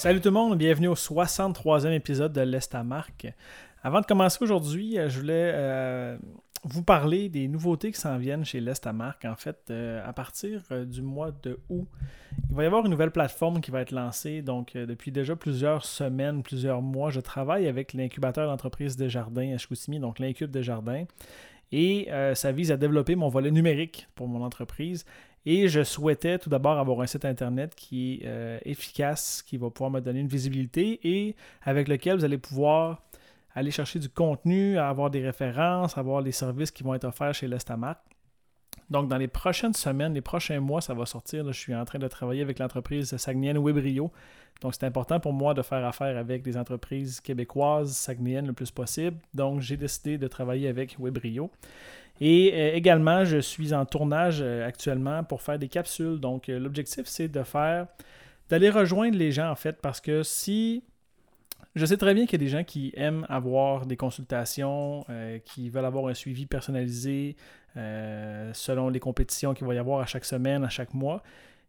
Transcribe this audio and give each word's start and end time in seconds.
Salut 0.00 0.22
tout 0.22 0.28
le 0.30 0.32
monde, 0.32 0.56
bienvenue 0.56 0.88
au 0.88 0.94
63e 0.94 1.92
épisode 1.92 2.32
de 2.32 2.40
l'Estamarque. 2.40 3.34
Avant 3.82 4.00
de 4.00 4.06
commencer 4.06 4.38
aujourd'hui, 4.40 4.98
euh, 4.98 5.10
je 5.10 5.20
voulais 5.20 5.52
euh, 5.54 6.16
vous 6.64 6.82
parler 6.82 7.28
des 7.28 7.48
nouveautés 7.48 7.92
qui 7.92 8.00
s'en 8.00 8.16
viennent 8.16 8.46
chez 8.46 8.62
l'Estamarque. 8.62 9.26
En 9.26 9.36
fait, 9.36 9.58
euh, 9.68 10.00
à 10.02 10.14
partir 10.14 10.62
du 10.86 11.02
mois 11.02 11.32
de 11.42 11.60
août, 11.68 11.86
il 12.48 12.56
va 12.56 12.62
y 12.62 12.66
avoir 12.66 12.82
une 12.86 12.90
nouvelle 12.90 13.10
plateforme 13.10 13.60
qui 13.60 13.70
va 13.70 13.82
être 13.82 13.90
lancée. 13.90 14.40
Donc, 14.40 14.72
depuis 14.72 15.12
déjà 15.12 15.36
plusieurs 15.36 15.84
semaines, 15.84 16.42
plusieurs 16.42 16.80
mois, 16.80 17.10
je 17.10 17.20
travaille 17.20 17.68
avec 17.68 17.92
l'incubateur 17.92 18.48
d'entreprise 18.48 18.96
Desjardins 18.96 19.52
à 19.52 19.58
Chicoutimi, 19.58 20.00
donc 20.00 20.18
l'Incube 20.18 20.50
Desjardins. 20.50 21.04
Et 21.72 22.08
ça 22.34 22.50
vise 22.50 22.72
à 22.72 22.78
développer 22.78 23.16
mon 23.16 23.28
volet 23.28 23.50
numérique 23.50 24.08
pour 24.14 24.28
mon 24.28 24.42
entreprise 24.42 25.04
et 25.46 25.68
je 25.68 25.82
souhaitais 25.82 26.38
tout 26.38 26.50
d'abord 26.50 26.78
avoir 26.78 27.00
un 27.00 27.06
site 27.06 27.24
internet 27.24 27.74
qui 27.74 28.14
est 28.14 28.26
euh, 28.26 28.58
efficace, 28.64 29.42
qui 29.42 29.56
va 29.56 29.70
pouvoir 29.70 29.90
me 29.90 30.00
donner 30.00 30.20
une 30.20 30.28
visibilité 30.28 31.00
et 31.02 31.36
avec 31.62 31.88
lequel 31.88 32.18
vous 32.18 32.24
allez 32.24 32.38
pouvoir 32.38 33.02
aller 33.54 33.70
chercher 33.70 33.98
du 33.98 34.08
contenu, 34.08 34.78
avoir 34.78 35.10
des 35.10 35.24
références, 35.24 35.98
avoir 35.98 36.20
les 36.20 36.32
services 36.32 36.70
qui 36.70 36.82
vont 36.82 36.94
être 36.94 37.04
offerts 37.04 37.34
chez 37.34 37.48
l'Estamat. 37.48 38.02
Donc, 38.90 39.08
dans 39.08 39.16
les 39.16 39.28
prochaines 39.28 39.72
semaines, 39.72 40.14
les 40.14 40.20
prochains 40.20 40.58
mois, 40.58 40.80
ça 40.80 40.94
va 40.94 41.06
sortir. 41.06 41.46
je 41.46 41.52
suis 41.52 41.74
en 41.74 41.84
train 41.84 42.00
de 42.00 42.08
travailler 42.08 42.42
avec 42.42 42.58
l'entreprise 42.58 43.16
saguenienne 43.16 43.58
Webrio. 43.58 44.10
Donc, 44.60 44.74
c'est 44.74 44.84
important 44.84 45.20
pour 45.20 45.32
moi 45.32 45.54
de 45.54 45.62
faire 45.62 45.84
affaire 45.86 46.18
avec 46.18 46.42
des 46.42 46.56
entreprises 46.56 47.20
québécoises, 47.20 47.92
sagueniennes 47.92 48.48
le 48.48 48.52
plus 48.52 48.72
possible. 48.72 49.16
Donc, 49.32 49.60
j'ai 49.60 49.76
décidé 49.76 50.18
de 50.18 50.26
travailler 50.26 50.68
avec 50.68 50.96
Webrio. 50.98 51.50
Et 52.20 52.52
euh, 52.52 52.74
également, 52.74 53.24
je 53.24 53.38
suis 53.38 53.72
en 53.72 53.86
tournage 53.86 54.40
euh, 54.42 54.66
actuellement 54.66 55.24
pour 55.24 55.40
faire 55.40 55.58
des 55.58 55.68
capsules. 55.68 56.20
Donc, 56.20 56.48
euh, 56.48 56.58
l'objectif, 56.58 57.06
c'est 57.06 57.28
de 57.28 57.42
faire, 57.42 57.86
d'aller 58.50 58.68
rejoindre 58.68 59.16
les 59.16 59.32
gens, 59.32 59.50
en 59.50 59.56
fait, 59.56 59.78
parce 59.80 60.00
que 60.00 60.22
si. 60.22 60.84
Je 61.76 61.86
sais 61.86 61.96
très 61.96 62.14
bien 62.14 62.26
qu'il 62.26 62.32
y 62.32 62.42
a 62.42 62.46
des 62.46 62.50
gens 62.50 62.64
qui 62.64 62.92
aiment 62.96 63.24
avoir 63.28 63.86
des 63.86 63.96
consultations, 63.96 65.06
qui 65.44 65.70
veulent 65.70 65.84
avoir 65.84 66.08
un 66.08 66.14
suivi 66.14 66.44
personnalisé 66.44 67.36
selon 67.76 68.88
les 68.88 68.98
compétitions 68.98 69.54
qu'il 69.54 69.68
va 69.68 69.74
y 69.74 69.78
avoir 69.78 70.00
à 70.00 70.06
chaque 70.06 70.24
semaine, 70.24 70.64
à 70.64 70.68
chaque 70.68 70.92
mois. 70.94 71.22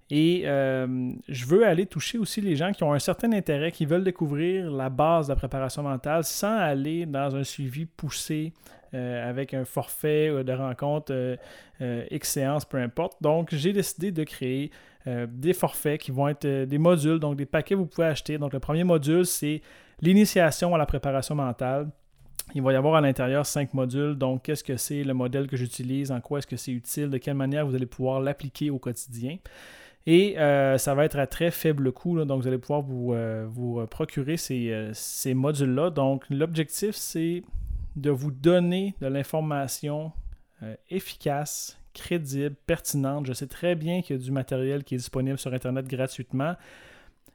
Et 0.09 0.41
je 0.47 1.45
veux 1.45 1.67
aller 1.67 1.85
toucher 1.85 2.17
aussi 2.17 2.41
les 2.41 2.55
gens 2.55 2.71
qui 2.71 2.83
ont 2.83 2.93
un 2.93 2.99
certain 2.99 3.31
intérêt, 3.31 3.71
qui 3.71 3.85
veulent 3.85 4.03
découvrir 4.03 4.71
la 4.71 4.89
base 4.89 5.27
de 5.27 5.33
la 5.33 5.35
préparation 5.35 5.83
mentale 5.83 6.23
sans 6.23 6.57
aller 6.57 7.05
dans 7.05 7.35
un 7.35 7.43
suivi 7.43 7.85
poussé 7.85 8.53
euh, 8.93 9.29
avec 9.29 9.53
un 9.53 9.63
forfait 9.63 10.27
euh, 10.27 10.43
de 10.43 10.51
rencontre 10.51 11.13
euh, 11.13 12.05
X 12.11 12.29
séances, 12.29 12.65
peu 12.65 12.77
importe. 12.77 13.21
Donc, 13.21 13.55
j'ai 13.55 13.71
décidé 13.71 14.11
de 14.11 14.23
créer 14.23 14.71
des 15.29 15.53
forfaits 15.53 15.99
qui 15.99 16.11
vont 16.11 16.27
être 16.27 16.45
des 16.45 16.77
modules, 16.77 17.17
donc 17.17 17.35
des 17.35 17.47
paquets 17.47 17.73
que 17.73 17.79
vous 17.79 17.87
pouvez 17.87 18.05
acheter. 18.05 18.37
Donc, 18.37 18.53
le 18.53 18.59
premier 18.59 18.83
module, 18.83 19.25
c'est 19.25 19.63
l'initiation 19.99 20.75
à 20.75 20.77
la 20.77 20.85
préparation 20.85 21.33
mentale. 21.33 21.89
Il 22.53 22.61
va 22.61 22.71
y 22.71 22.75
avoir 22.75 22.93
à 22.93 23.01
l'intérieur 23.01 23.47
cinq 23.47 23.73
modules. 23.73 24.13
Donc, 24.13 24.43
qu'est-ce 24.43 24.63
que 24.63 24.77
c'est 24.77 25.03
le 25.03 25.15
modèle 25.15 25.47
que 25.47 25.57
j'utilise, 25.57 26.11
en 26.11 26.21
quoi 26.21 26.37
est-ce 26.37 26.45
que 26.45 26.55
c'est 26.55 26.71
utile, 26.71 27.09
de 27.09 27.17
quelle 27.17 27.33
manière 27.33 27.65
vous 27.65 27.73
allez 27.73 27.87
pouvoir 27.87 28.21
l'appliquer 28.21 28.69
au 28.69 28.77
quotidien? 28.77 29.37
Et 30.05 30.35
ça 30.37 30.93
va 30.93 31.05
être 31.05 31.17
à 31.17 31.25
très 31.25 31.49
faible 31.49 31.91
coût, 31.91 32.23
donc 32.23 32.41
vous 32.41 32.47
allez 32.47 32.59
pouvoir 32.59 32.81
vous, 32.81 33.15
vous 33.47 33.83
procurer 33.87 34.37
ces, 34.37 34.91
ces 34.93 35.33
modules-là. 35.33 35.89
Donc, 35.89 36.25
l'objectif, 36.29 36.93
c'est 36.93 37.41
de 37.95 38.09
vous 38.09 38.31
donner 38.31 38.95
de 39.01 39.07
l'information 39.07 40.11
euh, 40.63 40.75
efficace, 40.89 41.79
crédible, 41.93 42.55
pertinente. 42.65 43.25
Je 43.25 43.33
sais 43.33 43.47
très 43.47 43.75
bien 43.75 44.01
qu'il 44.01 44.15
y 44.15 44.19
a 44.19 44.21
du 44.21 44.31
matériel 44.31 44.83
qui 44.83 44.95
est 44.95 44.97
disponible 44.97 45.37
sur 45.37 45.53
Internet 45.53 45.87
gratuitement. 45.87 46.55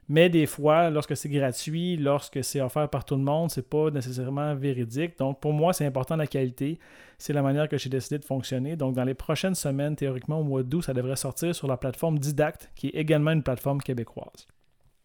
Mais 0.09 0.29
des 0.29 0.45
fois, 0.45 0.89
lorsque 0.89 1.17
c'est 1.17 1.27
gratuit, 1.27 1.97
lorsque 1.97 2.41
c'est 2.41 2.61
offert 2.61 2.89
par 2.89 3.03
tout 3.03 3.15
le 3.15 3.21
monde, 3.21 3.51
c'est 3.51 3.67
pas 3.67 3.91
nécessairement 3.91 4.55
véridique. 4.55 5.17
Donc, 5.19 5.41
pour 5.41 5.51
moi, 5.51 5.73
c'est 5.73 5.85
important 5.85 6.15
la 6.15 6.27
qualité. 6.27 6.79
C'est 7.17 7.33
la 7.33 7.41
manière 7.41 7.67
que 7.67 7.77
j'ai 7.77 7.89
décidé 7.89 8.17
de 8.17 8.23
fonctionner. 8.23 8.77
Donc, 8.77 8.95
dans 8.95 9.03
les 9.03 9.13
prochaines 9.13 9.55
semaines, 9.55 9.97
théoriquement, 9.97 10.39
au 10.39 10.43
mois 10.43 10.63
d'août, 10.63 10.83
ça 10.83 10.93
devrait 10.93 11.17
sortir 11.17 11.53
sur 11.53 11.67
la 11.67 11.75
plateforme 11.75 12.19
Didact, 12.19 12.71
qui 12.75 12.87
est 12.87 12.95
également 12.95 13.31
une 13.31 13.43
plateforme 13.43 13.81
québécoise. 13.81 14.47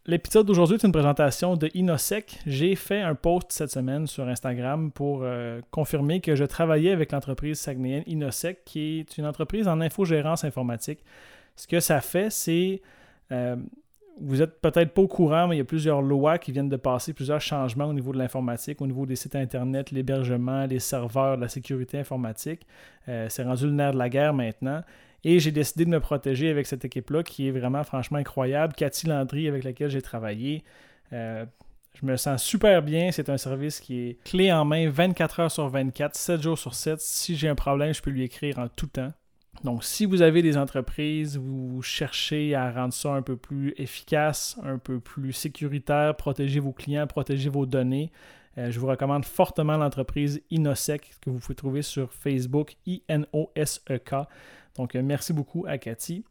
L'épisode 0.05 0.45
d'aujourd'hui 0.45 0.75
est 0.75 0.83
une 0.83 0.91
présentation 0.91 1.55
de 1.55 1.69
Inosec. 1.73 2.41
J'ai 2.45 2.75
fait 2.75 2.99
un 2.99 3.15
post 3.15 3.53
cette 3.53 3.71
semaine 3.71 4.05
sur 4.05 4.27
Instagram 4.27 4.91
pour 4.91 5.21
euh, 5.23 5.61
confirmer 5.71 6.19
que 6.19 6.35
je 6.35 6.43
travaillais 6.43 6.91
avec 6.91 7.13
l'entreprise 7.13 7.57
saguenéenne 7.57 8.03
Inosec, 8.05 8.65
qui 8.65 8.99
est 8.99 9.17
une 9.17 9.25
entreprise 9.25 9.65
en 9.65 9.79
infogérance 9.79 10.43
informatique. 10.43 10.99
Ce 11.55 11.67
que 11.67 11.79
ça 11.79 12.01
fait, 12.01 12.29
c'est. 12.29 12.81
Euh, 13.31 13.55
vous 14.19 14.41
êtes 14.41 14.59
peut-être 14.59 14.93
pas 14.93 15.01
au 15.01 15.07
courant, 15.07 15.47
mais 15.47 15.55
il 15.55 15.59
y 15.59 15.61
a 15.61 15.65
plusieurs 15.65 16.01
lois 16.01 16.37
qui 16.37 16.51
viennent 16.51 16.69
de 16.69 16.75
passer, 16.75 17.13
plusieurs 17.13 17.41
changements 17.41 17.85
au 17.85 17.93
niveau 17.93 18.11
de 18.11 18.17
l'informatique, 18.17 18.81
au 18.81 18.87
niveau 18.87 19.05
des 19.05 19.15
sites 19.15 19.35
Internet, 19.35 19.89
l'hébergement, 19.91 20.65
les 20.65 20.79
serveurs, 20.79 21.37
la 21.37 21.47
sécurité 21.47 21.97
informatique. 21.97 22.67
Euh, 23.07 23.27
c'est 23.29 23.43
rendu 23.43 23.67
le 23.67 23.71
nerf 23.71 23.93
de 23.93 23.97
la 23.97 24.09
guerre 24.09 24.33
maintenant. 24.33 24.83
Et 25.23 25.39
j'ai 25.39 25.51
décidé 25.51 25.85
de 25.85 25.89
me 25.89 25.99
protéger 25.99 26.49
avec 26.49 26.67
cette 26.67 26.83
équipe-là 26.83 27.23
qui 27.23 27.47
est 27.47 27.51
vraiment 27.51 27.83
franchement 27.83 28.17
incroyable. 28.17 28.73
Cathy 28.73 29.07
Landry 29.07 29.47
avec 29.47 29.63
laquelle 29.63 29.89
j'ai 29.89 30.01
travaillé. 30.01 30.63
Euh, 31.13 31.45
je 31.99 32.05
me 32.05 32.17
sens 32.17 32.43
super 32.43 32.81
bien. 32.81 33.11
C'est 33.11 33.29
un 33.29 33.37
service 33.37 33.79
qui 33.79 33.99
est 33.99 34.23
clé 34.23 34.51
en 34.51 34.65
main 34.65 34.89
24 34.89 35.39
heures 35.39 35.51
sur 35.51 35.69
24, 35.69 36.15
7 36.15 36.41
jours 36.41 36.57
sur 36.57 36.73
7. 36.73 36.99
Si 36.99 37.35
j'ai 37.35 37.47
un 37.47 37.55
problème, 37.55 37.93
je 37.93 38.01
peux 38.01 38.11
lui 38.11 38.23
écrire 38.23 38.59
en 38.59 38.67
tout 38.67 38.87
temps. 38.87 39.11
Donc, 39.63 39.83
si 39.83 40.05
vous 40.05 40.21
avez 40.21 40.41
des 40.41 40.57
entreprises, 40.57 41.37
vous 41.37 41.81
cherchez 41.81 42.53
à 42.55 42.71
rendre 42.71 42.93
ça 42.93 43.13
un 43.13 43.21
peu 43.21 43.37
plus 43.37 43.73
efficace, 43.77 44.57
un 44.63 44.77
peu 44.77 44.99
plus 44.99 45.31
sécuritaire, 45.31 46.15
protéger 46.17 46.59
vos 46.59 46.73
clients, 46.73 47.07
protéger 47.07 47.49
vos 47.49 47.65
données, 47.65 48.11
euh, 48.57 48.69
je 48.69 48.79
vous 48.79 48.87
recommande 48.87 49.25
fortement 49.25 49.77
l'entreprise 49.77 50.41
Inosec 50.51 51.11
que 51.21 51.29
vous 51.29 51.39
pouvez 51.39 51.55
trouver 51.55 51.81
sur 51.81 52.11
Facebook, 52.13 52.75
I-N-O-S-E-K. 52.85 54.13
Donc, 54.77 54.95
euh, 54.95 55.01
merci 55.03 55.33
beaucoup 55.33 55.65
à 55.67 55.77
Cathy. 55.77 56.23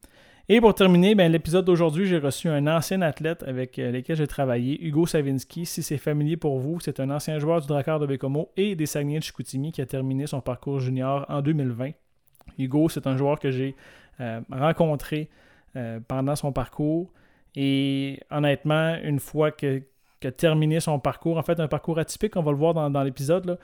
Et 0.49 0.61
pour 0.61 0.75
terminer, 0.75 1.15
ben, 1.15 1.31
l'épisode 1.31 1.65
d'aujourd'hui, 1.65 2.07
j'ai 2.07 2.19
reçu 2.19 2.49
un 2.49 2.67
ancien 2.67 3.01
athlète 3.03 3.45
avec 3.45 3.79
euh, 3.79 3.93
lequel 3.93 4.17
j'ai 4.17 4.27
travaillé, 4.27 4.85
Hugo 4.85 5.07
Savinski. 5.07 5.65
Si 5.67 5.83
c'est 5.83 5.99
familier 5.99 6.37
pour 6.37 6.59
vous, 6.59 6.81
c'est 6.81 6.99
un 6.99 7.11
ancien 7.11 7.39
joueur 7.39 7.61
du 7.61 7.69
Drakkar 7.69 8.01
de 8.01 8.07
Bécomo 8.07 8.51
et 8.57 8.75
des 8.75 8.87
Saguenay 8.87 9.21
de 9.21 9.25
Chicoutimi 9.25 9.71
qui 9.71 9.81
a 9.81 9.87
terminé 9.87 10.27
son 10.27 10.41
parcours 10.41 10.81
junior 10.81 11.25
en 11.29 11.43
2020. 11.43 11.91
Hugo, 12.59 12.89
c'est 12.89 13.07
un 13.07 13.17
joueur 13.17 13.39
que 13.39 13.51
j'ai 13.51 13.77
euh, 14.21 14.41
rencontré 14.51 15.31
pendant 16.07 16.37
son 16.37 16.53
parcours. 16.53 17.11
Et 17.55 18.21
honnêtement, 18.31 18.95
une 19.03 19.21
fois 19.21 19.51
que, 19.53 19.83
terminé 20.37 20.81
son 20.81 20.99
parcours, 20.99 21.39
en 21.39 21.43
fait, 21.43 21.59
un 21.61 21.69
parcours 21.69 21.99
atypique, 21.99 22.37
on 22.37 22.43
va 22.43 22.51
le 22.51 22.59
voir 22.59 22.75
dans, 22.75 22.91
dans 22.91 23.03
l'épisode, 23.03 23.59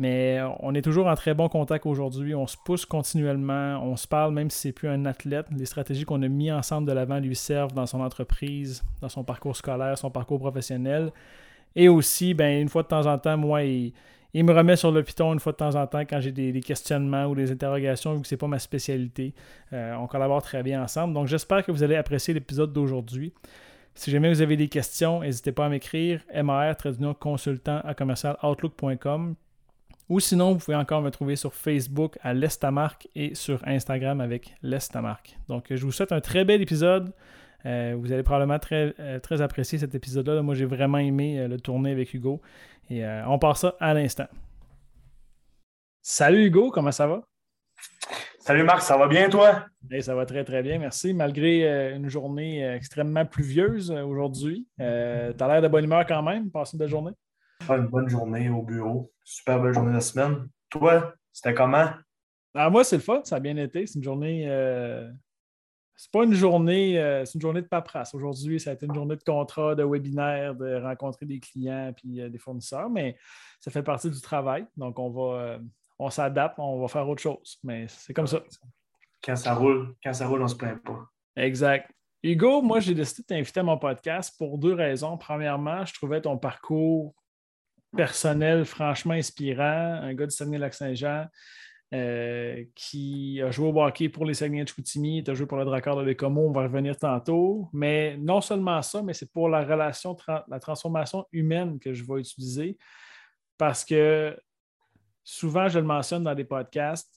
mais 0.00 0.40
on 0.60 0.74
est 0.74 0.80
toujours 0.80 1.08
en 1.08 1.14
très 1.14 1.34
bon 1.34 1.50
contact 1.50 1.84
aujourd'hui. 1.84 2.34
On 2.34 2.46
se 2.46 2.56
pousse 2.56 2.86
continuellement. 2.86 3.78
On 3.84 3.96
se 3.96 4.08
parle 4.08 4.32
même 4.32 4.48
si 4.48 4.58
c'est 4.58 4.72
plus 4.72 4.88
un 4.88 5.04
athlète. 5.04 5.44
Les 5.54 5.66
stratégies 5.66 6.06
qu'on 6.06 6.22
a 6.22 6.28
mis 6.28 6.50
ensemble 6.50 6.88
de 6.88 6.92
l'avant 6.94 7.18
lui 7.18 7.36
servent 7.36 7.74
dans 7.74 7.84
son 7.84 8.00
entreprise, 8.00 8.82
dans 9.02 9.10
son 9.10 9.24
parcours 9.24 9.54
scolaire, 9.54 9.98
son 9.98 10.10
parcours 10.10 10.38
professionnel. 10.38 11.12
Et 11.76 11.90
aussi, 11.90 12.32
ben, 12.32 12.62
une 12.62 12.70
fois 12.70 12.82
de 12.82 12.88
temps 12.88 13.04
en 13.04 13.18
temps, 13.18 13.36
moi, 13.36 13.62
il, 13.62 13.92
me 14.32 14.54
remet 14.54 14.74
sur 14.74 14.90
le 14.90 15.02
piton 15.02 15.34
une 15.34 15.38
fois 15.38 15.52
de 15.52 15.58
temps 15.58 15.74
en 15.74 15.86
temps 15.86 16.00
quand 16.00 16.18
j'ai 16.18 16.32
des, 16.32 16.58
questionnements 16.62 17.26
ou 17.26 17.34
des 17.34 17.52
interrogations, 17.52 18.14
vu 18.14 18.22
que 18.22 18.26
ce 18.26 18.34
n'est 18.34 18.38
pas 18.38 18.48
ma 18.48 18.58
spécialité. 18.58 19.34
Euh, 19.74 19.94
on 19.96 20.06
collabore 20.06 20.40
très 20.40 20.62
bien 20.62 20.82
ensemble. 20.82 21.12
Donc, 21.12 21.26
j'espère 21.26 21.62
que 21.62 21.72
vous 21.72 21.82
allez 21.82 21.96
apprécier 21.96 22.32
l'épisode 22.32 22.72
d'aujourd'hui. 22.72 23.34
Si 23.94 24.10
jamais 24.10 24.30
vous 24.32 24.40
avez 24.40 24.56
des 24.56 24.68
questions, 24.68 25.20
n'hésitez 25.20 25.52
pas 25.52 25.66
à 25.66 25.68
m'écrire 25.68 26.22
mar 26.42 26.74
consultant 27.18 27.82
à 27.84 27.92
commercialoutlook.com 27.92 29.34
Ou 30.10 30.18
sinon, 30.18 30.54
vous 30.54 30.58
pouvez 30.58 30.76
encore 30.76 31.02
me 31.02 31.10
trouver 31.10 31.36
sur 31.36 31.54
Facebook 31.54 32.18
à 32.22 32.34
Lestamarque 32.34 33.08
et 33.14 33.36
sur 33.36 33.60
Instagram 33.64 34.20
avec 34.20 34.56
Lestamarque. 34.60 35.38
Donc, 35.46 35.66
je 35.70 35.86
vous 35.86 35.92
souhaite 35.92 36.10
un 36.10 36.20
très 36.20 36.44
bel 36.44 36.60
épisode. 36.60 37.12
Euh, 37.64 37.94
vous 37.96 38.10
allez 38.10 38.24
probablement 38.24 38.58
très, 38.58 38.92
euh, 38.98 39.20
très 39.20 39.40
apprécier 39.40 39.78
cet 39.78 39.94
épisode-là. 39.94 40.42
Moi, 40.42 40.56
j'ai 40.56 40.64
vraiment 40.64 40.98
aimé 40.98 41.38
euh, 41.38 41.46
le 41.46 41.60
tourner 41.60 41.92
avec 41.92 42.12
Hugo. 42.12 42.40
Et 42.90 43.06
on 43.24 43.38
passe 43.38 43.60
ça 43.60 43.76
à 43.78 43.94
l'instant. 43.94 44.26
Salut 46.02 46.46
Hugo, 46.46 46.72
comment 46.72 46.90
ça 46.90 47.06
va? 47.06 47.22
Salut 48.40 48.64
Marc, 48.64 48.82
ça 48.82 48.96
va 48.96 49.06
bien 49.06 49.28
toi? 49.28 49.66
ça 50.00 50.16
va 50.16 50.26
très 50.26 50.42
très 50.42 50.60
bien, 50.60 50.80
merci. 50.80 51.14
Malgré 51.14 51.94
une 51.94 52.08
journée 52.08 52.64
extrêmement 52.66 53.24
pluvieuse 53.24 53.92
aujourd'hui, 53.92 54.66
tu 54.76 54.82
as 54.82 55.34
l'air 55.38 55.62
de 55.62 55.68
bonne 55.68 55.84
humeur 55.84 56.04
quand 56.04 56.20
même, 56.24 56.50
passer 56.50 56.74
une 56.74 56.80
belle 56.80 56.88
journée? 56.88 57.12
Une 57.68 57.86
bonne 57.86 58.08
journée 58.08 58.48
au 58.48 58.62
bureau. 58.62 59.12
Super 59.24 59.60
belle 59.60 59.74
journée 59.74 59.94
de 59.94 60.00
semaine. 60.00 60.48
Toi, 60.70 61.14
c'était 61.32 61.54
comment? 61.54 61.90
Ah, 62.54 62.70
moi, 62.70 62.84
c'est 62.84 62.96
le 62.96 63.02
fun, 63.02 63.20
ça 63.24 63.36
a 63.36 63.40
bien 63.40 63.56
été. 63.56 63.86
C'est 63.86 63.98
une 63.98 64.04
journée 64.04 64.46
c'est 66.00 66.10
pas 66.10 66.24
une 66.24 66.32
journée, 66.32 66.98
euh, 66.98 67.26
c'est 67.26 67.34
une 67.34 67.42
journée 67.42 67.60
de 67.60 67.66
paperasse. 67.66 68.14
Aujourd'hui, 68.14 68.58
ça 68.58 68.70
a 68.70 68.72
été 68.72 68.86
une 68.86 68.94
journée 68.94 69.16
de 69.16 69.22
contrat, 69.22 69.74
de 69.74 69.84
webinaire, 69.84 70.54
de 70.54 70.76
rencontrer 70.76 71.26
des 71.26 71.40
clients 71.40 71.92
puis 71.94 72.22
euh, 72.22 72.30
des 72.30 72.38
fournisseurs, 72.38 72.88
mais 72.88 73.18
ça 73.60 73.70
fait 73.70 73.82
partie 73.82 74.08
du 74.08 74.18
travail. 74.18 74.64
Donc, 74.78 74.98
on 74.98 75.10
va 75.10 75.42
euh, 75.42 75.58
on 75.98 76.08
s'adapte, 76.08 76.58
on 76.58 76.80
va 76.80 76.88
faire 76.88 77.06
autre 77.06 77.20
chose. 77.20 77.58
Mais 77.62 77.84
c'est 77.86 78.14
comme 78.14 78.26
ça. 78.26 78.42
Quand 79.22 79.36
ça 79.36 79.52
roule, 79.52 79.94
quand 80.02 80.14
ça 80.14 80.26
roule, 80.26 80.40
on 80.40 80.48
se 80.48 80.54
plaint 80.54 80.82
pas. 80.82 81.06
Exact. 81.36 81.90
Hugo, 82.22 82.62
moi, 82.62 82.80
j'ai 82.80 82.94
décidé 82.94 83.20
de 83.20 83.26
t'inviter 83.26 83.60
à 83.60 83.62
mon 83.62 83.76
podcast 83.76 84.34
pour 84.38 84.56
deux 84.56 84.72
raisons. 84.72 85.18
Premièrement, 85.18 85.84
je 85.84 85.92
trouvais 85.92 86.22
ton 86.22 86.38
parcours 86.38 87.14
personnel 87.96 88.64
franchement 88.64 89.14
inspirant. 89.14 90.00
Un 90.02 90.14
gars 90.14 90.26
du 90.26 90.34
Saguenay-Lac-Saint-Jean 90.34 91.26
euh, 91.92 92.64
qui 92.74 93.42
a 93.42 93.50
joué 93.50 93.68
au 93.68 93.82
hockey 93.82 94.08
pour 94.08 94.24
les 94.24 94.34
Saguenay 94.34 94.62
de 94.62 94.68
Chicoutimi, 94.68 95.18
il 95.18 95.30
a 95.30 95.34
joué 95.34 95.46
pour 95.46 95.58
le 95.58 95.64
Drakkar 95.64 95.96
de 95.96 96.04
Bécomo, 96.04 96.48
on 96.48 96.52
va 96.52 96.62
revenir 96.62 96.96
tantôt. 96.96 97.68
Mais 97.72 98.16
non 98.16 98.40
seulement 98.40 98.80
ça, 98.82 99.02
mais 99.02 99.12
c'est 99.12 99.30
pour 99.32 99.48
la 99.48 99.64
relation, 99.64 100.16
la 100.48 100.60
transformation 100.60 101.26
humaine 101.32 101.80
que 101.80 101.92
je 101.92 102.04
vais 102.04 102.20
utiliser 102.20 102.78
parce 103.60 103.84
que 103.84 104.34
souvent, 105.22 105.68
je 105.68 105.78
le 105.78 105.84
mentionne 105.84 106.24
dans 106.24 106.34
des 106.34 106.44
podcasts, 106.44 107.12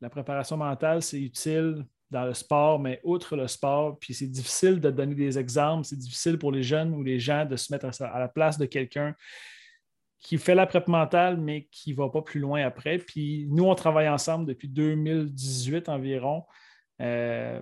la 0.00 0.10
préparation 0.10 0.56
mentale, 0.56 1.02
c'est 1.02 1.20
utile 1.20 1.84
dans 2.10 2.24
le 2.24 2.34
sport, 2.34 2.80
mais 2.80 3.00
outre 3.04 3.36
le 3.36 3.46
sport, 3.46 3.98
puis 3.98 4.12
c'est 4.12 4.26
difficile 4.26 4.80
de 4.80 4.90
donner 4.90 5.14
des 5.14 5.38
exemples, 5.38 5.84
c'est 5.84 5.98
difficile 5.98 6.36
pour 6.38 6.50
les 6.50 6.62
jeunes 6.62 6.92
ou 6.94 7.02
les 7.02 7.20
gens 7.20 7.44
de 7.44 7.56
se 7.56 7.72
mettre 7.72 7.86
à 8.02 8.18
la 8.18 8.28
place 8.28 8.58
de 8.58 8.66
quelqu'un 8.66 9.14
qui 10.20 10.38
fait 10.38 10.54
la 10.54 10.66
prep 10.66 10.88
mentale, 10.88 11.36
mais 11.36 11.68
qui 11.70 11.92
ne 11.92 11.96
va 11.96 12.08
pas 12.08 12.22
plus 12.22 12.40
loin 12.40 12.64
après. 12.64 12.98
Puis 12.98 13.46
nous, 13.50 13.64
on 13.64 13.74
travaille 13.74 14.08
ensemble 14.08 14.46
depuis 14.46 14.68
2018 14.68 15.88
environ. 15.88 16.44
Euh, 17.00 17.60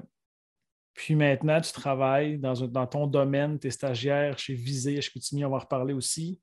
puis 0.94 1.14
maintenant, 1.14 1.60
tu 1.60 1.72
travailles 1.72 2.38
dans, 2.38 2.54
dans 2.66 2.87
ton 2.87 3.06
domaine, 3.06 3.58
tu 3.58 3.66
es 3.66 3.70
stagiaire 3.70 4.38
chez 4.38 4.54
Visée, 4.54 5.00
chez 5.00 5.10
Coutimi, 5.10 5.44
on 5.44 5.50
va 5.50 5.56
en 5.56 5.60
reparler 5.60 5.94
aussi. 5.94 6.40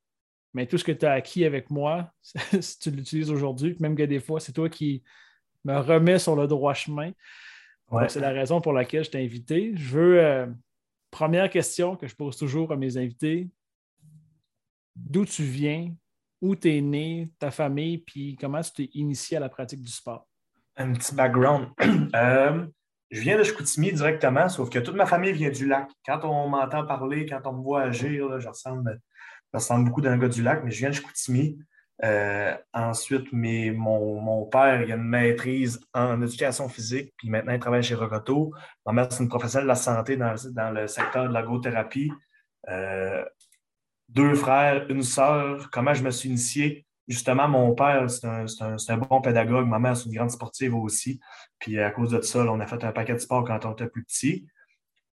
Mais 0.54 0.66
tout 0.66 0.78
ce 0.78 0.84
que 0.84 0.92
tu 0.92 1.06
as 1.06 1.14
acquis 1.14 1.46
avec 1.46 1.70
moi, 1.70 2.12
si 2.60 2.80
tu 2.80 2.92
l'utilises 2.92 3.32
aujourd'hui, 3.32 3.76
même 3.80 3.96
que 3.96 4.04
des 4.04 4.20
fois, 4.20 4.40
c'est 4.40 4.54
toi 4.54 4.70
qui 4.70 5.04
me 5.64 5.78
remets 5.78 6.20
sur 6.20 6.36
le 6.36 6.48
droit 6.48 6.74
chemin. 6.74 7.12
C'est 8.08 8.20
la 8.20 8.30
raison 8.30 8.62
pour 8.62 8.74
laquelle 8.74 9.04
je 9.04 9.10
t'ai 9.10 9.24
invité. 9.24 9.72
Je 9.76 9.98
veux, 9.98 10.24
euh, 10.24 10.46
première 11.10 11.50
question 11.50 11.96
que 11.96 12.08
je 12.08 12.16
pose 12.16 12.38
toujours 12.38 12.72
à 12.72 12.76
mes 12.76 12.98
invités, 12.98 13.50
d'où 15.08 15.26
tu 15.26 15.44
viens, 15.44 15.94
où 16.42 16.56
tu 16.56 16.76
es 16.76 16.82
né, 16.82 17.32
ta 17.40 17.52
famille, 17.52 18.00
puis 18.00 18.38
comment 18.40 18.62
tu 18.62 18.72
t'es 18.72 18.90
initié 18.94 19.38
à 19.38 19.40
la 19.40 19.50
pratique 19.50 19.82
du 19.82 19.92
sport? 19.92 20.28
Un 20.78 20.94
petit 20.94 21.16
background. 21.16 21.70
Euh, 22.16 22.66
je 23.12 23.22
viens 23.22 23.38
de 23.38 23.44
Chicoutimi 23.44 23.92
directement, 23.92 24.50
sauf 24.50 24.70
que 24.70 24.80
toute 24.80 24.96
ma 24.96 25.06
famille 25.06 25.32
vient 25.32 25.50
du 25.50 25.68
lac. 25.68 25.90
Quand 26.06 26.24
on 26.26 26.48
m'entend 26.48 26.86
parler, 26.86 27.26
quand 27.26 27.42
on 27.46 27.54
me 27.54 27.62
voit 27.62 27.84
agir, 27.84 28.40
je, 28.40 28.48
ressemble, 28.48 29.00
beaucoup 29.86 30.02
d'un 30.02 30.18
gars 30.18 30.28
du 30.28 30.44
lac, 30.44 30.64
mais 30.64 30.72
je 30.72 30.80
viens 30.80 30.90
de 30.90 30.96
Chicoutimi. 30.96 31.60
Euh, 32.04 32.56
ensuite, 32.74 33.28
mon, 33.34 34.46
père 34.46 34.82
il 34.82 34.92
a 34.92 34.96
une 34.96 35.04
maîtrise 35.04 35.80
en 35.94 36.22
éducation 36.22 36.70
physique, 36.70 37.14
puis 37.18 37.30
maintenant 37.30 37.54
il 37.54 37.60
travaille 37.60 37.84
chez 37.84 37.96
Rocoto. 37.96 38.54
Ma 38.86 38.94
mère, 38.94 39.12
c'est 39.12 39.24
une 39.24 39.30
professionnelle 39.30 39.66
de 39.66 39.70
la 39.70 39.76
santé 39.76 40.16
dans, 40.16 40.72
le 40.72 40.88
secteur 40.88 41.28
de 41.28 41.34
l'agrothérapie. 41.34 42.12
Euh, 42.70 43.24
deux 44.10 44.36
frères, 44.36 44.86
une 44.90 45.04
sœur. 45.04 45.70
Comment 45.72 45.94
je 45.94 46.04
me 46.04 46.12
suis 46.12 46.30
initié? 46.30 46.86
Justement, 47.08 47.48
mon 47.48 47.74
père, 47.74 48.10
c'est 48.10 48.26
un, 48.28 48.98
bon 48.98 49.22
pédagogue. 49.22 49.68
Ma 49.68 49.80
mère, 49.80 49.98
c'est 49.98 50.06
une 50.06 50.16
grande 50.16 50.32
sportive 50.32 50.76
aussi. 50.76 51.20
Puis 51.60 51.80
à 51.80 51.90
cause 51.92 52.12
de 52.12 52.22
ça, 52.22 52.40
on 52.40 52.60
a 52.60 52.68
fait 52.68 52.84
un 52.84 52.92
paquet 52.92 53.14
de 53.14 53.20
sports 53.20 53.46
quand 53.46 53.66
on 53.66 53.72
était 53.74 53.88
plus 53.88 54.04
petit. 54.04 54.48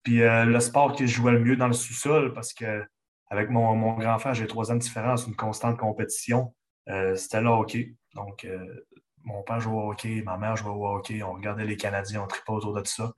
Puis 0.04 0.22
euh, 0.22 0.46
le 0.46 0.60
sport 0.60 0.94
qui 0.94 1.08
jouait 1.08 1.32
le 1.32 1.40
mieux 1.40 1.56
dans 1.56 1.68
le 1.68 1.74
sous-sol, 1.74 2.34
parce 2.34 2.54
que 2.54 2.84
avec 3.30 3.50
mon, 3.50 3.98
grand 3.98 4.20
frère, 4.20 4.34
j'ai 4.34 4.48
trois 4.48 4.72
ans 4.72 4.76
de 4.76 4.80
différence, 4.80 5.26
une 5.26 5.36
constante 5.36 5.78
compétition, 5.78 6.54
euh, 6.90 7.16
c'était 7.16 7.42
le 7.42 7.48
hockey. 7.48 7.96
Donc, 8.14 8.46
euh, 8.46 8.86
mon 9.24 9.42
père 9.42 9.60
jouait 9.60 9.76
au 9.76 9.92
hockey, 9.92 10.22
ma 10.24 10.38
mère 10.38 10.56
jouait 10.56 10.70
au 10.70 10.88
hockey, 10.88 11.24
on 11.24 11.34
regardait 11.34 11.66
les 11.66 11.78
Canadiens, 11.78 12.24
on 12.24 12.28
tripait 12.28 12.52
autour 12.52 12.74
de 12.74 12.86
ça. 12.86 13.12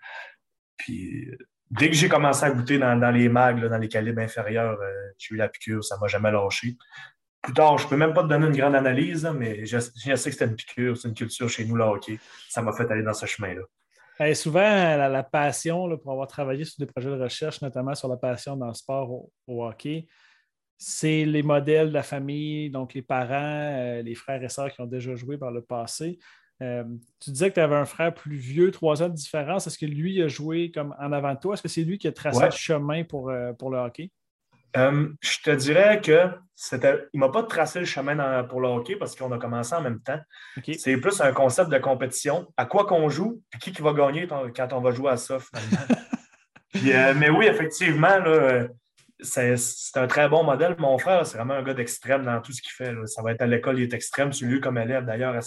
Puis 0.77 1.29
dès 1.71 1.89
que 1.89 1.95
j'ai 1.95 2.09
commencé 2.09 2.45
à 2.45 2.51
goûter 2.51 2.77
dans, 2.77 3.11
les 3.11 3.29
mags, 3.29 3.65
dans 3.67 3.77
les 3.77 3.87
calibres 3.87 4.21
inférieurs, 4.21 4.79
euh, 4.81 4.91
j'ai 5.17 5.35
eu 5.35 5.37
la 5.37 5.49
piqûre, 5.49 5.83
ça 5.83 5.95
ne 5.95 6.01
m'a 6.01 6.07
jamais 6.07 6.31
lâché. 6.31 6.77
Plus 7.41 7.53
tard, 7.53 7.77
je 7.77 7.85
ne 7.85 7.89
peux 7.89 7.97
même 7.97 8.13
pas 8.13 8.23
te 8.23 8.27
donner 8.27 8.47
une 8.47 8.57
grande 8.57 8.75
analyse, 8.75 9.29
mais 9.37 9.65
je, 9.65 9.79
sais 9.79 9.91
que 10.05 10.15
c'était 10.15 10.45
une 10.45 10.55
piqûre, 10.55 10.97
c'est 10.97 11.07
une 11.07 11.13
culture 11.13 11.49
chez 11.49 11.65
nous, 11.65 11.75
là, 11.75 11.87
hockey. 11.89 12.19
Ça 12.49 12.61
m'a 12.61 12.73
fait 12.73 12.89
aller 12.91 13.03
dans 13.03 13.13
ce 13.13 13.25
chemin-là. 13.25 14.33
souvent, 14.33 14.59
la, 14.59 15.23
passion 15.23 15.97
pour 15.97 16.11
avoir 16.11 16.27
travaillé 16.27 16.65
sur 16.65 16.75
des 16.79 16.87
projets 16.87 17.09
de 17.09 17.21
recherche, 17.21 17.61
notamment 17.61 17.95
sur 17.95 18.09
la 18.09 18.17
passion 18.17 18.57
dans 18.57 18.67
le 18.67 18.73
sport 18.73 19.29
au, 19.47 19.65
hockey, 19.65 20.07
c'est 20.77 21.25
les 21.25 21.41
modèles 21.41 21.89
de 21.89 21.93
la 21.93 22.03
famille, 22.03 22.69
donc 22.69 22.93
les 22.93 23.01
parents, 23.01 23.31
euh, 23.31 24.01
les 24.03 24.13
frères 24.13 24.43
et 24.43 24.49
sœurs 24.49 24.71
qui 24.71 24.81
ont 24.81 24.85
déjà 24.85 25.15
joué 25.15 25.37
par 25.37 25.51
le 25.51 25.61
passé. 25.61 26.19
Euh, 26.63 26.83
tu 27.19 27.31
disais 27.31 27.49
que 27.49 27.55
tu 27.55 27.59
avais 27.59 27.75
un 27.75 27.85
frère 27.85 28.13
plus 28.13 28.35
vieux, 28.35 28.71
trois 28.71 29.03
ans 29.03 29.09
de 29.09 29.13
différence. 29.13 29.67
Est-ce 29.67 29.77
que 29.77 29.85
lui 29.85 30.21
a 30.23 30.27
joué 30.27 30.71
comme 30.71 30.95
en 30.99 31.11
avant 31.11 31.33
de 31.33 31.39
toi? 31.39 31.53
Est-ce 31.53 31.61
que 31.61 31.67
c'est 31.67 31.83
lui 31.83 31.97
qui 31.97 32.07
a 32.07 32.11
tracé 32.11 32.45
le 32.45 32.51
chemin 32.51 33.03
pour, 33.03 33.29
euh, 33.29 33.53
pour 33.53 33.69
le 33.69 33.77
hockey? 33.77 34.11
Euh, 34.75 35.09
je 35.21 35.37
te 35.43 35.51
dirais 35.51 36.01
que 36.01 36.29
c'était. 36.55 37.07
Il 37.13 37.19
ne 37.19 37.25
m'a 37.25 37.31
pas 37.31 37.43
tracé 37.43 37.79
le 37.79 37.85
chemin 37.85 38.43
pour 38.43 38.59
le 38.59 38.67
hockey 38.67 38.95
parce 38.95 39.15
qu'on 39.15 39.31
a 39.31 39.37
commencé 39.37 39.73
en 39.75 39.81
même 39.81 40.01
temps. 40.01 40.19
C'est 40.77 40.97
plus 40.97 41.21
un 41.21 41.31
concept 41.31 41.69
de 41.69 41.77
compétition. 41.77 42.47
À 42.57 42.65
quoi 42.65 42.85
qu'on 42.85 43.07
joue, 43.09 43.41
puis 43.49 43.59
qui, 43.59 43.71
qui 43.71 43.81
va 43.81 43.93
gagner 43.93 44.27
quand 44.27 44.73
on 44.73 44.81
va 44.81 44.91
jouer 44.91 45.11
à 45.11 45.17
ça 45.17 45.37
mais 47.15 47.29
oui, 47.29 47.45
effectivement, 47.47 48.19
c'est 49.19 49.55
un 49.95 50.07
très 50.07 50.27
bon 50.29 50.43
modèle. 50.43 50.75
Mon 50.77 50.97
frère, 50.97 51.25
c'est 51.25 51.37
vraiment 51.37 51.55
un 51.55 51.63
gars 51.63 51.73
d'extrême 51.73 52.23
dans 52.23 52.39
tout 52.41 52.51
ce 52.51 52.61
qu'il 52.61 52.71
fait. 52.71 52.93
Ça 53.05 53.21
va 53.23 53.31
être 53.31 53.41
à 53.41 53.47
l'école, 53.47 53.79
il 53.79 53.83
est 53.83 53.93
extrême. 53.93 54.31
C'est 54.33 54.45
lui 54.45 54.59
comme 54.59 54.77
élève, 54.77 55.05
d'ailleurs, 55.05 55.35
à 55.35 55.41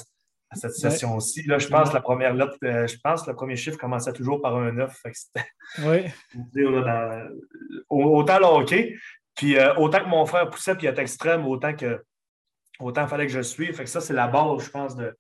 cette 0.57 0.75
session-ci. 0.75 1.42
Là, 1.47 1.59
je 1.59 1.69
pense 1.69 1.90
que 1.90 1.95
la 1.95 2.00
première 2.00 2.35
lettre, 2.35 2.57
euh, 2.64 2.87
je 2.87 2.97
pense 3.02 3.26
le 3.26 3.35
premier 3.35 3.57
chiffre 3.57 3.78
commençait 3.78 4.12
toujours 4.12 4.40
par 4.40 4.57
un 4.57 4.73
9. 4.73 5.02
oui. 5.85 6.07
autant 7.88 8.38
le 8.38 8.45
hockey, 8.45 8.97
puis 9.37 9.57
euh, 9.57 9.75
autant 9.76 10.00
que 10.00 10.09
mon 10.09 10.26
frère 10.26 10.50
poussait 10.50 10.75
puis 10.75 10.87
il 10.87 10.90
était 10.90 11.02
extrême, 11.02 11.47
autant 11.47 11.75
que 11.75 12.02
autant 12.80 13.07
fallait 13.07 13.26
que 13.26 13.33
je 13.33 13.42
suive. 13.42 13.75
Fait 13.75 13.85
que 13.85 13.90
ça, 13.90 14.00
c'est 14.00 14.12
la 14.14 14.26
base, 14.26 14.64
je 14.64 14.71
pense, 14.71 14.97
de 14.97 15.16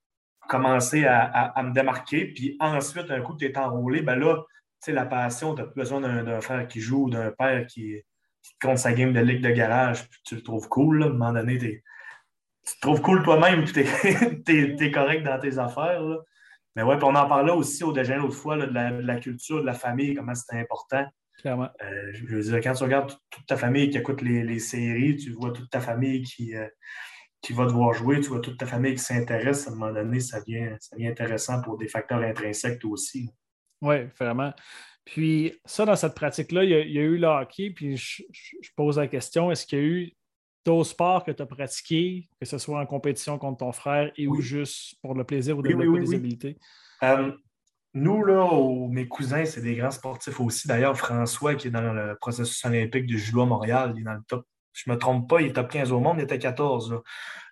commencer 0.48 1.04
à, 1.04 1.54
me 1.62 1.72
démarquer. 1.72 2.26
Puis 2.26 2.56
ensuite, 2.58 3.10
un 3.10 3.20
coup 3.20 3.34
que 3.34 3.38
tu 3.38 3.46
es 3.46 3.56
enrôlé, 3.56 4.02
ben 4.02 4.16
là, 4.16 4.36
tu 4.36 4.86
sais, 4.86 4.92
la 4.92 5.06
passion, 5.06 5.54
tu 5.54 5.62
as 5.62 5.64
plus 5.64 5.76
besoin 5.76 6.00
d'un 6.00 6.40
frère 6.40 6.66
qui 6.66 6.80
joue, 6.80 7.08
d'un 7.08 7.30
père 7.30 7.66
qui, 7.66 8.02
qui, 8.42 8.52
compte 8.60 8.78
sa 8.78 8.92
game 8.92 9.12
de 9.12 9.20
ligue 9.20 9.42
de 9.42 9.50
garage, 9.50 10.08
puis 10.08 10.20
tu 10.24 10.34
le 10.34 10.42
trouves 10.42 10.68
cool. 10.68 11.02
À 11.02 11.06
un 11.06 11.10
moment 11.10 11.32
donné, 11.32 11.58
tu 11.58 11.84
tu 12.70 12.76
te 12.76 12.80
trouves 12.82 13.00
cool 13.00 13.22
toi-même, 13.22 13.64
tu 13.64 13.80
es, 13.80 14.90
correct 14.92 15.24
dans 15.24 15.38
tes 15.38 15.58
affaires. 15.58 16.02
Mais 16.76 16.82
ouais, 16.82 16.96
puis 16.96 17.04
on 17.04 17.14
en 17.14 17.26
parlait 17.26 17.52
aussi 17.52 17.82
au 17.82 17.92
déjeuner 17.92 18.20
l'autre 18.20 18.36
fois 18.36 18.56
de, 18.56 18.62
la, 18.64 19.16
culture, 19.16 19.60
de 19.60 19.66
la 19.66 19.74
famille, 19.74 20.14
comment 20.14 20.34
c'était 20.34 20.60
important. 20.60 21.04
Clairement. 21.38 21.70
Euh, 21.82 22.12
je 22.12 22.36
veux 22.36 22.42
dire, 22.42 22.60
quand 22.60 22.74
tu 22.74 22.84
regardes 22.84 23.12
toute 23.30 23.46
ta 23.46 23.56
famille 23.56 23.90
qui 23.90 23.98
écoute 23.98 24.22
les, 24.22 24.58
séries, 24.58 25.16
tu 25.16 25.32
vois 25.32 25.52
toute 25.52 25.70
ta 25.70 25.80
famille 25.80 26.22
qui, 26.22 26.54
euh, 26.54 26.68
qui 27.40 27.52
va 27.52 27.64
devoir 27.64 27.92
jouer, 27.92 28.20
tu 28.20 28.28
vois 28.28 28.40
toute 28.40 28.58
ta 28.58 28.66
famille 28.66 28.94
qui 28.94 29.02
s'intéresse, 29.02 29.66
à 29.66 29.70
un 29.72 29.74
moment 29.74 29.92
donné, 29.92 30.20
ça 30.20 30.40
devient, 30.40 30.76
ça 30.78 30.94
devient 30.94 31.08
intéressant 31.08 31.60
pour 31.62 31.76
des 31.76 31.88
facteurs 31.88 32.20
intrinsèques 32.20 32.84
aussi. 32.84 33.30
Oui, 33.82 34.04
vraiment. 34.18 34.52
Puis 35.04 35.58
ça, 35.64 35.84
dans 35.86 35.96
cette 35.96 36.14
pratique-là, 36.14 36.62
il, 36.62 36.70
y, 36.70 36.98
a 36.98 37.02
eu 37.02 37.16
le 37.16 37.26
hockey, 37.26 37.70
puis 37.70 37.96
je, 37.96 38.22
je 38.30 38.70
pose 38.76 38.98
la 38.98 39.08
question, 39.08 39.50
est-ce 39.50 39.66
qu'il 39.66 39.78
y 39.78 39.82
a 39.82 39.84
eu 39.84 40.12
d'autres 40.64 40.90
sports 40.90 41.24
que 41.24 41.30
tu 41.30 41.42
as 41.42 41.46
pratiqués, 41.46 42.28
que 42.38 42.46
ce 42.46 42.58
soit 42.58 42.80
en 42.80 42.86
compétition 42.86 43.38
contre 43.38 43.58
ton 43.58 43.72
frère 43.72 44.12
et 44.16 44.26
ou 44.26 44.40
juste 44.40 44.96
pour 45.02 45.14
le 45.14 45.24
plaisir 45.24 45.58
ou 45.58 45.62
développer 45.62 46.00
des 46.00 46.14
habilités? 46.14 46.58
Euh, 47.02 47.32
nous, 47.94 48.24
là, 48.24 48.48
mes 48.88 49.08
cousins, 49.08 49.44
c'est 49.44 49.62
des 49.62 49.74
grands 49.74 49.90
sportifs 49.90 50.38
aussi. 50.40 50.68
D'ailleurs, 50.68 50.96
François, 50.96 51.54
qui 51.54 51.68
est 51.68 51.70
dans 51.70 51.92
le 51.92 52.16
processus 52.20 52.64
olympique 52.64 53.06
du 53.06 53.18
judo 53.18 53.42
à 53.42 53.46
Montréal, 53.46 53.92
il 53.96 54.02
est 54.02 54.04
dans 54.04 54.14
le 54.14 54.22
top. 54.28 54.46
Je 54.72 54.88
ne 54.88 54.94
me 54.94 54.98
trompe 54.98 55.28
pas, 55.28 55.40
il 55.40 55.48
est 55.48 55.52
top 55.52 55.68
15 55.68 55.90
au 55.90 55.98
monde, 55.98 56.18
il 56.18 56.24
était 56.24 56.38
14 56.38 57.02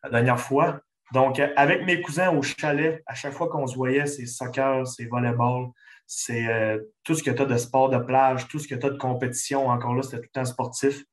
la 0.05 0.11
dernière 0.11 0.38
fois. 0.38 0.81
Donc, 1.12 1.41
avec 1.57 1.85
mes 1.85 2.00
cousins 2.00 2.31
au 2.31 2.43
chalet, 2.43 3.03
à 3.07 3.15
chaque 3.15 3.33
fois 3.33 3.49
qu'on 3.49 3.67
se 3.67 3.75
voyait, 3.75 4.07
c'est 4.07 4.27
soccer, 4.27 4.87
c'est 4.87 5.07
volleyball, 5.07 5.69
c'est 6.07 6.47
euh, 6.47 6.79
tout 7.03 7.15
ce 7.15 7.23
que 7.23 7.31
tu 7.31 7.43
as 7.43 7.47
de 7.47 7.57
sport 7.57 7.88
de 7.91 7.99
plage, 7.99 8.47
tout 8.49 8.59
ce 8.59 8.69
que 8.69 8.75
tu 8.75 8.87
as 8.87 8.91
de 8.91 8.99
compétition. 8.99 9.69
Encore 9.69 9.95
là, 9.95 10.03
c'était 10.03 10.19
tout 10.19 10.29
le 10.35 10.41
temps 10.41 10.45
sportif. 10.45 11.05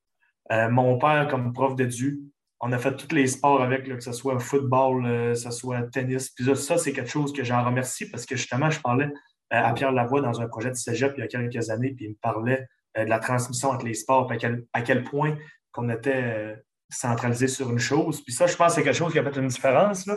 Euh, 0.51 0.69
mon 0.69 0.97
père, 0.97 1.27
comme 1.29 1.53
prof 1.53 1.75
d'édu, 1.75 2.21
on 2.59 2.71
a 2.71 2.77
fait 2.77 2.95
tous 2.95 3.13
les 3.13 3.27
sports 3.27 3.61
avec, 3.61 3.85
que 3.85 3.99
ce 3.99 4.11
soit 4.11 4.39
football, 4.39 5.05
euh, 5.05 5.33
que 5.33 5.39
ce 5.39 5.51
soit 5.51 5.81
tennis. 5.91 6.29
Puis 6.29 6.55
ça, 6.55 6.77
c'est 6.77 6.93
quelque 6.93 7.09
chose 7.09 7.33
que 7.33 7.43
j'en 7.43 7.63
remercie 7.63 8.09
parce 8.09 8.25
que 8.25 8.35
justement, 8.35 8.69
je 8.69 8.79
parlais 8.79 9.09
à 9.51 9.73
Pierre 9.73 9.91
Lavoie 9.91 10.21
dans 10.21 10.41
un 10.41 10.47
projet 10.47 10.69
de 10.69 10.75
cégep 10.75 11.13
il 11.17 11.21
y 11.21 11.23
a 11.23 11.27
quelques 11.27 11.69
années, 11.69 11.93
puis 11.95 12.05
il 12.05 12.09
me 12.11 12.17
parlait 12.21 12.67
de 12.97 13.03
la 13.03 13.19
transmission 13.19 13.69
entre 13.69 13.85
les 13.85 13.93
sports, 13.93 14.31
à 14.31 14.37
quel, 14.37 14.65
à 14.73 14.81
quel 14.81 15.03
point 15.03 15.37
qu'on 15.71 15.89
était 15.89 16.55
centralisé 16.89 17.47
sur 17.47 17.69
une 17.69 17.79
chose. 17.79 18.23
Puis 18.23 18.33
ça, 18.33 18.47
je 18.47 18.55
pense 18.55 18.69
que 18.69 18.73
c'est 18.75 18.83
quelque 18.83 18.97
chose 18.97 19.11
qui 19.11 19.19
a 19.19 19.23
fait 19.23 19.39
une 19.39 19.47
différence. 19.47 20.09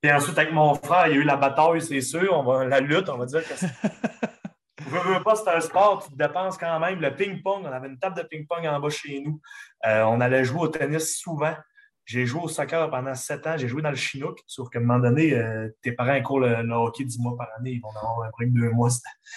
Puis 0.00 0.12
ensuite, 0.12 0.38
avec 0.38 0.52
mon 0.52 0.74
frère, 0.74 1.08
il 1.08 1.14
y 1.14 1.18
a 1.18 1.20
eu 1.20 1.24
la 1.24 1.36
bataille, 1.36 1.80
c'est 1.80 2.00
sûr. 2.00 2.32
On 2.32 2.42
va, 2.42 2.64
la 2.64 2.80
lutte, 2.80 3.08
on 3.08 3.18
va 3.18 3.26
dire 3.26 3.42
que 3.46 3.54
Vous 4.90 5.12
veux 5.14 5.22
pas, 5.22 5.36
c'est 5.36 5.48
un 5.48 5.60
sport, 5.60 6.02
tu 6.04 6.10
te 6.10 6.16
dépenses 6.16 6.58
quand 6.58 6.78
même. 6.80 7.00
Le 7.00 7.14
ping-pong, 7.14 7.64
on 7.64 7.72
avait 7.72 7.88
une 7.88 7.98
table 7.98 8.16
de 8.16 8.22
ping-pong 8.22 8.66
en 8.66 8.80
bas 8.80 8.90
chez 8.90 9.20
nous. 9.20 9.40
Euh, 9.86 10.02
on 10.02 10.20
allait 10.20 10.44
jouer 10.44 10.60
au 10.60 10.68
tennis 10.68 11.16
souvent. 11.16 11.54
J'ai 12.04 12.26
joué 12.26 12.40
au 12.42 12.48
soccer 12.48 12.90
pendant 12.90 13.14
sept 13.14 13.46
ans. 13.46 13.56
J'ai 13.56 13.68
joué 13.68 13.82
dans 13.82 13.90
le 13.90 13.96
Chinook. 13.96 14.40
Sauf 14.48 14.68
qu'à 14.68 14.80
un 14.80 14.82
moment 14.82 14.98
donné, 14.98 15.32
euh, 15.32 15.68
tes 15.80 15.92
parents 15.92 16.20
courent 16.22 16.40
le, 16.40 16.72
hockey 16.72 17.04
dix 17.04 17.20
mois 17.20 17.36
par 17.36 17.46
année. 17.56 17.72
Ils 17.72 17.80
vont 17.80 17.90
avoir 17.90 18.26
un 18.26 18.30
break 18.30 18.52
de 18.52 18.60
deux 18.62 18.70
mois. 18.70 18.88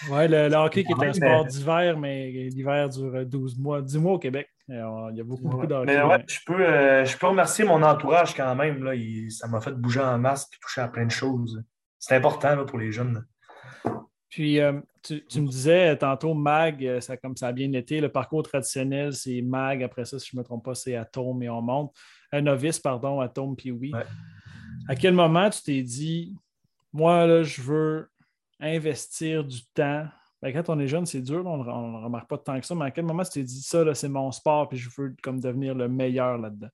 Oui, 0.10 0.28
le, 0.28 0.52
hockey 0.56 0.84
qui 0.84 0.92
est 0.92 1.06
un 1.06 1.14
sport 1.14 1.46
d'hiver, 1.46 2.00
mais 2.00 2.32
l'hiver 2.32 2.90
dure 2.90 3.26
12 3.28 3.60
mois. 3.60 3.82
10 3.82 4.00
mois 4.00 4.14
au 4.14 4.20
Québec. 4.20 4.50
Il 4.68 4.76
y 4.76 5.20
a 5.20 5.24
beaucoup, 5.24 5.48
beaucoup 5.50 5.68
d'hockey. 5.68 5.96
Mais 5.96 6.02
ouais, 6.02 6.24
je 6.28 6.40
peux, 6.48 6.66
euh, 6.66 7.06
je 7.06 7.16
peux 7.16 7.28
remercier 7.28 7.64
mon 7.64 7.84
entourage 7.84 8.34
quand 8.34 8.56
même. 8.56 8.84
Là. 8.84 8.94
ça 9.30 9.48
m'a 9.48 9.62
fait 9.62 9.74
bouger 9.74 10.00
en 10.00 10.18
masse 10.18 10.50
et 10.52 10.58
toucher 10.60 10.82
à 10.82 10.88
plein 10.88 11.06
de 11.06 11.12
choses. 11.12 11.64
C'est 12.00 12.16
important 12.16 12.66
pour 12.66 12.80
les 12.80 12.92
jeunes. 12.92 13.24
Puis, 14.34 14.60
euh, 14.60 14.82
tu, 15.04 15.42
me 15.42 15.48
disais 15.48 15.96
tantôt, 15.96 16.34
MAG, 16.34 17.00
ça, 17.02 17.16
comme 17.18 17.38
ça 17.38 17.50
a 17.50 17.52
bien 17.52 17.72
été, 17.74 18.02
le 18.02 18.10
parcours 18.10 18.42
traditionnel, 18.42 19.14
c'est 19.14 19.44
MAG. 19.44 19.84
Après 19.84 20.06
ça, 20.06 20.18
si 20.18 20.32
je 20.32 20.36
ne 20.36 20.40
me 20.40 20.44
trompe 20.44 20.66
pas, 20.66 20.74
c'est 20.74 20.96
Atome 20.96 21.44
et 21.44 21.50
on 21.50 21.62
monte 21.62 21.94
un 22.32 22.42
novice, 22.42 22.80
pardon, 22.80 23.20
à 23.20 23.30
Tom 23.30 23.56
puis 23.56 23.70
oui. 23.70 23.92
À 24.90 24.96
quel 24.96 25.14
moment 25.14 25.52
tu 25.52 25.62
t'es 25.62 25.84
dit, 25.84 26.36
moi, 26.92 27.28
là, 27.28 27.44
je 27.44 27.62
veux 27.62 28.10
investir 28.60 29.44
du 29.44 29.64
temps? 29.68 30.08
Ben, 30.42 30.52
quand 30.52 30.68
on 30.74 30.80
est 30.80 30.88
jeune, 30.88 31.06
c'est 31.06 31.22
dur, 31.22 31.46
on 31.46 31.58
ne 31.58 32.04
remarque 32.04 32.28
pas 32.28 32.40
tant 32.40 32.60
que 32.60 32.66
ça, 32.66 32.74
mais 32.74 32.86
à 32.86 32.92
quel 32.92 33.06
moment 33.06 33.22
tu 33.22 33.34
t'es 33.34 33.44
dit, 33.44 33.62
ça, 33.62 33.94
c'est 33.94 34.10
mon 34.10 34.32
sport, 34.32 34.68
puis 34.68 34.80
je 34.80 34.90
veux 34.98 35.16
comme 35.22 35.40
devenir 35.42 35.76
le 35.76 35.88
meilleur 35.88 36.40
là-dedans? 36.40 36.70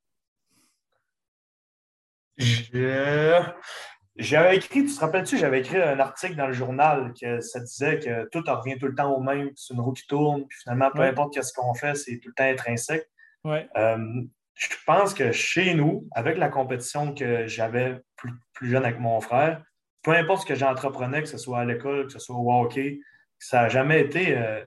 J'avais 4.15 4.57
écrit, 4.57 4.85
tu 4.85 4.93
te 4.93 4.99
rappelles-tu, 4.99 5.37
j'avais 5.37 5.61
écrit 5.61 5.81
un 5.81 5.99
article 5.99 6.35
dans 6.35 6.47
le 6.47 6.53
journal 6.53 7.13
que 7.19 7.39
ça 7.39 7.59
disait 7.59 7.99
que 7.99 8.27
tout 8.29 8.43
revient 8.45 8.77
tout 8.77 8.87
le 8.87 8.95
temps 8.95 9.13
au 9.13 9.21
même, 9.21 9.51
c'est 9.55 9.73
une 9.73 9.79
roue 9.79 9.93
qui 9.93 10.05
tourne, 10.07 10.45
puis 10.45 10.57
finalement, 10.61 10.91
peu 10.91 11.03
importe 11.03 11.41
ce 11.41 11.53
qu'on 11.53 11.73
fait, 11.73 11.95
c'est 11.95 12.19
tout 12.19 12.29
le 12.29 12.33
temps 12.33 12.43
intrinsèque. 12.43 13.09
Ouais. 13.45 13.69
Euh, 13.77 13.97
je 14.55 14.67
pense 14.85 15.13
que 15.13 15.31
chez 15.31 15.73
nous, 15.73 16.05
avec 16.11 16.37
la 16.37 16.49
compétition 16.49 17.13
que 17.13 17.47
j'avais 17.47 18.01
plus, 18.17 18.33
jeune 18.61 18.83
avec 18.83 18.99
mon 18.99 19.21
frère, 19.21 19.63
peu 20.03 20.11
importe 20.11 20.41
ce 20.41 20.47
que 20.47 20.55
j'entreprenais, 20.55 21.21
que 21.21 21.29
ce 21.29 21.37
soit 21.37 21.59
à 21.59 21.65
l'école, 21.65 22.07
que 22.07 22.11
ce 22.11 22.19
soit 22.19 22.35
au 22.35 22.51
hockey, 22.51 22.99
ça 23.37 23.61
n'a 23.61 23.69
jamais 23.69 24.01
été 24.01 24.37
euh, 24.37 24.65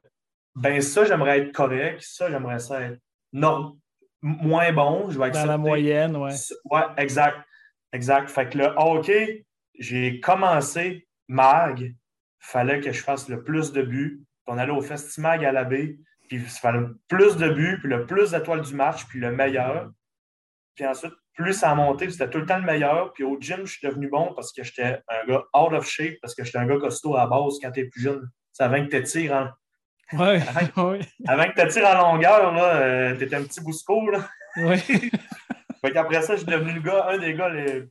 ben 0.55 0.81
ça, 0.81 1.05
j'aimerais 1.05 1.41
être 1.41 1.53
correct, 1.53 2.01
ça, 2.03 2.31
j'aimerais 2.31 2.59
ça 2.59 2.81
être 2.81 2.99
non, 3.33 3.79
moins 4.21 4.73
bon. 4.73 5.11
Je 5.11 5.19
vais 5.19 5.31
Dans 5.31 5.47
la 5.47 5.59
moyenne, 5.59 6.17
oui. 6.17 6.33
Oui, 6.71 6.81
exact. 6.97 7.39
Exact. 7.93 8.29
Fait 8.31 8.49
que 8.49 8.59
le 8.59 8.73
hockey, 8.77 9.45
j'ai 9.79 10.21
commencé 10.21 11.07
mag, 11.29 11.81
il 11.81 11.97
fallait 12.41 12.81
que 12.81 12.93
je 12.93 13.03
fasse 13.03 13.29
le 13.29 13.43
plus 13.43 13.73
de 13.73 13.83
buts. 13.83 14.25
on 14.47 14.59
allait 14.59 14.73
au 14.73 14.81
Festimag 14.81 15.45
à 15.45 15.53
la 15.53 15.65
baie. 15.65 15.97
Puis 16.29 16.39
il 16.39 16.41
fallait 16.41 16.87
plus 17.09 17.37
de 17.37 17.49
buts, 17.49 17.79
puis 17.81 17.89
le 17.89 18.07
plus 18.07 18.31
d'étoiles 18.31 18.63
du 18.63 18.75
match, 18.75 19.07
puis 19.07 19.21
le 19.21 19.33
meilleur. 19.33 19.91
Puis 20.75 20.87
ensuite, 20.87 21.13
plus 21.35 21.53
ça 21.53 21.71
a 21.71 21.75
monté, 21.75 22.11
c'était 22.11 22.29
tout 22.29 22.39
le 22.39 22.47
temps 22.47 22.59
le 22.59 22.65
meilleur. 22.65 23.13
Puis 23.13 23.25
au 23.25 23.39
gym, 23.39 23.65
je 23.65 23.73
suis 23.73 23.87
devenu 23.87 24.09
bon 24.09 24.33
parce 24.35 24.53
que 24.53 24.63
j'étais 24.63 25.01
un 25.09 25.27
gars 25.27 25.43
out 25.55 25.73
of 25.73 25.87
shape, 25.87 26.17
parce 26.21 26.35
que 26.35 26.45
j'étais 26.45 26.59
un 26.59 26.67
gars 26.67 26.79
costaud 26.79 27.17
à 27.17 27.21
la 27.21 27.27
base 27.27 27.59
quand 27.61 27.71
t'es 27.71 27.85
plus 27.85 28.03
jeune. 28.03 28.29
C'est 28.53 28.65
avant 28.65 28.85
que 28.85 28.97
tu 28.97 29.03
tires 29.03 29.33
en. 29.33 29.49
Ouais, 30.19 30.43
avant, 31.27 31.47
que 31.47 31.63
tu 31.63 31.69
tires 31.69 31.87
en 31.87 32.13
longueur, 32.13 32.53
là, 32.53 32.75
euh, 32.77 33.17
t'étais 33.17 33.37
un 33.37 33.45
petit 33.45 33.63
bousco, 33.63 34.11
là. 34.11 34.29
Oui. 34.57 35.11
fait 35.85 35.93
qu'après 35.93 36.23
ça, 36.23 36.35
je 36.35 36.43
suis 36.43 36.51
devenu 36.51 36.75
le 36.75 36.81
gars, 36.81 37.09
un 37.09 37.19
des 37.19 37.35
gars 37.35 37.49
les 37.49 37.89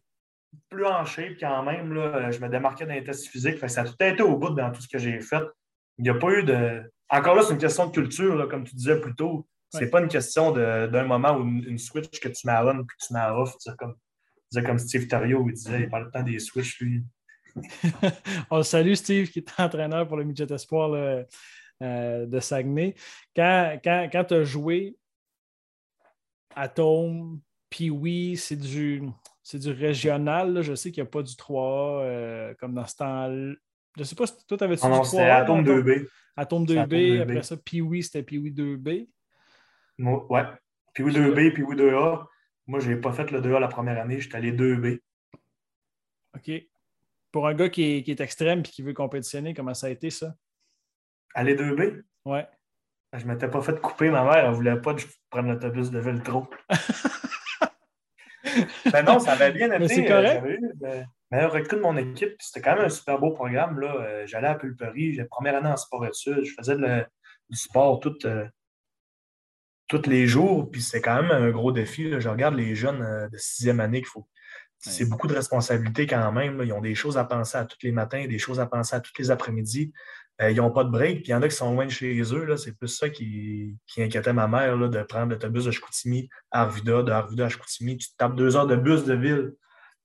plus 0.70 0.86
en 0.86 1.06
shape 1.06 1.38
quand 1.40 1.64
même. 1.64 1.94
Là. 1.94 2.32
Je 2.32 2.40
me 2.40 2.50
démarquais 2.50 2.86
dans 2.86 2.94
les 2.94 3.04
tests 3.04 3.28
physiques. 3.28 3.58
Fait 3.58 3.68
que 3.68 3.72
ça 3.72 3.82
a 3.82 3.86
tout 3.86 3.96
été 4.00 4.22
au 4.22 4.38
bout 4.38 4.50
dans 4.50 4.72
tout 4.72 4.82
ce 4.82 4.88
que 4.88 4.98
j'ai 4.98 5.20
fait. 5.20 5.44
Il 5.98 6.04
n'y 6.04 6.10
a 6.10 6.16
pas 6.16 6.32
eu 6.32 6.44
de. 6.44 6.92
Encore 7.10 7.36
là, 7.36 7.44
c'est 7.44 7.54
une 7.54 7.60
question 7.60 7.88
de 7.88 7.92
culture, 7.92 8.48
comme 8.50 8.64
tu 8.64 8.76
disais 8.76 9.00
plus 9.00 9.16
tôt. 9.16 9.48
C'est 9.70 9.90
pas 9.90 10.02
une 10.02 10.10
question 10.10 10.52
d'un 10.52 11.06
moment 11.06 11.38
ou 11.38 11.44
une, 11.44 11.78
switch 11.78 12.20
que 12.20 12.28
tu 12.28 12.46
mets 12.46 12.58
on 12.58 12.84
puis 12.84 12.98
tu 13.00 13.14
mets 13.14 13.26
off. 13.28 13.56
Comme, 13.78 13.96
comme 14.66 14.80
Steve 14.80 15.08
Tario, 15.08 15.46
il 15.48 15.54
disait, 15.54 15.82
il 15.82 15.90
parle 15.90 16.06
le 16.06 16.12
temps 16.12 16.24
des 16.24 16.40
switches, 16.40 16.82
lui. 16.82 17.06
On 18.52 18.64
salue 18.64 18.94
Steve, 18.94 19.30
qui 19.30 19.40
est 19.40 19.60
entraîneur 19.60 20.08
pour 20.08 20.18
le 20.18 20.26
Midget 20.26 20.52
Espoir 20.54 20.92
euh, 20.94 22.26
de 22.26 22.40
Saguenay. 22.42 22.96
Quand, 23.34 23.80
quand, 23.82 24.10
quand 24.12 24.24
tu 24.26 24.34
as 24.34 24.44
joué 24.44 24.98
Atom, 26.54 27.40
puis 27.72 27.90
oui, 27.90 28.36
c'est 28.38 28.58
du, 28.58 29.02
du 29.54 29.72
régional. 29.72 30.62
Je 30.62 30.76
sais 30.76 30.92
qu'il 30.92 31.02
n'y 31.02 31.08
a 31.08 31.10
pas 31.10 31.24
du 31.24 31.36
3 31.36 32.02
euh, 32.04 32.54
comme 32.60 32.76
dans 32.76 32.86
ce 32.86 32.96
temps 32.98 33.28
Je 33.32 33.56
ne 33.98 34.04
sais 34.04 34.14
pas 34.14 34.28
si 34.28 34.46
toi, 34.46 34.58
tu 34.58 34.64
avais-tu 34.64 34.86
ah 34.86 34.90
du 34.90 34.94
3 34.96 35.06
C'était 35.06 35.30
Atom 35.30 35.64
2B. 35.64 36.08
Atome 36.36 36.66
2B, 36.66 37.22
après 37.22 37.44
ça, 37.44 37.58
Pee-Wee, 37.58 38.04
c'était 38.04 38.24
Pee-Wee 38.24 38.52
2B. 38.52 39.08
ouais. 40.00 40.44
Pee-Wee 40.94 41.14
2B, 41.14 41.54
Pee-Wee 41.54 41.76
2A. 41.76 42.26
Moi, 42.68 42.80
je 42.82 42.92
n'ai 42.92 42.98
pas 42.98 43.14
fait 43.14 43.32
le 43.32 43.42
2A 43.42 43.60
la 43.60 43.70
première 43.70 44.00
année, 44.00 44.20
j'étais 44.20 44.36
allé 44.36 44.52
2B. 44.52 45.00
OK. 46.36 46.52
Pour 47.32 47.48
un 47.48 47.54
gars 47.54 47.70
qui 47.70 47.84
est, 47.84 48.04
qui 48.04 48.12
est 48.12 48.20
extrême 48.20 48.60
et 48.60 48.64
qui 48.64 48.82
veut 48.82 48.94
compétitionner, 48.94 49.54
comment 49.54 49.74
ça 49.74 49.88
a 49.88 49.90
été 49.90 50.10
ça? 50.10 50.34
Aller 51.34 51.56
2B? 51.56 52.04
Ouais. 52.26 52.46
Je 53.14 53.26
ne 53.26 53.32
m'étais 53.32 53.50
pas 53.50 53.62
fait 53.62 53.80
couper, 53.80 54.10
ma 54.10 54.24
mère, 54.24 54.38
elle 54.38 54.52
ne 54.52 54.56
voulait 54.56 54.80
pas 54.80 54.94
que 54.94 55.02
je 55.02 55.08
prenne 55.30 55.48
l'autobus 55.48 55.90
de 55.90 56.00
Veltro. 56.00 56.50
ben 58.92 59.04
non, 59.04 59.20
ça 59.20 59.34
avait 59.34 59.52
bien 59.52 59.72
été. 59.72 59.88
C'est 59.88 60.06
correct. 60.06 60.42
J'avais 60.42 60.54
eu 60.54 60.62
le 60.62 61.04
meilleur 61.32 61.54
de 61.54 61.80
mon 61.80 61.98
équipe. 61.98 62.36
C'était 62.40 62.62
quand 62.62 62.76
même 62.76 62.86
un 62.86 62.90
super 62.90 63.20
beau 63.20 63.32
programme. 63.32 63.80
Là. 63.80 63.96
Euh, 63.96 64.28
j'allais 64.28 64.48
à 64.48 64.56
Pulperie, 64.56 65.14
j'ai 65.14 65.26
première 65.26 65.56
année 65.56 65.70
en 65.70 65.78
sport 65.78 66.06
études. 66.06 66.44
Je 66.44 66.54
faisais 66.58 66.76
du 66.76 67.58
sport 67.58 68.00
tout, 68.00 68.18
euh, 68.26 68.46
tous 69.88 70.08
les 70.08 70.28
jours. 70.28 70.70
Puis 70.70 70.82
c'est 70.82 71.02
quand 71.02 71.22
même 71.22 71.32
un 71.32 71.50
gros 71.50 71.72
défi. 71.72 72.20
Je 72.20 72.30
regarde 72.30 72.56
les 72.56 72.76
jeunes 72.76 73.02
euh, 73.02 73.30
de 73.30 73.38
sixième 73.38 73.80
année 73.80 74.00
qu'il 74.00 74.08
faut. 74.08 74.28
C'est 74.84 75.08
beaucoup 75.08 75.28
de 75.28 75.36
responsabilités 75.36 76.08
quand 76.08 76.32
même. 76.32 76.60
Ils 76.64 76.74
ont 76.74 76.82
des 76.82 76.96
choses 76.96 77.16
à 77.16 77.24
penser 77.24 77.56
à 77.56 77.66
tous 77.66 77.78
les 77.84 77.92
matins, 77.92 78.26
des 78.28 78.40
choses 78.40 78.60
à 78.60 78.66
penser 78.66 78.96
à 78.96 79.00
tous 79.00 79.14
les 79.20 79.30
après-midi. 79.30 79.94
Ils 80.50 80.58
n'ont 80.58 80.72
pas 80.72 80.84
de 80.84 80.90
break. 80.90 81.18
Puis 81.18 81.28
il 81.28 81.32
y 81.32 81.34
en 81.34 81.42
a 81.42 81.48
qui 81.48 81.56
sont 81.56 81.72
loin 81.74 81.86
de 81.86 81.92
chez 81.92 82.20
eux. 82.34 82.58
C'est 82.58 82.78
plus 82.78 82.88
ça 82.88 83.10
qui, 83.10 83.78
inquiétait 83.98 84.34
ma 84.34 84.48
mère 84.48 84.78
de 84.78 85.04
prendre 85.04 85.32
l'autobus 85.32 85.66
de 85.66 85.72
Chicoutimi 85.72 86.30
à 86.50 86.62
Arvida, 86.62 87.04
de 87.04 87.12
Arvida 87.12 87.46
à 87.46 87.50
Chicoutimi. 87.50 87.98
Tu 87.98 88.08
tapes 88.18 88.36
deux 88.36 88.56
heures 88.56 88.68
de 88.68 88.76
bus 88.76 89.04
de 89.04 89.14
ville 89.14 89.54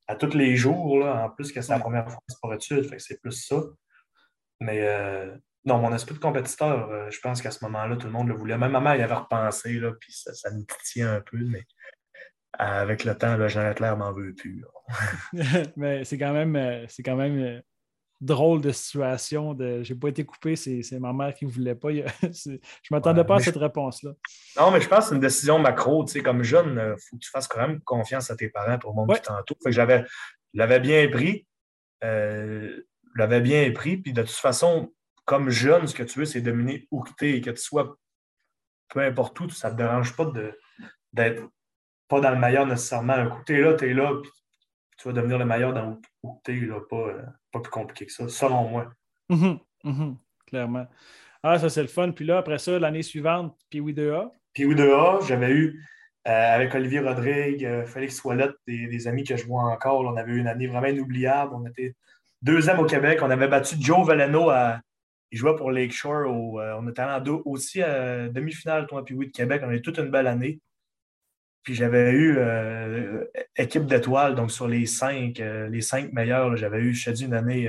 à 0.09 0.14
tous 0.14 0.35
les 0.35 0.57
jours, 0.57 0.99
là, 0.99 1.25
en 1.25 1.31
plus 1.31 1.52
que 1.52 1.61
c'est 1.61 1.73
la 1.73 1.81
première 1.81 2.09
fois 2.09 2.21
sport 2.28 2.55
études, 2.55 2.88
fait 2.88 2.97
que 2.97 3.02
c'est 3.02 3.21
plus 3.21 3.33
ça. 3.33 3.57
Mais 4.61 4.81
euh, 4.83 5.35
non, 5.64 5.78
mon 5.78 5.93
esprit 5.95 6.14
de 6.14 6.21
compétiteur, 6.21 6.90
euh, 6.90 7.11
je 7.11 7.21
pense 7.21 7.43
qu'à 7.43 7.50
ce 7.50 7.64
moment-là, 7.64 7.97
tout 7.97 8.07
le 8.07 8.12
monde 8.12 8.28
le 8.28 8.35
voulait. 8.35 8.57
Même 8.57 8.73
maman 8.73 8.95
y 8.95 9.02
avait 9.02 9.14
repensé, 9.14 9.75
là, 9.75 9.93
puis 9.99 10.12
ça, 10.12 10.33
ça 10.33 10.50
me 10.50 10.64
tient 10.85 11.14
un 11.14 11.21
peu, 11.21 11.38
mais 11.38 11.64
avec 12.52 13.05
le 13.05 13.16
temps, 13.16 13.37
là, 13.37 13.49
Jean 13.49 13.69
Leclerc 13.69 13.97
m'en 13.97 14.12
veut 14.12 14.33
plus. 14.35 14.64
mais 15.76 16.05
c'est 16.05 16.19
quand 16.19 16.33
même, 16.33 16.57
euh, 16.57 16.87
c'est 16.88 17.02
quand 17.02 17.16
même 17.16 17.62
drôle 18.20 18.61
de 18.61 18.70
situation. 18.70 19.54
De... 19.54 19.82
J'ai 19.82 19.94
pas 19.94 20.08
été 20.08 20.25
coupé, 20.25 20.56
c'est, 20.56 20.82
ma 20.99 21.12
mère 21.12 21.35
qui 21.35 21.46
ne 21.46 21.50
voulait 21.50 21.75
pas. 21.75 21.90
je 21.92 22.50
ne 22.50 22.58
m'attendais 22.90 23.25
pas 23.25 23.37
à 23.37 23.40
cette 23.40 23.56
réponse-là. 23.56 24.12
Non, 24.58 24.70
mais 24.70 24.80
je 24.80 24.88
pense 24.88 25.00
que 25.00 25.04
c'est 25.06 25.14
une 25.14 25.20
décision 25.20 25.58
macro. 25.58 26.04
Tu 26.04 26.12
sais, 26.12 26.23
comme 26.23 26.42
jeune, 26.42 26.73
il 26.73 26.78
euh, 26.78 26.96
faut 26.96 27.16
que 27.16 27.23
tu 27.23 27.30
fasses 27.30 27.49
quand 27.49 27.66
même 27.66 27.80
confiance 27.80 28.30
à 28.30 28.37
tes 28.37 28.49
parents 28.49 28.78
pour 28.78 28.90
le 28.90 28.96
monde 28.96 29.14
qui 29.14 29.23
t'entoure. 29.23 29.56
j'avais, 29.66 30.04
je 30.54 30.58
l'avais 30.58 30.80
bien 30.80 31.08
pris. 31.08 31.46
Euh, 32.04 32.82
l'avais 33.14 33.40
bien 33.40 33.70
pris. 33.73 33.96
Puis 33.96 34.12
de 34.12 34.23
toute 34.23 34.30
façon, 34.30 34.92
comme 35.25 35.50
jeune, 35.50 35.87
ce 35.87 35.94
que 35.94 36.02
tu 36.02 36.18
veux, 36.20 36.25
c'est 36.25 36.40
dominer 36.40 36.87
où 36.90 37.02
que 37.02 37.11
tu 37.18 37.28
es 37.28 37.38
et 37.38 37.40
que 37.40 37.50
tu 37.50 37.62
sois 37.62 37.96
peu 38.88 39.00
importe 39.00 39.38
où, 39.40 39.50
ça 39.50 39.68
ne 39.68 39.75
te 39.75 39.78
dérange 39.78 40.14
pas 40.14 40.30
d'être 41.12 41.42
pas 42.08 42.20
dans 42.20 42.30
le 42.30 42.38
meilleur 42.38 42.66
nécessairement. 42.66 43.14
Un 43.14 43.28
coup, 43.28 43.42
tu 43.44 43.58
es 43.58 43.61
là, 43.61 43.75
tu 43.75 43.90
es 43.90 43.94
là, 43.94 44.12
puis 44.23 44.30
tu 44.97 45.09
vas 45.09 45.15
devenir 45.15 45.38
le 45.38 45.45
meilleur 45.45 45.73
dans 45.73 46.00
où 46.23 46.41
tu 46.45 46.73
pas, 46.91 46.97
euh, 46.97 47.23
pas 47.53 47.61
plus 47.61 47.71
compliqué 47.71 48.07
que 48.07 48.12
ça, 48.12 48.29
selon 48.29 48.69
moi. 48.69 48.93
Mhm, 49.29 49.59
mhm, 49.85 50.17
clairement. 50.47 50.87
Ah, 51.43 51.59
ça, 51.59 51.69
c'est 51.69 51.83
le 51.83 51.88
fun. 51.88 52.12
Puis 52.12 52.25
là, 52.25 52.38
après 52.38 52.59
ça, 52.59 52.79
l'année 52.79 53.03
suivante, 53.03 53.57
puis 53.71 53.81
oui 53.81 53.93
2A. 53.93 54.31
Puis 54.53 54.65
oui 54.65 54.75
2A, 54.75 55.26
j'avais 55.26 55.50
eu 55.53 55.85
avec 56.25 56.75
Olivier 56.75 56.99
Rodrigue, 56.99 57.85
Félix 57.85 58.25
Ouellette, 58.25 58.57
des, 58.67 59.07
amis 59.07 59.23
que 59.23 59.37
je 59.37 59.47
vois 59.47 59.62
encore. 59.62 60.00
on 60.00 60.17
avait 60.17 60.33
eu 60.33 60.38
une 60.38 60.49
année 60.49 60.67
vraiment 60.67 60.88
inoubliable. 60.88 61.55
On 61.55 61.65
était 61.67 61.95
deuxième 62.43 62.81
au 62.81 62.85
Québec. 62.85 63.21
On 63.23 63.31
avait 63.31 63.47
battu 63.47 63.76
Joe 63.79 64.05
Valeno 64.05 64.50
à. 64.50 64.81
Il 65.31 65.38
jouait 65.38 65.55
pour 65.55 65.71
Lakeshore. 65.71 66.29
on 66.29 66.88
était 66.88 67.03
allé 67.03 67.31
en 67.31 67.43
aussi 67.45 67.83
à 67.83 68.29
demi-finale, 68.29 68.87
toi, 68.87 69.05
puis 69.05 69.15
oui, 69.15 69.26
de 69.26 69.33
Québec. 69.33 69.62
On 69.65 69.69
a 69.69 69.75
eu 69.75 69.83
toute 69.83 69.99
une 69.99 70.11
belle 70.11 70.26
année. 70.26 70.61
Puis 71.66 71.75
j'avais 71.75 72.12
eu 72.12 72.38
équipe 73.56 73.87
d'étoiles, 73.87 74.37
donc 74.37 74.52
sur 74.52 74.68
les 74.68 74.87
cinq, 74.87 75.42
les 75.68 75.80
cinq 75.80 76.12
meilleurs, 76.12 76.56
j'avais 76.56 76.78
eu, 76.78 76.94
je 76.94 77.11
te 77.11 77.25
une 77.25 77.35
année, 77.35 77.68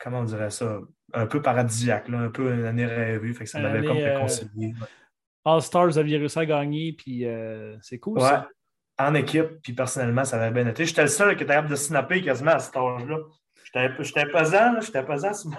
comment 0.00 0.20
on 0.20 0.24
dirait 0.24 0.48
ça, 0.48 0.80
un 1.12 1.26
peu 1.26 1.42
paradisiaque, 1.42 2.08
un 2.10 2.30
peu 2.30 2.52
une 2.52 2.64
année 2.64 2.86
rêvée. 2.86 3.32
Fait 3.34 3.44
que 3.44 3.50
ça 3.50 3.60
m'avait 3.60 3.86
comme 3.86 3.96
euh, 3.98 4.14
réconcilié. 4.14 4.74
All 5.44 5.62
Stars, 5.62 5.86
vous 5.86 5.98
aviez 5.98 6.18
réussi 6.18 6.38
à 6.38 6.46
gagner, 6.46 6.92
puis 6.92 7.26
euh, 7.26 7.76
c'est 7.82 7.98
cool 7.98 8.18
ouais, 8.18 8.24
ça. 8.24 8.48
En 8.98 9.14
équipe, 9.14 9.60
puis 9.62 9.74
personnellement, 9.74 10.24
ça 10.24 10.42
avait 10.42 10.62
bien 10.62 10.70
été. 10.70 10.86
J'étais 10.86 11.02
le 11.02 11.08
seul 11.08 11.36
qui 11.36 11.42
était 11.42 11.52
capable 11.52 11.68
de 11.68 11.76
snapper 11.76 12.22
quasiment 12.22 12.52
à 12.52 12.58
cet 12.58 12.76
âge-là. 12.76 13.18
J'étais 14.00 14.26
pesant, 14.26 14.80
j'étais 14.80 15.04
pesant 15.04 15.34
sur 15.34 15.50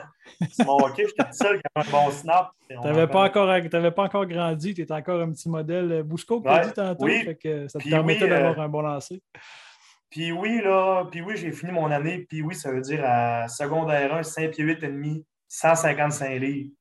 mon, 0.65 0.77
hockey, 0.77 1.05
j'étais 1.07 1.27
le 1.27 1.33
seul 1.33 1.61
qui 1.61 1.63
avait 1.75 1.87
un 1.87 1.91
bon 1.91 2.11
snap. 2.11 2.51
Tu 2.69 2.75
n'avais 2.75 3.07
pas, 3.07 3.25
encore, 3.25 3.47
pas 3.95 4.03
encore 4.03 4.25
grandi, 4.25 4.73
tu 4.73 4.81
étais 4.81 4.93
encore 4.93 5.21
un 5.21 5.31
petit 5.31 5.49
modèle 5.49 5.91
euh, 5.91 6.03
Bousco, 6.03 6.41
que 6.41 6.47
tu 6.47 6.53
as 6.53 6.65
dit 6.65 6.73
tantôt, 6.73 7.05
oui. 7.05 7.23
fait 7.23 7.35
que 7.35 7.67
ça 7.67 7.79
te 7.79 7.89
permettait 7.89 8.27
d'avoir 8.27 8.59
un 8.59 8.69
bon 8.69 8.81
lancer. 8.81 9.21
Puis 10.09 10.31
oui, 10.31 10.61
là, 10.63 11.05
puis 11.11 11.21
oui, 11.21 11.35
j'ai 11.37 11.51
fini 11.51 11.71
mon 11.71 11.91
année. 11.91 12.25
Puis 12.29 12.41
oui, 12.41 12.55
ça 12.55 12.71
veut 12.71 12.81
dire 12.81 13.01
à 13.03 13.47
secondaire 13.47 14.13
1, 14.13 14.23
5 14.23 14.51
pieds 14.51 14.63
8 14.63 14.83
et 14.83 14.87
demi, 14.87 15.25
155 15.49 16.39
livres. 16.39 16.71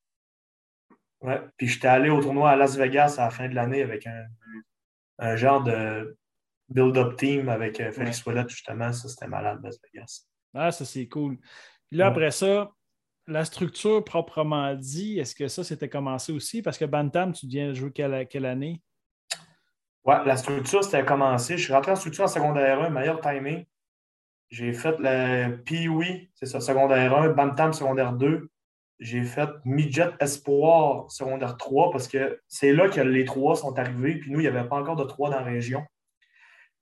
Ouais. 1.21 1.40
Puis 1.57 1.69
j'étais 1.69 1.88
allé 1.88 2.09
au 2.09 2.23
tournoi 2.23 2.50
à 2.50 2.57
Las 2.57 2.76
Vegas 2.76 3.16
à 3.19 3.25
la 3.25 3.31
fin 3.31 3.49
de 3.49 3.55
l'année 3.55 3.83
avec 3.83 4.07
un, 5.19 5.37
genre 5.37 5.62
de 5.62 6.16
build-up 6.69 7.16
team 7.16 7.49
avec 7.49 7.81
euh, 7.81 7.90
Félix 7.90 8.25
ouais. 8.26 8.45
justement. 8.49 8.93
Ça, 8.93 9.09
c'était 9.09 9.26
malade, 9.26 9.61
Las 9.62 9.78
Vegas. 9.83 10.26
Ah, 10.57 10.73
ça, 10.73 10.85
c'est 10.85 11.07
cool. 11.07 11.39
Puis 11.89 11.99
là, 11.99 12.07
après 12.07 12.31
ça, 12.31 12.73
la 13.27 13.45
structure 13.45 14.05
proprement 14.05 14.75
dit, 14.75 15.19
est-ce 15.19 15.35
que 15.35 15.49
ça, 15.49 15.65
c'était 15.65 15.89
commencé 15.89 16.33
aussi? 16.33 16.63
Parce 16.63 16.79
que 16.79 16.85
Bantam, 16.85 17.33
tu 17.33 17.47
viens 17.47 17.75
jouer 17.75 17.93
quelle, 17.93 18.27
quelle 18.29 18.47
année? 18.47 18.81
Ouais, 20.05 20.25
la 20.25 20.37
structure, 20.37 20.85
c'était 20.85 21.05
commencé. 21.05 21.59
Je 21.59 21.65
suis 21.65 21.73
rentré 21.73 21.93
en 21.93 21.97
structure 21.97 22.25
en 22.25 22.29
secondaire 22.29 22.81
1, 22.81 22.91
meilleur 22.91 23.21
timing. 23.21 23.65
J'ai 24.51 24.73
fait 24.73 24.95
le 25.01 25.57
Pee-Wee, 25.57 26.31
c'est 26.35 26.47
ça, 26.47 26.61
secondaire 26.61 27.17
1, 27.17 27.31
Bantam 27.31 27.73
secondaire 27.73 28.13
2. 28.13 28.49
J'ai 29.01 29.25
fait 29.25 29.51
Midget 29.65 30.13
Espoir 30.21 31.11
secondaire 31.11 31.57
3 31.57 31.91
parce 31.91 32.09
que 32.09 32.41
c'est 32.49 32.73
là 32.73 32.89
que 32.89 33.01
les 33.01 33.25
trois 33.25 33.57
sont 33.57 33.79
arrivés. 33.79 34.19
Puis 34.19 34.31
nous, 34.31 34.41
il 34.41 34.45
n'y 34.45 34.49
avait 34.49 34.67
pas 34.67 34.77
encore 34.77 34.97
de 34.97 35.05
trois 35.05 35.29
dans 35.29 35.37
la 35.37 35.43
région. 35.43 35.85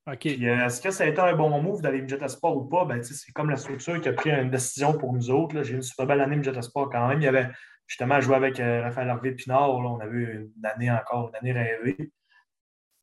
Euh, 0.06 0.66
est-ce 0.66 0.82
que 0.82 0.90
ça 0.90 1.04
a 1.04 1.06
été 1.06 1.20
un 1.20 1.34
bon 1.34 1.62
move 1.62 1.80
d'aller 1.80 2.02
Midget 2.02 2.22
Espoir 2.22 2.56
ou 2.56 2.64
pas? 2.64 2.84
Ben, 2.84 3.02
c'est 3.02 3.32
comme 3.32 3.48
la 3.48 3.56
structure 3.56 4.00
qui 4.00 4.08
a 4.08 4.12
pris 4.12 4.30
une 4.30 4.50
décision 4.50 4.92
pour 4.92 5.12
nous 5.12 5.30
autres. 5.30 5.62
J'ai 5.62 5.74
une 5.74 5.82
super 5.82 6.06
belle 6.06 6.20
année 6.20 6.36
Midget 6.36 6.56
Espoir 6.58 6.88
quand 6.90 7.08
même. 7.08 7.20
Il 7.20 7.24
y 7.24 7.28
avait 7.28 7.48
justement 7.86 8.20
joué 8.20 8.36
avec 8.36 8.60
euh, 8.60 8.82
Raphaël 8.82 9.08
Harvey 9.08 9.32
Pinard. 9.32 9.80
Là, 9.82 9.88
on 9.88 10.00
avait 10.00 10.12
eu 10.12 10.50
une 10.56 10.66
année 10.66 10.90
encore, 10.90 11.30
une 11.30 11.36
année 11.36 11.58
rêvée. 11.58 12.10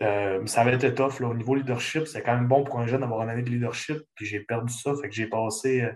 Euh, 0.03 0.46
ça 0.46 0.62
avait 0.62 0.75
été 0.75 0.93
tough 0.93 1.22
au 1.22 1.34
niveau 1.34 1.55
leadership. 1.55 2.05
C'est 2.05 2.22
quand 2.22 2.36
même 2.36 2.48
bon 2.48 2.63
pour 2.63 2.79
un 2.79 2.86
jeune 2.86 3.01
d'avoir 3.01 3.24
une 3.24 3.29
année 3.29 3.43
de 3.43 3.50
leadership. 3.50 3.98
Puis 4.13 4.27
j'ai 4.27 4.41
perdu 4.41 4.72
ça. 4.72 4.93
Fait 5.01 5.10
que 5.10 5.15
j'ai 5.15 5.27
passé 5.27 5.89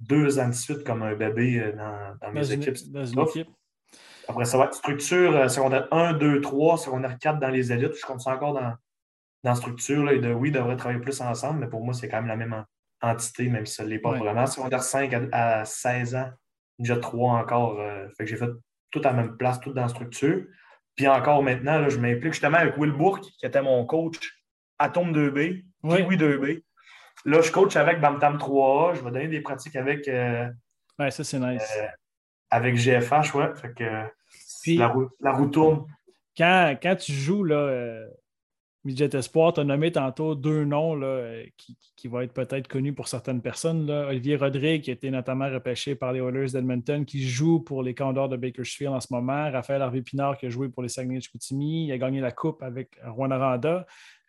deux 0.00 0.38
ans 0.38 0.48
de 0.48 0.54
suite 0.54 0.82
comme 0.84 1.02
un 1.02 1.14
bébé 1.14 1.60
euh, 1.60 2.16
dans, 2.22 2.32
mes 2.32 2.52
équipes. 2.52 2.76
Après 4.28 4.44
ça 4.44 4.58
va 4.58 4.66
être 4.66 4.74
structure 4.74 5.50
secondaire 5.50 5.88
1, 5.90 6.14
2, 6.14 6.40
3, 6.40 6.78
secondaire 6.78 7.18
4 7.18 7.38
dans 7.38 7.48
les 7.48 7.70
élites. 7.72 7.94
Je 7.98 8.06
compte 8.06 8.20
ça 8.20 8.34
encore 8.34 8.52
dans, 8.54 8.74
dans 9.44 9.54
structure. 9.54 10.04
Là, 10.04 10.12
et 10.12 10.18
de, 10.18 10.32
oui, 10.32 10.48
ils 10.48 10.52
devraient 10.52 10.76
travailler 10.76 11.00
plus 11.00 11.20
ensemble, 11.20 11.60
mais 11.60 11.68
pour 11.68 11.84
moi, 11.84 11.94
c'est 11.94 12.08
quand 12.08 12.18
même 12.18 12.28
la 12.28 12.36
même 12.36 12.64
entité, 13.00 13.48
même 13.48 13.66
si 13.66 13.74
ça 13.74 13.84
ne 13.84 13.88
l'est 13.88 13.98
pas 13.98 14.12
vraiment. 14.12 14.46
Secondaire 14.46 14.82
5 14.82 15.14
à, 15.32 15.64
16 15.64 16.14
ans, 16.16 16.30
déjà 16.78 16.96
3 16.96 17.32
encore. 17.34 17.80
fait 18.16 18.24
que 18.24 18.26
j'ai 18.26 18.36
fait 18.36 18.50
tout 18.90 19.00
à 19.04 19.12
la 19.12 19.14
même 19.14 19.36
place, 19.36 19.60
tout 19.60 19.72
dans 19.72 19.82
la 19.82 19.88
structure. 19.88 20.44
Puis 20.96 21.06
encore 21.06 21.42
maintenant, 21.42 21.78
là, 21.78 21.88
je 21.88 21.98
m'implique 21.98 22.32
justement 22.32 22.58
avec 22.58 22.76
Will 22.76 22.92
Bourque, 22.92 23.22
qui 23.38 23.46
était 23.46 23.62
mon 23.62 23.86
coach 23.86 24.18
Atom 24.78 25.12
2B, 25.12 25.64
oui. 25.82 26.16
2B. 26.16 26.62
Là, 27.24 27.40
je 27.40 27.50
coach 27.50 27.76
avec 27.76 28.00
Bamtam 28.00 28.36
3A. 28.36 28.96
Je 28.96 29.04
vais 29.04 29.10
donner 29.10 29.28
des 29.28 29.40
pratiques 29.40 29.76
avec. 29.76 30.06
Euh, 30.08 30.48
ouais, 30.98 31.10
ça, 31.10 31.24
c'est 31.24 31.38
nice. 31.38 31.62
Euh, 31.78 31.86
avec 32.50 32.76
GFH, 32.76 33.34
ouais. 33.34 33.54
Fait 33.54 33.72
que 33.74 34.04
Puis, 34.62 34.76
la, 34.76 34.88
roue, 34.88 35.08
la 35.20 35.32
roue 35.32 35.48
tourne. 35.48 35.86
Quand, 36.36 36.76
quand 36.80 36.96
tu 36.96 37.12
joues, 37.12 37.44
là, 37.44 37.56
euh, 37.56 38.08
Midget 38.84 39.16
Espoir, 39.16 39.52
tu 39.52 39.60
as 39.60 39.64
nommé 39.64 39.90
tantôt 39.90 40.34
deux 40.34 40.64
noms 40.64 40.94
là, 40.94 41.42
qui, 41.56 41.76
qui, 41.96 42.08
vont 42.08 42.20
être 42.20 42.32
peut-être 42.32 42.68
connus 42.68 42.92
pour 42.92 43.08
certaines 43.08 43.42
personnes. 43.42 43.86
Là. 43.86 44.06
Olivier 44.08 44.36
Rodrigue, 44.36 44.82
qui 44.82 44.90
a 44.90 44.92
été 44.92 45.10
notamment 45.10 45.50
repêché 45.50 45.94
par 45.94 46.12
les 46.12 46.20
Oilers 46.20 46.52
d'Edmonton, 46.52 47.04
qui 47.04 47.26
joue 47.28 47.60
pour 47.60 47.82
les 47.82 47.94
Condors 47.94 48.28
de 48.28 48.36
Bakersfield 48.36 48.92
en 48.92 49.00
ce 49.00 49.08
moment. 49.12 49.50
Raphaël 49.50 49.82
Harvey-Pinard, 49.82 50.38
qui 50.38 50.46
a 50.46 50.50
joué 50.50 50.68
pour 50.68 50.82
les 50.82 50.88
Saguenay-Chicoutimi. 50.88 51.86
Il 51.86 51.92
a 51.92 51.98
gagné 51.98 52.20
la 52.20 52.30
Coupe 52.30 52.62
avec 52.62 52.90
Juan 53.04 53.32
Aranda. 53.32 53.84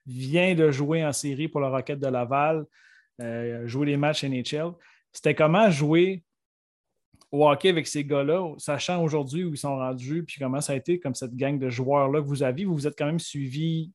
Vient 0.08 0.56
de 0.56 0.72
jouer 0.72 1.06
en 1.06 1.14
série 1.14 1.48
pour 1.48 1.62
la 1.62 1.70
Rocket 1.70 2.00
de 2.00 2.08
Laval. 2.08 2.66
Euh, 3.22 3.68
jouer 3.68 3.86
les 3.86 3.98
matchs 3.98 4.24
NHL. 4.24 4.72
C'était 5.12 5.36
comment 5.36 5.70
jouer 5.70 6.24
au 7.32 7.48
hockey 7.48 7.70
avec 7.70 7.86
ces 7.86 8.04
gars-là, 8.04 8.56
sachant 8.58 9.04
aujourd'hui 9.04 9.44
où 9.44 9.52
ils 9.52 9.58
sont 9.58 9.76
rendus, 9.76 10.24
puis 10.24 10.38
comment 10.40 10.62
ça 10.62 10.74
a 10.74 10.76
été 10.76 11.00
comme 11.00 11.14
cette 11.14 11.36
gang 11.36 11.60
de 11.60 11.70
joueurs-là 11.70 12.22
que 12.22 12.26
vous 12.26 12.42
aviez? 12.42 12.66
Vous 12.66 12.74
vous 12.74 12.88
êtes 12.88 12.98
quand 12.98 13.06
même 13.06 13.20
suivi 13.20 13.92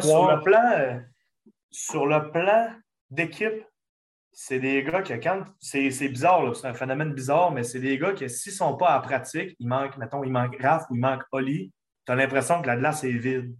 sur 0.00 0.30
le 0.30 0.42
plan, 0.42 0.72
euh, 0.76 0.98
sur 1.70 2.06
le 2.06 2.30
plan 2.30 2.70
d'équipe, 3.10 3.64
c'est 4.32 4.58
des 4.58 4.82
gars 4.82 5.02
qui, 5.02 5.18
quand. 5.20 5.44
C'est 5.60 6.08
bizarre, 6.08 6.56
c'est 6.56 6.66
un 6.66 6.74
phénomène 6.74 7.12
bizarre, 7.12 7.52
mais 7.52 7.62
c'est 7.62 7.80
des 7.80 7.98
gars 7.98 8.12
qui, 8.12 8.28
s'ils 8.30 8.52
ne 8.52 8.56
sont 8.56 8.76
pas 8.76 8.94
à 8.94 9.00
pratique, 9.00 9.54
il 9.58 9.68
manque, 9.68 9.96
mettons, 9.98 10.24
il 10.24 10.32
manque 10.32 10.56
Raph 10.60 10.86
ou 10.90 10.96
il 10.96 11.00
manque 11.00 11.22
Oli, 11.32 11.72
tu 12.06 12.12
as 12.12 12.16
l'impression 12.16 12.62
que 12.62 12.66
la 12.66 12.76
glace 12.76 13.04
est 13.04 13.12
vide. 13.12 13.54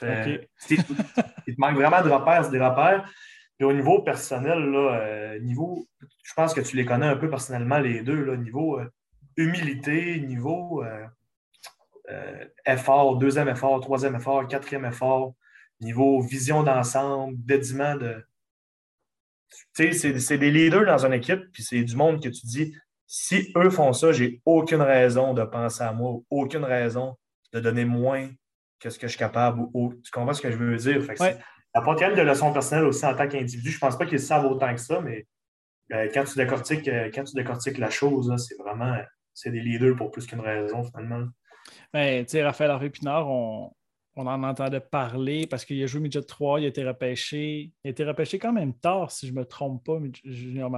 il 0.02 1.54
te 1.54 1.60
manque 1.60 1.76
vraiment 1.76 2.02
de 2.02 2.10
repères, 2.10 2.44
c'est 2.44 2.50
des 2.50 2.60
repères. 2.60 3.08
Puis 3.56 3.66
au 3.66 3.72
niveau 3.72 4.02
personnel, 4.02 4.58
là, 4.58 5.00
euh, 5.00 5.38
niveau, 5.40 5.88
je 6.22 6.34
pense 6.34 6.52
que 6.52 6.60
tu 6.60 6.76
les 6.76 6.84
connais 6.84 7.06
un 7.06 7.16
peu 7.16 7.30
personnellement, 7.30 7.78
les 7.78 8.02
deux, 8.02 8.22
là, 8.22 8.36
niveau 8.36 8.78
euh, 8.78 8.90
humilité, 9.36 10.20
niveau 10.20 10.84
euh, 10.84 11.06
effort, 12.64 13.16
deuxième 13.16 13.48
effort, 13.48 13.80
troisième 13.80 14.16
effort, 14.16 14.46
quatrième 14.46 14.84
effort, 14.84 15.34
niveau 15.80 16.20
vision 16.20 16.62
d'ensemble, 16.62 17.34
dédiement 17.38 17.96
de. 17.96 18.24
Tu 19.74 19.92
sais, 19.92 20.18
c'est 20.18 20.38
des 20.38 20.50
leaders 20.50 20.86
dans 20.86 21.06
une 21.06 21.12
équipe, 21.12 21.50
puis 21.52 21.62
c'est 21.62 21.82
du 21.82 21.96
monde 21.96 22.22
que 22.22 22.28
tu 22.28 22.46
dis 22.46 22.74
si 23.06 23.52
eux 23.56 23.70
font 23.70 23.92
ça, 23.92 24.12
j'ai 24.12 24.40
aucune 24.44 24.82
raison 24.82 25.32
de 25.32 25.44
penser 25.44 25.82
à 25.82 25.92
moi, 25.92 26.20
aucune 26.28 26.64
raison 26.64 27.16
de 27.52 27.60
donner 27.60 27.84
moins 27.84 28.28
que 28.80 28.90
ce 28.90 28.98
que 28.98 29.06
je 29.06 29.12
suis 29.12 29.18
capable. 29.18 29.60
Ou, 29.72 29.94
tu 30.04 30.10
comprends 30.10 30.34
ce 30.34 30.42
que 30.42 30.50
je 30.50 30.56
veux 30.56 30.76
dire? 30.76 31.02
Fait 31.04 31.20
ouais. 31.20 31.38
La 31.74 31.82
de 31.82 32.22
leçons 32.22 32.52
personnelles 32.52 32.86
aussi 32.86 33.04
en 33.04 33.14
tant 33.14 33.28
qu'individu, 33.28 33.70
je 33.70 33.76
ne 33.76 33.80
pense 33.80 33.98
pas 33.98 34.06
qu'ils 34.06 34.20
savent 34.20 34.46
autant 34.46 34.74
que 34.74 34.80
ça, 34.80 35.00
mais 35.00 35.26
euh, 35.92 36.08
quand, 36.12 36.24
tu 36.24 36.36
décortiques, 36.36 36.88
euh, 36.88 37.10
quand 37.14 37.24
tu 37.24 37.34
décortiques 37.34 37.78
la 37.78 37.90
chose, 37.90 38.34
c'est 38.38 38.56
vraiment 38.56 38.96
c'est 39.34 39.50
des 39.50 39.60
leaders 39.60 39.94
pour 39.94 40.10
plus 40.10 40.26
qu'une 40.26 40.40
raison, 40.40 40.82
finalement. 40.82 41.26
Ben, 41.92 42.24
tu 42.24 42.32
sais, 42.32 42.42
Raphaël 42.42 42.70
Henri 42.70 42.90
Pinard, 42.90 43.28
on, 43.28 43.72
en 44.16 44.42
entendait 44.42 44.80
parler 44.80 45.46
parce 45.46 45.64
qu'il 45.64 45.82
a 45.82 45.86
joué 45.86 46.00
midget 46.00 46.22
3, 46.22 46.60
il 46.60 46.64
a 46.64 46.68
été 46.68 46.84
repêché. 46.84 47.72
Il 47.84 47.88
a 47.88 47.90
été 47.90 48.04
repêché 48.04 48.38
quand 48.38 48.52
même 48.52 48.74
tard, 48.74 49.10
si 49.10 49.26
je 49.26 49.32
ne 49.32 49.40
me 49.40 49.44
trompe 49.44 49.84
pas. 49.84 49.98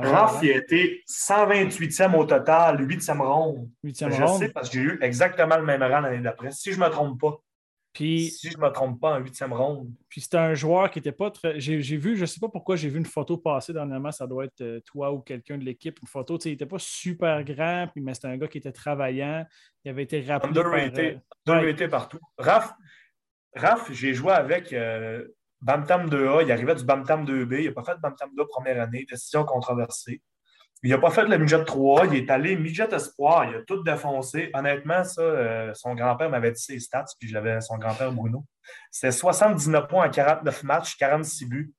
Raph, 0.03 0.41
il 0.43 0.53
a 0.53 0.57
été 0.57 1.03
128e 1.09 2.15
au 2.17 2.25
total, 2.25 2.85
8e 2.85 3.21
ronde. 3.21 3.69
8e 3.85 4.11
je 4.11 4.39
sais 4.39 4.49
parce 4.53 4.69
que 4.69 4.79
j'ai 4.79 4.85
eu 4.85 4.99
exactement 5.03 5.57
le 5.57 5.65
même 5.65 5.83
rang 5.83 6.01
l'année 6.01 6.21
d'après, 6.21 6.51
si 6.51 6.73
je 6.73 6.81
ne 6.81 6.85
me 6.85 6.91
trompe 6.91 7.21
pas 7.21 7.41
si 7.97 8.51
je 8.51 8.57
ne 8.57 8.63
me 8.63 8.71
trompe 8.71 9.01
pas, 9.01 9.19
en 9.19 9.19
huitième 9.19 9.53
ronde. 9.53 9.91
Puis 10.09 10.21
c'était 10.21 10.37
un 10.37 10.55
joueur 10.55 10.91
qui 10.91 10.99
n'était 10.99 11.13
pas 11.13 11.31
très. 11.31 11.59
J'ai 11.59 11.97
vu, 11.97 12.17
je 12.17 12.23
ne 12.23 12.27
sais 12.27 12.41
pas 12.41 12.49
pourquoi, 12.49 12.77
j'ai 12.77 12.89
vu 12.89 12.99
une 12.99 13.07
photo 13.07 13.37
passer 13.37 13.73
dernièrement, 13.73 14.13
ça 14.13 14.27
doit 14.27 14.45
être 14.45 14.61
euh, 14.61 14.81
toi 14.85 15.13
ou 15.13 15.21
quelqu'un 15.21 15.59
de 15.59 15.65
l'équipe, 15.65 15.99
une 16.01 16.09
photo. 16.09 16.39
Il 16.45 16.53
n'était 16.53 16.67
pas 16.67 16.79
super 16.79 17.43
grand, 17.45 17.89
mais 17.97 18.15
c'était 18.15 18.29
un 18.29 18.37
gars 18.37 18.49
qui 18.49 18.59
était 18.59 18.73
travaillant. 18.73 19.45
Il 19.85 19.91
avait 19.91 20.05
été 20.05 20.21
rappelé. 20.21 20.51
Underrated, 20.51 21.83
euh, 21.83 21.89
partout. 21.89 22.21
Raph, 22.39 22.73
Raph 23.55 23.91
j'ai 23.93 24.15
joué 24.15 24.33
avec 24.33 24.73
euh, 24.73 25.27
Bamtam 25.61 26.09
2A. 26.09 26.45
Il 26.45 26.53
arrivait 26.53 26.75
du 26.75 26.85
Bamtam 26.85 27.25
2B. 27.25 27.61
Il 27.61 27.67
n'a 27.67 27.73
pas 27.73 27.85
fait 27.85 27.97
de 27.97 28.01
Bamtam 28.01 28.31
2 28.37 28.47
première 28.47 28.81
année. 28.81 29.07
Décision 29.11 29.45
controversée. 29.45 30.23
Il 30.85 30.91
n'a 30.91 30.99
pas 30.99 31.11
fait 31.11 31.25
de 31.25 31.31
la 31.31 31.39
midget 31.39 31.65
3, 31.65 32.07
il 32.07 32.15
est 32.15 32.31
allé 32.31 32.57
midget 32.57 32.93
espoir, 32.95 33.47
il 33.47 33.57
a 33.57 33.63
tout 33.63 33.83
défoncé. 33.83 34.51
Honnêtement, 34.55 35.03
ça, 35.03 35.23
euh, 35.23 35.75
son 35.75 35.95
grand-père 35.95 36.31
m'avait 36.31 36.53
dit 36.53 36.63
ses 36.63 36.79
stats, 36.79 37.07
puis 37.19 37.29
je 37.29 37.35
l'avais, 37.35 37.61
son 37.61 37.79
grand-père 37.79 38.13
Bruno. 38.13 38.45
C'était 38.91 39.11
79 39.11 39.89
points 39.89 40.07
en 40.07 40.11
49 40.11 40.63
matchs, 40.63 40.97
46 40.97 41.47
buts. 41.47 41.73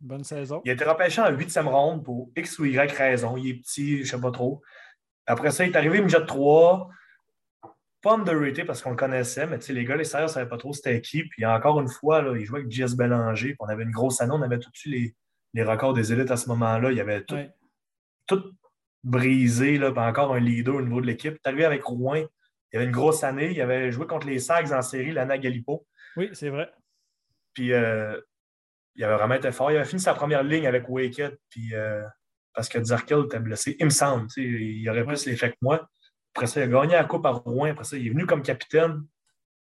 Bonne 0.00 0.24
saison. 0.24 0.62
Il 0.64 0.70
a 0.70 0.74
été 0.74 0.84
repêché 0.84 1.20
en 1.20 1.30
8e 1.30 1.66
ronde 1.66 2.04
pour 2.04 2.30
X 2.34 2.58
ou 2.58 2.64
Y 2.64 2.90
raison. 2.92 3.36
Il 3.36 3.50
est 3.50 3.54
petit, 3.54 3.98
je 3.98 4.02
ne 4.02 4.06
sais 4.06 4.20
pas 4.20 4.30
trop. 4.30 4.62
Après 5.26 5.50
ça, 5.50 5.64
il 5.64 5.72
est 5.72 5.76
arrivé 5.76 6.00
midget 6.00 6.24
3. 6.24 6.88
pas 8.00 8.14
underrated 8.14 8.66
parce 8.66 8.82
qu'on 8.82 8.90
le 8.90 8.96
connaissait, 8.96 9.46
mais 9.46 9.58
les 9.58 9.84
gars, 9.84 9.96
les 9.96 10.04
sérieux 10.04 10.26
ne 10.26 10.30
savaient 10.32 10.48
pas 10.48 10.56
trop 10.56 10.72
c'était 10.72 11.00
qui. 11.02 11.24
Puis 11.24 11.44
encore 11.44 11.80
une 11.80 11.88
fois, 11.88 12.22
là, 12.22 12.34
il 12.36 12.44
jouait 12.46 12.60
avec 12.60 12.72
Jess 12.72 12.96
Bélanger. 12.96 13.48
Puis 13.48 13.56
on 13.60 13.68
avait 13.68 13.84
une 13.84 13.92
grosse 13.92 14.22
année, 14.22 14.32
on 14.34 14.42
avait 14.42 14.58
tout 14.58 14.70
les, 14.86 15.14
les 15.52 15.62
records 15.62 15.92
des 15.92 16.12
élites 16.12 16.30
à 16.30 16.36
ce 16.36 16.48
moment-là. 16.48 16.90
Il 16.90 16.96
y 16.96 17.00
avait 17.00 17.22
tout, 17.22 17.36
tout 18.26 18.52
brisé, 19.04 19.78
là, 19.78 19.90
puis 19.90 20.00
encore 20.00 20.34
un 20.34 20.40
leader 20.40 20.76
au 20.76 20.82
niveau 20.82 21.00
de 21.00 21.06
l'équipe. 21.06 21.34
Tu 21.34 21.48
arrivé 21.48 21.64
avec 21.64 21.82
Rouen, 21.82 22.16
il 22.16 22.26
y 22.72 22.76
avait 22.76 22.86
une 22.86 22.92
grosse 22.92 23.24
année. 23.24 23.52
Il 23.52 23.60
avait 23.60 23.90
joué 23.92 24.06
contre 24.06 24.26
les 24.26 24.38
Sags 24.38 24.72
en 24.72 24.82
série 24.82 25.12
l'année 25.12 25.34
à 25.34 25.38
Galipo. 25.38 25.86
Oui, 26.16 26.30
c'est 26.32 26.48
vrai. 26.48 26.70
Puis 27.54 27.72
euh, 27.72 28.18
il 28.94 29.04
avait 29.04 29.14
vraiment 29.14 29.34
été 29.34 29.52
fort. 29.52 29.70
Il 29.70 29.76
avait 29.76 29.84
fini 29.84 30.00
sa 30.00 30.14
première 30.14 30.42
ligne 30.42 30.66
avec 30.66 30.88
Wakehead, 30.88 31.38
puis 31.48 31.74
euh, 31.74 32.02
parce 32.54 32.68
que 32.68 32.82
Zerkel 32.82 33.24
était 33.26 33.40
blessé. 33.40 33.76
Il 33.78 33.86
me 33.86 33.90
semble, 33.90 34.28
il 34.36 34.88
aurait 34.88 35.04
plus 35.04 35.26
l'effet 35.26 35.50
que 35.50 35.56
moi. 35.60 35.88
Après 36.34 36.46
ça, 36.46 36.60
il 36.60 36.64
a 36.64 36.66
gagné 36.66 36.94
la 36.94 37.04
Coupe 37.04 37.26
à 37.26 37.30
Rouen. 37.30 37.70
Après 37.70 37.84
ça, 37.84 37.96
il 37.96 38.06
est 38.06 38.10
venu 38.10 38.26
comme 38.26 38.42
capitaine. 38.42 39.02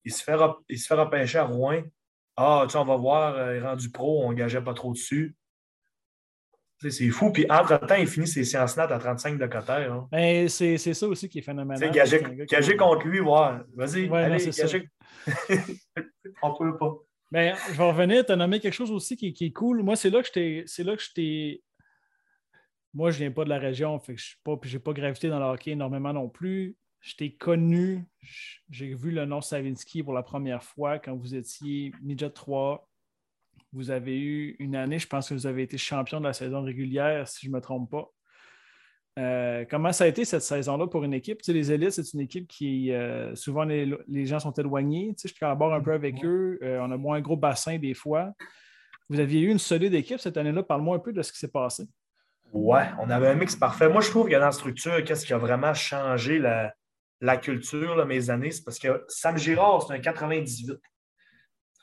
Il 0.06 0.13
se 0.13 0.24
fait, 0.24 0.38
il 0.69 0.78
se 0.78 0.88
fait 0.88 0.95
repêcher 0.95 1.39
à 1.39 1.45
Rouen. 1.45 1.82
Ah, 2.36 2.63
tu 2.65 2.72
sais, 2.72 2.78
on 2.78 2.86
va 2.86 2.95
voir, 2.95 3.36
euh, 3.36 3.56
il 3.56 3.58
est 3.58 3.65
rendu 3.65 3.91
pro, 3.91 4.24
on 4.24 4.32
ne 4.32 4.36
gageait 4.36 4.62
pas 4.62 4.74
trop 4.74 4.93
dessus. 4.93 5.36
C'est 6.82 7.10
fou. 7.10 7.32
Puis 7.32 7.46
entre-temps, 7.50 7.96
il 7.96 8.08
finit 8.08 8.28
ses 8.28 8.44
séances 8.44 8.78
nat 8.78 8.84
à 8.84 9.00
35 9.00 9.38
de 9.38 9.46
Cotter. 9.48 9.88
Hein. 9.89 10.08
Ben, 10.12 10.48
c'est 10.48 10.78
ça 10.78 11.08
aussi 11.08 11.28
qui 11.28 11.39
est 11.39 11.42
phénoménal. 11.42 11.92
Gager, 11.92 12.78
contre 12.78 13.08
lui, 13.08 13.20
voir. 13.20 13.63
Vas-y, 13.76 14.10
allez, 14.13 14.50
gager. 14.50 14.88
on 16.42 16.56
peut 16.56 16.78
pas. 16.78 16.96
Ben, 17.32 17.56
je 17.72 17.78
vais 17.78 17.84
revenir, 17.84 18.26
tu 18.26 18.32
as 18.32 18.36
nommé 18.36 18.60
quelque 18.60 18.74
chose 18.74 18.92
aussi 18.92 19.15
qui, 19.15 19.34
qui 19.34 19.46
est 19.48 19.52
cool. 19.52 19.84
Moi, 19.84 19.96
c'est 19.96 20.10
là 20.10 20.22
que 20.22 20.28
je 20.28 21.13
t'ai 21.13 21.62
moi, 22.94 23.12
je 23.12 23.18
ne 23.18 23.20
viens 23.26 23.32
pas 23.32 23.44
de 23.44 23.50
la 23.50 23.60
région, 23.60 24.00
fait 24.00 24.15
que 24.15 24.22
je 24.22 24.36
n'ai 24.36 24.80
pas, 24.80 24.92
pas 24.92 24.94
gravité 24.94 25.30
dans 25.30 25.39
le 25.39 25.46
hockey 25.46 25.72
énormément 25.72 26.13
non 26.13 26.28
plus. 26.28 26.76
Je 27.02 27.15
t'ai 27.15 27.34
connu, 27.34 28.06
j'ai 28.70 28.94
vu 28.94 29.12
le 29.12 29.26
nom 29.26 29.42
Savinsky 29.42 30.04
pour 30.04 30.13
la 30.13 30.24
première 30.24 30.63
fois 30.63 31.00
quand 31.00 31.15
vous 31.15 31.34
étiez 31.34 31.94
midget 32.02 32.30
3. 32.30 32.88
Vous 33.71 33.91
avez 33.91 34.19
eu 34.19 34.55
une 34.60 34.75
année, 34.75 34.99
je 34.99 35.08
pense 35.08 35.29
que 35.29 35.34
vous 35.34 35.47
avez 35.47 35.63
été 35.63 35.77
champion 35.77 36.19
de 36.19 36.25
la 36.25 36.34
saison 36.34 36.63
régulière, 36.63 37.27
si 37.27 37.45
je 37.45 37.51
ne 37.51 37.55
me 37.55 37.62
trompe 37.62 37.91
pas. 37.91 38.12
Euh, 39.19 39.65
comment 39.69 39.91
ça 39.91 40.05
a 40.05 40.08
été 40.08 40.23
cette 40.23 40.43
saison-là 40.43 40.88
pour 40.88 41.03
une 41.03 41.13
équipe? 41.13 41.41
Tu 41.41 41.51
les 41.51 41.71
élites, 41.71 41.91
c'est 41.91 42.13
une 42.13 42.21
équipe 42.21 42.47
qui, 42.47 42.93
euh, 42.93 43.36
souvent, 43.36 43.63
les, 43.63 44.25
gens 44.25 44.39
sont 44.39 44.53
éloignés. 44.53 45.13
Tu 45.19 45.27
je 45.27 45.34
collabore 45.38 45.73
un 45.73 45.82
peu 45.82 45.93
avec 45.93 46.23
eux. 46.23 46.58
Euh, 46.63 46.79
on 46.82 46.91
a 46.91 46.97
moins 46.97 47.17
un 47.17 47.21
gros 47.21 47.36
bassin 47.36 47.77
des 47.77 47.93
fois. 47.93 48.32
Vous 49.10 49.19
aviez 49.19 49.41
eu 49.41 49.49
une 49.49 49.60
solide 49.60 49.93
équipe 49.93 50.19
cette 50.19 50.38
année-là. 50.38 50.63
Parle-moi 50.63 50.95
un 50.95 50.99
peu 50.99 51.12
de 51.12 51.21
ce 51.21 51.34
qui 51.34 51.39
s'est 51.39 51.49
passé. 51.51 51.84
Ouais, 52.53 52.86
on 52.99 53.10
avait 53.10 53.27
un 53.27 53.36
mix 53.36 53.55
parfait. 53.55 53.89
Moi, 53.89 54.01
je 54.01 54.10
trouve 54.10 54.27
que 54.27 54.34
dans 54.34 54.39
la 54.39 54.51
structure, 54.51 55.03
qu'est-ce 55.03 55.25
qui 55.25 55.34
a 55.34 55.38
vraiment 55.38 55.73
changé 55.73 56.39
la, 56.39 57.38
culture, 57.38 58.05
mes 58.05 58.29
années, 58.29 58.51
c'est 58.51 58.63
parce 58.63 58.79
que 58.79 59.03
Sam 59.10 59.38
Girard, 59.38 59.84
c'est 59.84 59.93
un 59.93 59.99
98. 59.99 60.71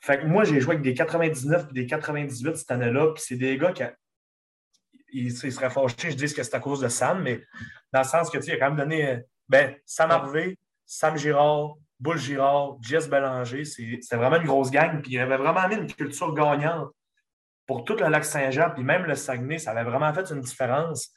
Fait 0.07 0.21
que 0.21 0.27
moi, 0.27 0.45
j'ai 0.45 0.61
joué 0.61 0.75
avec 0.75 0.85
des 0.85 0.95
99 0.95 1.67
et 1.71 1.73
des 1.73 1.87
98 1.87 2.57
cette 2.57 2.71
année-là, 2.71 3.13
puis 3.13 3.25
c'est 3.27 3.35
des 3.35 3.59
gars 3.59 3.73
qui. 3.73 3.83
Ils, 5.13 5.33
seraient 5.33 5.71
fâchés, 5.71 6.13
je 6.13 6.17
dis 6.17 6.33
que 6.33 6.45
c'est 6.45 6.55
à 6.55 6.61
cause 6.61 6.81
de 6.81 6.87
Sam, 6.87 7.23
mais 7.23 7.43
dans 7.93 8.01
le 8.01 8.07
sens 8.07 8.31
que, 8.31 8.39
tu 8.39 8.45
sais, 8.45 8.53
il 8.53 8.55
a 8.55 8.59
quand 8.59 8.73
même 8.73 8.77
donné. 8.77 9.23
Ben, 9.49 9.75
Sam 9.85 10.13
Harvey, 10.13 10.57
Sam 10.85 11.17
Girard, 11.17 11.75
Bull 11.99 12.19
Girard, 12.19 12.77
Jess 12.83 13.09
Bélanger, 13.09 13.65
c'est 13.65 14.17
vraiment 14.17 14.37
une 14.37 14.47
grosse 14.47 14.71
gang, 14.71 15.03
puis 15.03 15.15
il 15.15 15.19
avait 15.19 15.39
vraiment 15.39 15.67
mis 15.67 15.75
une 15.75 15.93
culture 15.93 16.33
gagnante 16.35 16.93
pour 17.67 17.85
tout 17.85 17.97
le 17.97 18.07
lac 18.09 18.25
Saint-Jean, 18.25 18.71
puis 18.75 18.85
même 18.85 19.07
le 19.07 19.17
Saguenay, 19.17 19.59
ça 19.59 19.73
avait 19.73 19.83
vraiment 19.83 20.13
fait 20.15 20.31
une 20.31 20.41
différence. 20.41 21.13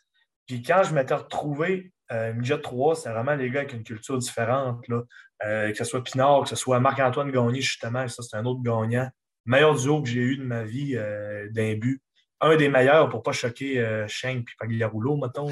Puis 0.48 0.64
quand 0.64 0.82
je 0.82 0.96
m'étais 0.96 1.14
retrouvé 1.14 1.92
euh, 2.12 2.34
Midget 2.34 2.62
3, 2.62 2.96
c'est 2.96 3.10
vraiment 3.10 3.36
les 3.36 3.50
gars 3.50 3.62
avec 3.62 3.74
une 3.74 3.84
culture 3.84 4.18
différente. 4.18 4.88
Là. 4.88 5.04
Euh, 5.46 5.72
que 5.72 5.78
ce 5.78 5.84
soit 5.84 6.04
Pinard, 6.04 6.44
que 6.44 6.50
ce 6.50 6.56
soit 6.56 6.80
Marc-Antoine 6.80 7.32
Gagné, 7.32 7.62
justement, 7.62 8.08
ça, 8.08 8.24
c'est 8.24 8.36
un 8.36 8.46
autre 8.46 8.62
gagnant. 8.62 9.10
Meilleur 9.46 9.76
duo 9.76 10.02
que 10.02 10.10
j'ai 10.10 10.20
eu 10.20 10.38
de 10.38 10.44
ma 10.44 10.64
vie 10.64 10.96
euh, 10.96 11.48
d'un 11.52 11.76
but. 11.76 12.02
Un 12.42 12.56
des 12.56 12.70
meilleurs 12.70 13.10
pour 13.10 13.20
ne 13.20 13.24
pas 13.24 13.32
choquer 13.32 13.80
euh, 13.80 14.08
Schenk 14.08 14.50
et 14.50 14.54
Pagliarulo, 14.60 15.18
mettons. 15.18 15.50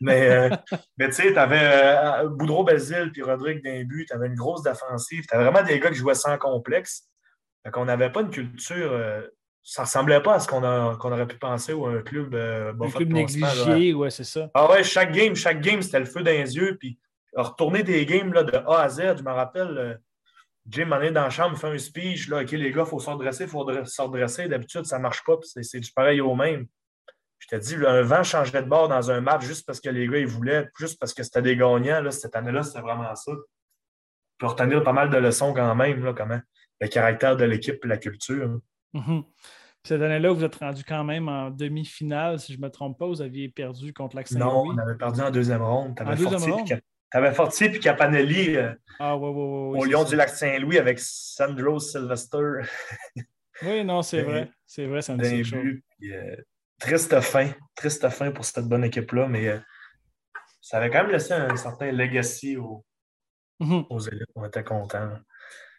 mais, 0.00 0.28
euh, 0.30 0.50
mais 0.98 1.08
tu 1.08 1.14
sais, 1.14 1.32
tu 1.32 1.38
avais 1.38 2.26
Boudreau 2.28 2.64
Basile 2.64 3.10
puis 3.12 3.22
Rodrigue 3.22 3.62
Dimbu, 3.62 4.06
tu 4.06 4.14
avais 4.14 4.26
une 4.26 4.34
grosse 4.34 4.62
défensive. 4.62 5.24
Tu 5.28 5.34
avais 5.34 5.44
vraiment 5.44 5.66
des 5.66 5.78
gars 5.78 5.90
qui 5.90 5.96
jouaient 5.96 6.14
sans 6.14 6.38
complexe. 6.38 7.08
Fait 7.64 7.70
qu'on 7.70 7.84
n'avait 7.84 8.10
pas 8.10 8.22
une 8.22 8.30
culture 8.30 8.92
ça 9.62 9.84
ressemblait 9.84 10.20
pas 10.20 10.34
à 10.34 10.40
ce 10.40 10.48
qu'on 10.48 10.62
aurait 11.12 11.26
pu 11.26 11.38
penser 11.38 11.72
ou 11.72 11.86
un 11.86 12.02
club 12.02 12.34
euh, 12.34 12.72
Un 12.80 12.90
club 12.90 13.12
négligé, 13.12 13.94
ouais, 13.94 14.10
c'est 14.10 14.24
ça. 14.24 14.50
Ah 14.54 14.70
ouais, 14.70 14.82
chaque 14.82 15.12
game, 15.12 15.34
chaque 15.34 15.60
game, 15.60 15.82
c'était 15.82 16.00
le 16.00 16.04
feu 16.04 16.22
dans 16.22 16.30
les 16.30 16.56
yeux. 16.56 16.76
Puis 16.78 16.98
retourner 17.34 17.82
des 17.82 18.04
games 18.04 18.32
là, 18.32 18.42
de 18.42 18.56
A 18.56 18.82
à 18.82 18.88
Z, 18.88 19.18
je 19.18 19.22
me 19.22 19.30
rappelle, 19.30 19.78
euh, 19.78 19.94
Jim 20.68 20.90
en 20.92 21.00
est 21.00 21.12
dans 21.12 21.22
la 21.22 21.30
chambre, 21.30 21.54
il 21.54 21.58
fait 21.58 21.68
un 21.68 21.78
speech, 21.78 22.28
là, 22.28 22.42
OK, 22.42 22.50
les 22.52 22.72
gars, 22.72 22.82
il 22.84 22.88
faut 22.88 23.00
se 23.00 23.10
redresser, 23.10 23.44
il 23.44 23.50
faut 23.50 23.66
se 23.84 24.02
redresser. 24.02 24.48
D'habitude, 24.48 24.84
ça 24.84 24.98
ne 24.98 25.02
marche 25.02 25.24
pas, 25.24 25.36
c'est 25.42 25.80
du 25.80 25.92
pareil 25.92 26.20
au 26.20 26.34
même. 26.34 26.66
Je 27.38 27.48
te 27.48 27.56
dis, 27.56 27.74
un 27.74 28.02
vent 28.02 28.22
changerait 28.22 28.62
de 28.62 28.68
bord 28.68 28.88
dans 28.88 29.10
un 29.10 29.20
match 29.20 29.44
juste 29.44 29.66
parce 29.66 29.80
que 29.80 29.90
les 29.90 30.06
gars, 30.06 30.18
ils 30.18 30.26
voulaient, 30.26 30.68
juste 30.78 30.98
parce 31.00 31.12
que 31.12 31.24
c'était 31.24 31.42
des 31.42 31.56
gagnants. 31.56 32.00
Là, 32.00 32.10
cette 32.12 32.36
année-là, 32.36 32.62
c'était 32.62 32.80
vraiment 32.80 33.14
ça. 33.16 33.32
Puis 34.38 34.48
retenir 34.48 34.82
pas 34.84 34.92
mal 34.92 35.10
de 35.10 35.16
leçons 35.16 35.52
quand 35.52 35.74
même, 35.74 36.04
là, 36.04 36.14
comment 36.14 36.40
le 36.80 36.88
caractère 36.88 37.36
de 37.36 37.44
l'équipe 37.44 37.84
et 37.84 37.88
la 37.88 37.96
culture. 37.96 38.58
Mhm. 38.94 39.24
Cette 39.84 40.00
année-là, 40.00 40.30
vous 40.30 40.44
êtes 40.44 40.54
rendu 40.54 40.84
quand 40.84 41.02
même 41.02 41.28
en 41.28 41.50
demi-finale, 41.50 42.38
si 42.38 42.52
je 42.52 42.58
ne 42.58 42.62
me 42.62 42.70
trompe 42.70 42.98
pas. 42.98 43.06
Vous 43.06 43.20
aviez 43.20 43.48
perdu 43.48 43.92
contre 43.92 44.14
lac 44.14 44.30
Non, 44.32 44.64
on 44.66 44.78
avait 44.78 44.96
perdu 44.96 45.20
en 45.20 45.30
deuxième 45.30 45.62
ronde. 45.62 45.96
Tu 45.96 47.18
avais, 47.18 47.32
Fortier 47.34 47.68
puis 47.68 47.80
Capanelli 47.80 48.56
euh, 48.56 48.72
ah, 48.98 49.16
au 49.16 49.84
Lyon 49.84 50.04
du 50.04 50.16
lac 50.16 50.30
Saint-Louis 50.30 50.78
avec 50.78 50.98
Sandro 50.98 51.78
Sylvester. 51.78 52.60
oui, 53.62 53.84
non, 53.84 54.02
c'est 54.02 54.22
vrai. 54.22 54.50
C'est 54.66 54.86
vrai, 54.86 55.02
ça 55.02 55.16
me 55.16 55.22
dit 55.22 56.10
euh, 56.10 56.36
triste 56.78 57.20
fin. 57.20 57.50
Triste 57.74 58.08
fin 58.08 58.30
pour 58.30 58.44
cette 58.44 58.66
bonne 58.66 58.84
équipe-là, 58.84 59.26
mais 59.26 59.48
euh, 59.48 59.58
ça 60.60 60.78
avait 60.78 60.90
quand 60.90 61.02
même 61.02 61.10
laissé 61.10 61.34
un 61.34 61.56
certain 61.56 61.90
legacy 61.90 62.56
mhm. 63.60 63.84
aux 63.90 63.98
élites. 63.98 64.30
On 64.36 64.46
était 64.46 64.64
contents. 64.64 65.10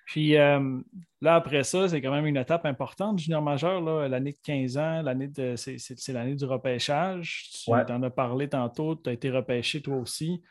Puis 0.06 0.38
euh, 0.38 0.80
là, 1.22 1.36
après 1.36 1.63
ça, 1.63 1.88
c'est 1.88 2.02
quand 2.02 2.12
même 2.12 2.26
une 2.26 2.38
étape 2.38 2.66
importante, 2.66 3.20
junior 3.20 3.42
majeur, 3.42 3.82
l'année 3.82 4.34
de 4.34 4.38
15 4.44 4.78
ans, 4.78 5.02
l'année 5.02 5.28
de, 5.28 5.56
c'est, 5.56 6.08
l'année 6.10 6.36
du 6.36 6.46
repêchage. 6.46 7.50
Tu 7.66 7.72
en 7.72 8.04
as 8.04 8.10
parlé 8.10 8.50
tantôt, 8.50 8.96
tu 8.96 9.10
as 9.10 9.13
été 9.13 9.30
repêché 9.30 9.82
toi 9.82 9.96
aussi. 9.96 10.42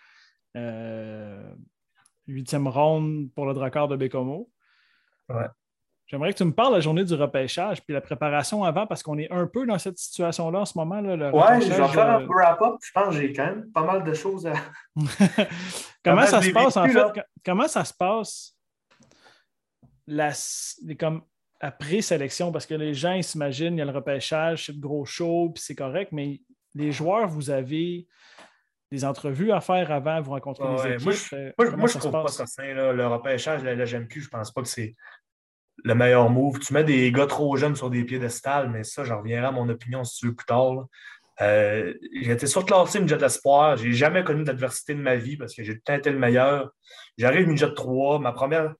Euh, 0.56 1.52
huitième 2.26 2.68
ronde 2.68 3.30
pour 3.34 3.46
le 3.46 3.54
Drakkar 3.54 3.88
de 3.88 3.96
Bécomo. 3.96 4.50
Ouais. 5.28 5.46
J'aimerais 6.06 6.32
que 6.32 6.38
tu 6.38 6.44
me 6.44 6.52
parles 6.52 6.72
de 6.72 6.76
la 6.76 6.80
journée 6.80 7.04
du 7.04 7.14
repêchage 7.14 7.82
puis 7.82 7.94
la 7.94 8.02
préparation 8.02 8.64
avant, 8.64 8.86
parce 8.86 9.02
qu'on 9.02 9.16
est 9.16 9.32
un 9.32 9.46
peu 9.46 9.64
dans 9.64 9.78
cette 9.78 9.98
situation-là 9.98 10.60
en 10.60 10.64
ce 10.66 10.76
moment. 10.76 11.00
Oui, 11.00 11.62
je 11.62 11.68
vais 11.68 11.88
faire 11.88 12.10
un 12.10 12.22
euh, 12.22 12.26
wrap-up. 12.28 12.74
Je 12.82 12.90
pense 12.92 13.08
que 13.08 13.20
j'ai 13.20 13.32
quand 13.32 13.46
même 13.46 13.70
pas 13.72 13.82
mal 13.82 14.04
de 14.04 14.12
choses 14.12 14.46
à. 14.46 14.52
comment 16.04 16.26
ça 16.26 16.42
se 16.42 16.50
passe, 16.50 16.76
en 16.76 16.86
fait? 16.86 17.22
Comment 17.44 17.68
ça 17.68 17.84
se 17.84 17.94
passe 17.94 18.54
la, 20.06 20.32
comme 20.98 21.22
après 21.60 22.00
sélection, 22.00 22.52
parce 22.52 22.66
que 22.66 22.74
les 22.74 22.94
gens 22.94 23.12
ils 23.12 23.24
s'imaginent, 23.24 23.74
il 23.74 23.78
y 23.78 23.82
a 23.82 23.84
le 23.84 23.92
repêchage, 23.92 24.66
c'est 24.66 24.72
le 24.72 24.80
gros 24.80 25.04
show, 25.04 25.50
puis 25.54 25.62
c'est 25.62 25.74
correct, 25.74 26.10
mais 26.12 26.40
les 26.74 26.92
joueurs, 26.92 27.28
vous 27.28 27.50
avez 27.50 28.06
des 28.90 29.04
entrevues 29.04 29.52
à 29.52 29.60
faire 29.60 29.90
avant, 29.90 30.20
vous 30.20 30.32
rencontrer 30.32 30.64
les 30.68 30.94
équipes. 30.94 31.04
Moi, 31.04 31.12
je, 31.12 31.34
euh, 31.34 31.76
moi, 31.76 31.88
je 31.88 31.98
trouve 31.98 32.12
pas 32.12 32.28
ça 32.28 32.46
sain. 32.46 32.74
Le 32.74 33.06
repêchage, 33.06 33.62
la, 33.62 33.74
la 33.74 33.84
GMQ, 33.84 34.20
je 34.20 34.28
pense 34.28 34.50
pas 34.50 34.60
que 34.60 34.68
c'est 34.68 34.94
le 35.84 35.94
meilleur 35.94 36.28
move. 36.30 36.58
Tu 36.58 36.72
mets 36.74 36.84
des 36.84 37.10
gars 37.10 37.26
trop 37.26 37.56
jeunes 37.56 37.76
sur 37.76 37.90
des 37.90 38.04
piédestals, 38.04 38.68
mais 38.70 38.84
ça, 38.84 39.04
j'en 39.04 39.18
reviendrai 39.18 39.48
à 39.48 39.52
mon 39.52 39.68
opinion 39.68 40.04
si 40.04 40.18
tu 40.18 40.26
veux 40.26 40.34
plus 40.34 40.46
tard. 40.46 40.86
Euh, 41.40 41.94
j'ai 42.20 42.32
été 42.32 42.46
surclassé 42.46 42.98
une 42.98 43.08
jet 43.08 43.16
d'espoir. 43.16 43.76
J'ai 43.76 43.92
jamais 43.92 44.22
connu 44.22 44.44
d'adversité 44.44 44.94
de 44.94 45.00
ma 45.00 45.16
vie 45.16 45.36
parce 45.36 45.54
que 45.54 45.62
j'ai 45.62 45.72
tout 45.72 45.78
le 45.78 45.82
temps 45.84 45.94
été 45.94 46.10
le 46.10 46.18
meilleur. 46.18 46.70
J'arrive 47.18 47.48
une 47.48 47.56
jet 47.56 47.74
3. 47.74 48.18
Ma 48.18 48.32
première, 48.32 48.74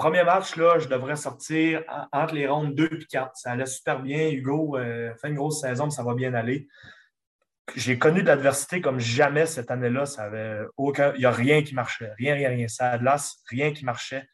Premier 0.00 0.24
match, 0.24 0.56
là, 0.56 0.78
je 0.78 0.88
devrais 0.88 1.14
sortir 1.14 1.82
entre 2.10 2.32
les 2.32 2.46
rondes 2.46 2.74
2 2.74 2.88
et 2.90 3.04
4. 3.04 3.36
Ça 3.36 3.50
allait 3.50 3.66
super 3.66 4.00
bien. 4.00 4.30
Hugo 4.30 4.78
euh, 4.78 5.14
fait 5.20 5.28
une 5.28 5.34
grosse 5.34 5.60
saison, 5.60 5.90
ça 5.90 6.02
va 6.02 6.14
bien 6.14 6.32
aller. 6.32 6.68
J'ai 7.76 7.98
connu 7.98 8.22
de 8.22 8.28
l'adversité 8.28 8.80
comme 8.80 8.98
jamais 8.98 9.44
cette 9.44 9.70
année-là. 9.70 10.04
Il 10.78 11.18
n'y 11.18 11.24
a 11.26 11.30
rien 11.30 11.62
qui 11.62 11.74
marchait. 11.74 12.12
Rien, 12.16 12.32
rien, 12.32 12.48
rien. 12.48 12.66
Ça 12.66 12.96
glace, 12.96 13.42
rien 13.50 13.74
qui 13.74 13.84
marchait. 13.84 14.26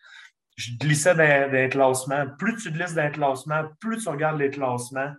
Je 0.56 0.70
glissais 0.78 1.16
dans, 1.16 1.50
les 1.50 1.68
classements. 1.68 2.28
Plus 2.38 2.54
tu 2.62 2.70
glisses 2.70 2.94
dans 2.94 3.02
les 3.02 3.10
classements, 3.10 3.64
plus 3.80 4.04
tu 4.04 4.08
regardes 4.08 4.38
les 4.38 4.50
classements, 4.50 5.14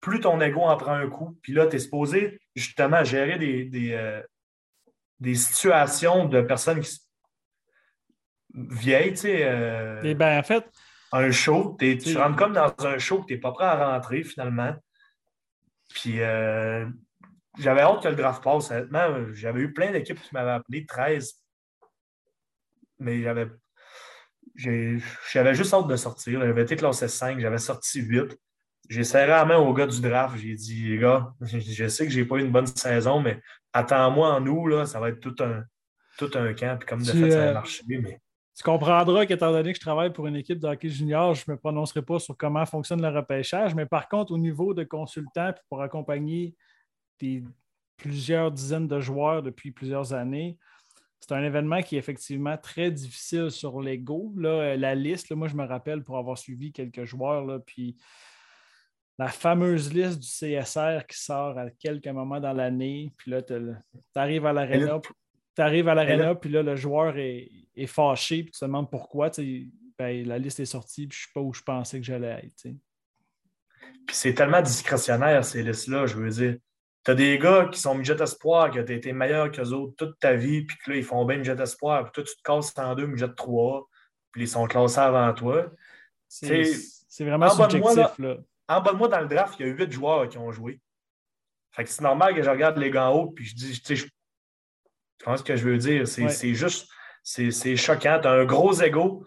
plus 0.00 0.20
ton 0.20 0.40
ego 0.40 0.62
en 0.62 0.78
prend 0.78 0.94
un 0.94 1.10
coup. 1.10 1.38
Puis 1.42 1.52
là, 1.52 1.66
tu 1.66 1.76
es 1.76 1.78
supposé 1.78 2.40
justement 2.56 3.04
gérer 3.04 3.38
des, 3.38 3.66
des, 3.66 3.92
euh, 3.92 4.22
des 5.20 5.34
situations 5.34 6.24
de 6.24 6.40
personnes 6.40 6.80
qui 6.80 7.03
vieille, 8.54 9.10
tu 9.10 9.16
sais. 9.16 9.40
Euh, 9.44 10.00
eh 10.02 10.14
ben, 10.14 10.38
en 10.38 10.42
fait. 10.42 10.64
Un 11.12 11.30
show. 11.30 11.76
Tu 11.78 12.16
rentres 12.16 12.36
comme 12.36 12.54
dans 12.54 12.72
un 12.78 12.98
show 12.98 13.20
que 13.20 13.26
tu 13.26 13.34
n'es 13.34 13.40
pas 13.40 13.52
prêt 13.52 13.66
à 13.66 13.92
rentrer 13.92 14.24
finalement. 14.24 14.74
Puis 15.90 16.20
euh, 16.20 16.86
j'avais 17.58 17.82
hâte 17.82 18.02
que 18.02 18.08
le 18.08 18.16
draft 18.16 18.42
passe. 18.42 18.70
Honnêtement, 18.70 19.32
j'avais 19.32 19.60
eu 19.60 19.72
plein 19.72 19.92
d'équipes 19.92 20.20
qui 20.20 20.34
m'avaient 20.34 20.50
appelé, 20.50 20.86
13. 20.86 21.40
mais 22.98 23.22
j'avais. 23.22 23.48
J'avais 24.56 25.54
juste 25.54 25.74
hâte 25.74 25.88
de 25.88 25.96
sortir. 25.96 26.40
J'avais 26.40 26.62
été 26.62 26.76
classé 26.76 27.08
5, 27.08 27.40
j'avais 27.40 27.58
sorti 27.58 28.00
8. 28.00 28.36
J'ai 28.88 29.02
serré 29.02 29.28
la 29.28 29.44
main 29.44 29.56
au 29.56 29.72
gars 29.72 29.86
du 29.86 30.00
draft. 30.00 30.36
J'ai 30.36 30.54
dit, 30.54 30.90
les 30.90 30.98
gars, 30.98 31.32
je 31.40 31.88
sais 31.88 32.06
que 32.06 32.12
j'ai 32.12 32.24
pas 32.24 32.36
eu 32.36 32.40
une 32.40 32.52
bonne 32.52 32.66
saison, 32.66 33.20
mais 33.20 33.40
attends-moi 33.72 34.32
en 34.34 34.40
nous, 34.40 34.66
là, 34.66 34.84
ça 34.84 35.00
va 35.00 35.08
être 35.08 35.20
tout 35.20 35.34
un, 35.42 35.64
tout 36.18 36.30
un 36.34 36.52
camp. 36.54 36.78
Puis 36.78 36.86
comme 36.86 37.02
de 37.02 37.10
fait, 37.10 37.30
ça 37.30 37.42
a 37.42 37.46
euh, 37.46 37.54
marché. 37.54 37.82
Mais... 37.88 38.20
Tu 38.56 38.62
comprendras 38.62 39.26
qu'étant 39.26 39.50
donné 39.50 39.72
que 39.72 39.78
je 39.78 39.80
travaille 39.80 40.12
pour 40.12 40.26
une 40.28 40.36
équipe 40.36 40.60
de 40.60 40.68
hockey 40.68 40.88
junior, 40.88 41.34
je 41.34 41.44
ne 41.48 41.54
me 41.54 41.58
prononcerai 41.58 42.02
pas 42.02 42.20
sur 42.20 42.36
comment 42.36 42.64
fonctionne 42.64 43.02
le 43.02 43.08
repêchage. 43.08 43.74
Mais 43.74 43.86
par 43.86 44.08
contre, 44.08 44.32
au 44.32 44.38
niveau 44.38 44.74
de 44.74 44.84
consultant, 44.84 45.52
pour 45.68 45.82
accompagner 45.82 46.54
des, 47.18 47.42
plusieurs 47.96 48.52
dizaines 48.52 48.86
de 48.86 49.00
joueurs 49.00 49.42
depuis 49.42 49.72
plusieurs 49.72 50.12
années, 50.12 50.56
c'est 51.20 51.32
un 51.32 51.42
événement 51.42 51.80
qui 51.80 51.96
est 51.96 51.98
effectivement 51.98 52.56
très 52.56 52.90
difficile 52.90 53.50
sur 53.50 53.80
l'ego. 53.80 54.32
Euh, 54.38 54.76
la 54.76 54.94
liste, 54.94 55.30
là, 55.30 55.36
moi, 55.36 55.48
je 55.48 55.56
me 55.56 55.64
rappelle 55.64 56.02
pour 56.02 56.18
avoir 56.18 56.36
suivi 56.36 56.70
quelques 56.70 57.04
joueurs, 57.04 57.44
là, 57.46 57.58
puis 57.60 57.96
la 59.18 59.28
fameuse 59.28 59.92
liste 59.92 60.18
du 60.18 60.28
CSR 60.28 61.06
qui 61.08 61.18
sort 61.18 61.56
à 61.56 61.70
quelques 61.70 62.08
moments 62.08 62.40
dans 62.40 62.52
l'année. 62.52 63.12
Puis 63.16 63.30
là, 63.30 63.42
tu 63.42 63.54
arrives 64.14 64.44
à 64.44 64.52
l'aréna, 64.52 65.00
tu 65.54 65.62
arrives 65.62 65.88
à 65.88 65.94
l'aréna, 65.94 66.34
puis 66.34 66.50
là, 66.50 66.62
le 66.62 66.76
joueur 66.76 67.16
est, 67.16 67.86
fâché, 67.86 68.42
puis 68.42 68.52
tu 68.52 68.60
te 68.60 68.64
demandes 68.64 68.90
pourquoi. 68.90 69.30
Ben, 69.96 70.26
la 70.26 70.38
liste 70.38 70.58
est 70.60 70.64
sortie, 70.64 71.06
puis 71.06 71.16
je 71.16 71.22
ne 71.22 71.26
sais 71.26 71.32
pas 71.34 71.40
où 71.40 71.52
je 71.52 71.62
pensais 71.62 72.00
que 72.00 72.04
j'allais 72.04 72.44
être. 72.44 72.62
Puis 74.06 74.16
c'est 74.16 74.34
tellement 74.34 74.60
discrétionnaire, 74.60 75.44
ces 75.44 75.62
listes-là, 75.62 76.06
je 76.06 76.16
veux 76.16 76.30
dire. 76.30 76.56
Tu 77.04 77.10
as 77.10 77.14
des 77.14 77.38
gars 77.38 77.68
qui 77.70 77.78
sont 77.78 77.94
midget 77.94 78.20
espoir, 78.20 78.70
qui 78.70 78.78
ont 78.80 78.82
été 78.82 79.12
meilleurs 79.12 79.50
qu'eux 79.50 79.70
autres 79.72 79.94
toute 79.96 80.18
ta 80.18 80.34
vie, 80.34 80.62
puis 80.62 80.76
que 80.78 80.90
là, 80.90 80.96
ils 80.96 81.04
font 81.04 81.24
bien 81.24 81.36
midget 81.36 81.60
espoir, 81.60 82.04
puis 82.04 82.12
toi, 82.12 82.24
tu 82.24 82.36
te 82.36 82.42
casses 82.42 82.76
en 82.78 82.94
deux 82.94 83.06
midget 83.06 83.28
3, 83.36 83.88
puis 84.32 84.42
ils 84.42 84.48
sont 84.48 84.66
classés 84.66 85.00
avant 85.00 85.32
toi. 85.32 85.70
C'est 86.28 86.64
vraiment 87.20 87.50
subjectif, 87.50 88.18
là 88.18 88.36
en 88.68 88.80
bas 88.80 88.92
de 88.92 88.96
moi, 88.96 89.08
dans 89.08 89.20
le 89.20 89.28
draft, 89.28 89.56
il 89.58 89.66
y 89.66 89.68
a 89.68 89.72
huit 89.72 89.92
joueurs 89.92 90.28
qui 90.28 90.38
ont 90.38 90.50
joué. 90.50 90.80
Fait 91.70 91.84
que 91.84 91.90
c'est 91.90 92.02
normal 92.02 92.34
que 92.34 92.42
je 92.42 92.48
regarde 92.48 92.78
les 92.78 92.90
gars 92.90 93.10
en 93.10 93.14
haut 93.14 93.30
puis 93.30 93.44
je 93.44 93.54
dis, 93.54 94.04
tu 95.18 95.24
je 95.24 95.24
pense 95.24 95.42
que 95.42 95.56
je 95.56 95.64
veux 95.64 95.78
dire? 95.78 96.06
C'est 96.06 96.54
juste, 96.54 96.88
c'est 97.22 97.76
choquant. 97.76 98.18
Tu 98.20 98.28
as 98.28 98.32
un 98.32 98.44
gros 98.44 98.74
ego. 98.82 99.24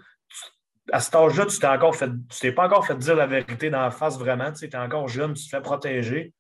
À 0.92 1.02
cet 1.02 1.16
âge-là, 1.16 1.46
tu 1.46 1.60
t'es 1.60 1.68
encore 1.68 1.96
fait, 1.96 2.10
tu 2.30 2.40
t'es 2.40 2.52
pas 2.54 2.66
encore 2.66 2.86
fait 2.86 2.98
dire 2.98 3.16
la 3.16 3.28
vérité 3.28 3.70
dans 3.70 3.82
la 3.82 3.92
face 3.92 4.18
vraiment. 4.18 4.54
Tu 4.54 4.66
es 4.66 4.76
encore 4.76 5.10
jeune, 5.10 5.34
tu 5.34 5.44
te 5.44 5.50
fais 5.50 5.62
protéger. 5.62 6.34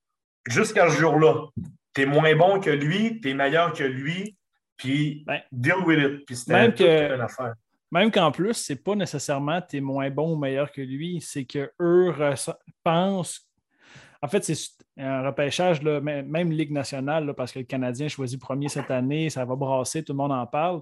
Jusqu'à 0.47 0.89
ce 0.89 0.95
jour-là, 0.97 1.47
tu 1.93 2.03
es 2.03 2.05
moins 2.05 2.33
bon 2.35 2.61
que 2.61 2.69
lui, 2.69 3.19
tu 3.19 3.31
es 3.31 3.33
meilleur 3.33 3.73
que 3.73 3.83
lui, 3.83 4.37
puis 4.77 5.23
ben, 5.27 5.41
deal 5.51 5.83
with 5.85 5.99
it. 5.99 6.25
Puis 6.25 6.35
c'était 6.37 6.73
que... 6.73 7.15
une 7.15 7.21
affaire. 7.21 7.55
Même 7.91 8.11
qu'en 8.11 8.31
plus, 8.31 8.53
c'est 8.53 8.83
pas 8.83 8.95
nécessairement 8.95 9.61
tu 9.61 9.77
es 9.77 9.81
moins 9.81 10.09
bon 10.09 10.33
ou 10.33 10.37
meilleur 10.37 10.71
que 10.71 10.81
lui, 10.81 11.21
c'est 11.21 11.45
qu'eux 11.45 12.13
pensent. 12.83 13.46
En 14.21 14.27
fait, 14.27 14.43
c'est 14.43 14.55
un 14.97 15.23
repêchage, 15.23 15.81
là, 15.83 16.01
même 16.01 16.51
Ligue 16.51 16.71
nationale, 16.71 17.33
parce 17.35 17.51
que 17.51 17.59
le 17.59 17.65
Canadien 17.65 18.07
choisit 18.07 18.39
premier 18.39 18.69
cette 18.69 18.91
année, 18.91 19.29
ça 19.29 19.45
va 19.45 19.55
brasser, 19.55 20.03
tout 20.03 20.13
le 20.13 20.17
monde 20.17 20.31
en 20.31 20.45
parle. 20.47 20.81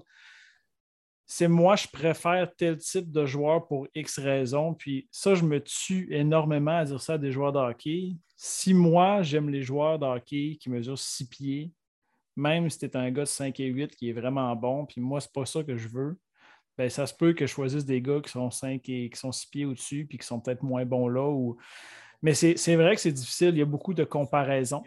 C'est 1.26 1.48
moi, 1.48 1.74
je 1.74 1.88
préfère 1.88 2.54
tel 2.54 2.78
type 2.78 3.10
de 3.10 3.26
joueur 3.26 3.66
pour 3.66 3.88
X 3.94 4.20
raisons. 4.20 4.74
Puis 4.74 5.08
ça, 5.10 5.34
je 5.34 5.42
me 5.42 5.60
tue 5.60 6.06
énormément 6.12 6.78
à 6.78 6.84
dire 6.84 7.00
ça 7.00 7.14
à 7.14 7.18
des 7.18 7.32
joueurs 7.32 7.52
de 7.52 7.58
hockey. 7.58 8.16
Si 8.36 8.72
moi, 8.72 9.22
j'aime 9.22 9.50
les 9.50 9.62
joueurs 9.62 9.98
de 9.98 10.06
hockey 10.06 10.56
qui 10.60 10.70
mesurent 10.70 10.98
six 10.98 11.28
pieds, 11.28 11.72
même 12.36 12.70
si 12.70 12.78
tu 12.78 12.96
un 12.96 13.10
gars 13.10 13.22
de 13.22 13.28
5 13.28 13.58
et 13.58 13.66
8 13.66 13.96
qui 13.96 14.10
est 14.10 14.12
vraiment 14.12 14.54
bon, 14.54 14.86
puis 14.86 15.00
moi, 15.00 15.20
c'est 15.20 15.32
pas 15.32 15.46
ça 15.46 15.64
que 15.64 15.76
je 15.76 15.88
veux 15.88 16.16
ben, 16.76 16.90
ça 16.90 17.06
se 17.06 17.14
peut 17.14 17.32
que 17.32 17.46
je 17.46 17.52
choisisse 17.52 17.84
des 17.84 18.02
gars 18.02 18.20
qui 18.20 18.30
sont 18.30 18.50
5 18.50 18.86
et 18.88 19.10
qui 19.10 19.18
sont 19.18 19.32
6 19.32 19.46
pieds 19.46 19.64
au-dessus 19.64 20.06
puis 20.06 20.18
qui 20.18 20.26
sont 20.26 20.40
peut-être 20.40 20.62
moins 20.62 20.84
bons 20.84 21.08
là. 21.08 21.28
Ou... 21.28 21.56
Mais 22.22 22.34
c'est 22.34 22.76
vrai 22.76 22.94
que 22.96 23.00
c'est 23.00 23.12
difficile. 23.12 23.50
Il 23.50 23.58
y 23.58 23.62
a 23.62 23.64
beaucoup 23.66 23.94
de 23.94 24.04
comparaisons. 24.04 24.86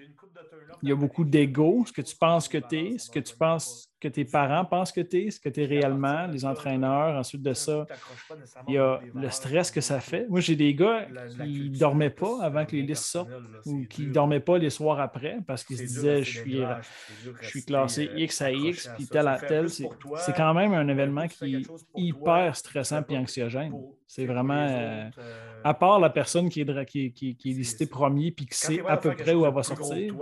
Beaucoup 0.95 1.23
d'ego, 1.23 1.83
ce 1.85 1.93
que 1.93 2.01
tu 2.01 2.15
penses 2.15 2.47
que 2.47 2.57
tu 2.57 2.77
es, 2.77 2.97
ce 2.97 3.09
que 3.09 3.19
tu 3.19 3.35
penses 3.35 3.89
que 3.99 4.07
tes 4.07 4.25
parents 4.25 4.65
pensent 4.65 4.91
que 4.91 5.01
tu 5.01 5.25
es, 5.25 5.31
ce 5.31 5.39
que 5.39 5.49
tu 5.49 5.61
es 5.61 5.65
réellement, 5.65 6.27
les 6.27 6.45
entraîneurs. 6.45 7.17
Ensuite 7.17 7.41
de 7.41 7.53
ça, 7.53 7.85
il 8.67 8.75
y 8.75 8.77
a 8.77 9.01
le 9.13 9.29
stress 9.29 9.71
que 9.71 9.81
ça 9.81 9.99
fait. 9.99 10.27
Moi, 10.29 10.39
j'ai 10.39 10.55
des 10.55 10.73
gars 10.73 11.05
qui 11.43 11.69
ne 11.69 11.77
dormaient 11.77 12.09
pas 12.09 12.41
avant 12.41 12.65
que 12.65 12.75
les 12.75 12.81
listes 12.81 13.03
sortent 13.03 13.29
ou 13.65 13.85
qui 13.89 14.07
ne 14.07 14.13
dormaient 14.13 14.39
pas 14.39 14.57
les 14.57 14.69
soirs 14.69 14.99
après 14.99 15.39
parce 15.45 15.63
qu'ils 15.63 15.77
se 15.77 15.83
disaient 15.83 16.23
je 16.23 16.39
suis, 16.39 16.61
je 17.41 17.47
suis 17.47 17.65
classé 17.65 18.09
X 18.15 18.41
à 18.41 18.51
X, 18.51 18.89
puis 18.95 19.07
tel 19.07 19.27
à 19.27 19.37
tel. 19.37 19.69
C'est 19.69 20.35
quand 20.35 20.53
même 20.53 20.73
un 20.73 20.87
événement 20.87 21.27
qui 21.27 21.55
est 21.55 21.67
hyper 21.95 22.55
stressant 22.55 23.01
et 23.09 23.17
anxiogène. 23.17 23.73
C'est 24.07 24.25
vraiment, 24.25 24.65
euh, 24.67 25.07
à 25.63 25.73
part 25.75 25.99
la 25.99 26.09
personne 26.09 26.49
qui 26.49 26.61
est, 26.61 26.85
qui, 26.85 27.13
qui, 27.13 27.35
qui 27.35 27.51
est 27.51 27.53
listée 27.53 27.85
premier 27.85 28.31
puis 28.31 28.47
qui 28.47 28.57
sait 28.57 28.83
à 28.87 28.97
peu 28.97 29.13
près 29.13 29.35
où 29.35 29.45
elle 29.45 29.53
va 29.53 29.61
sortir, 29.61 30.15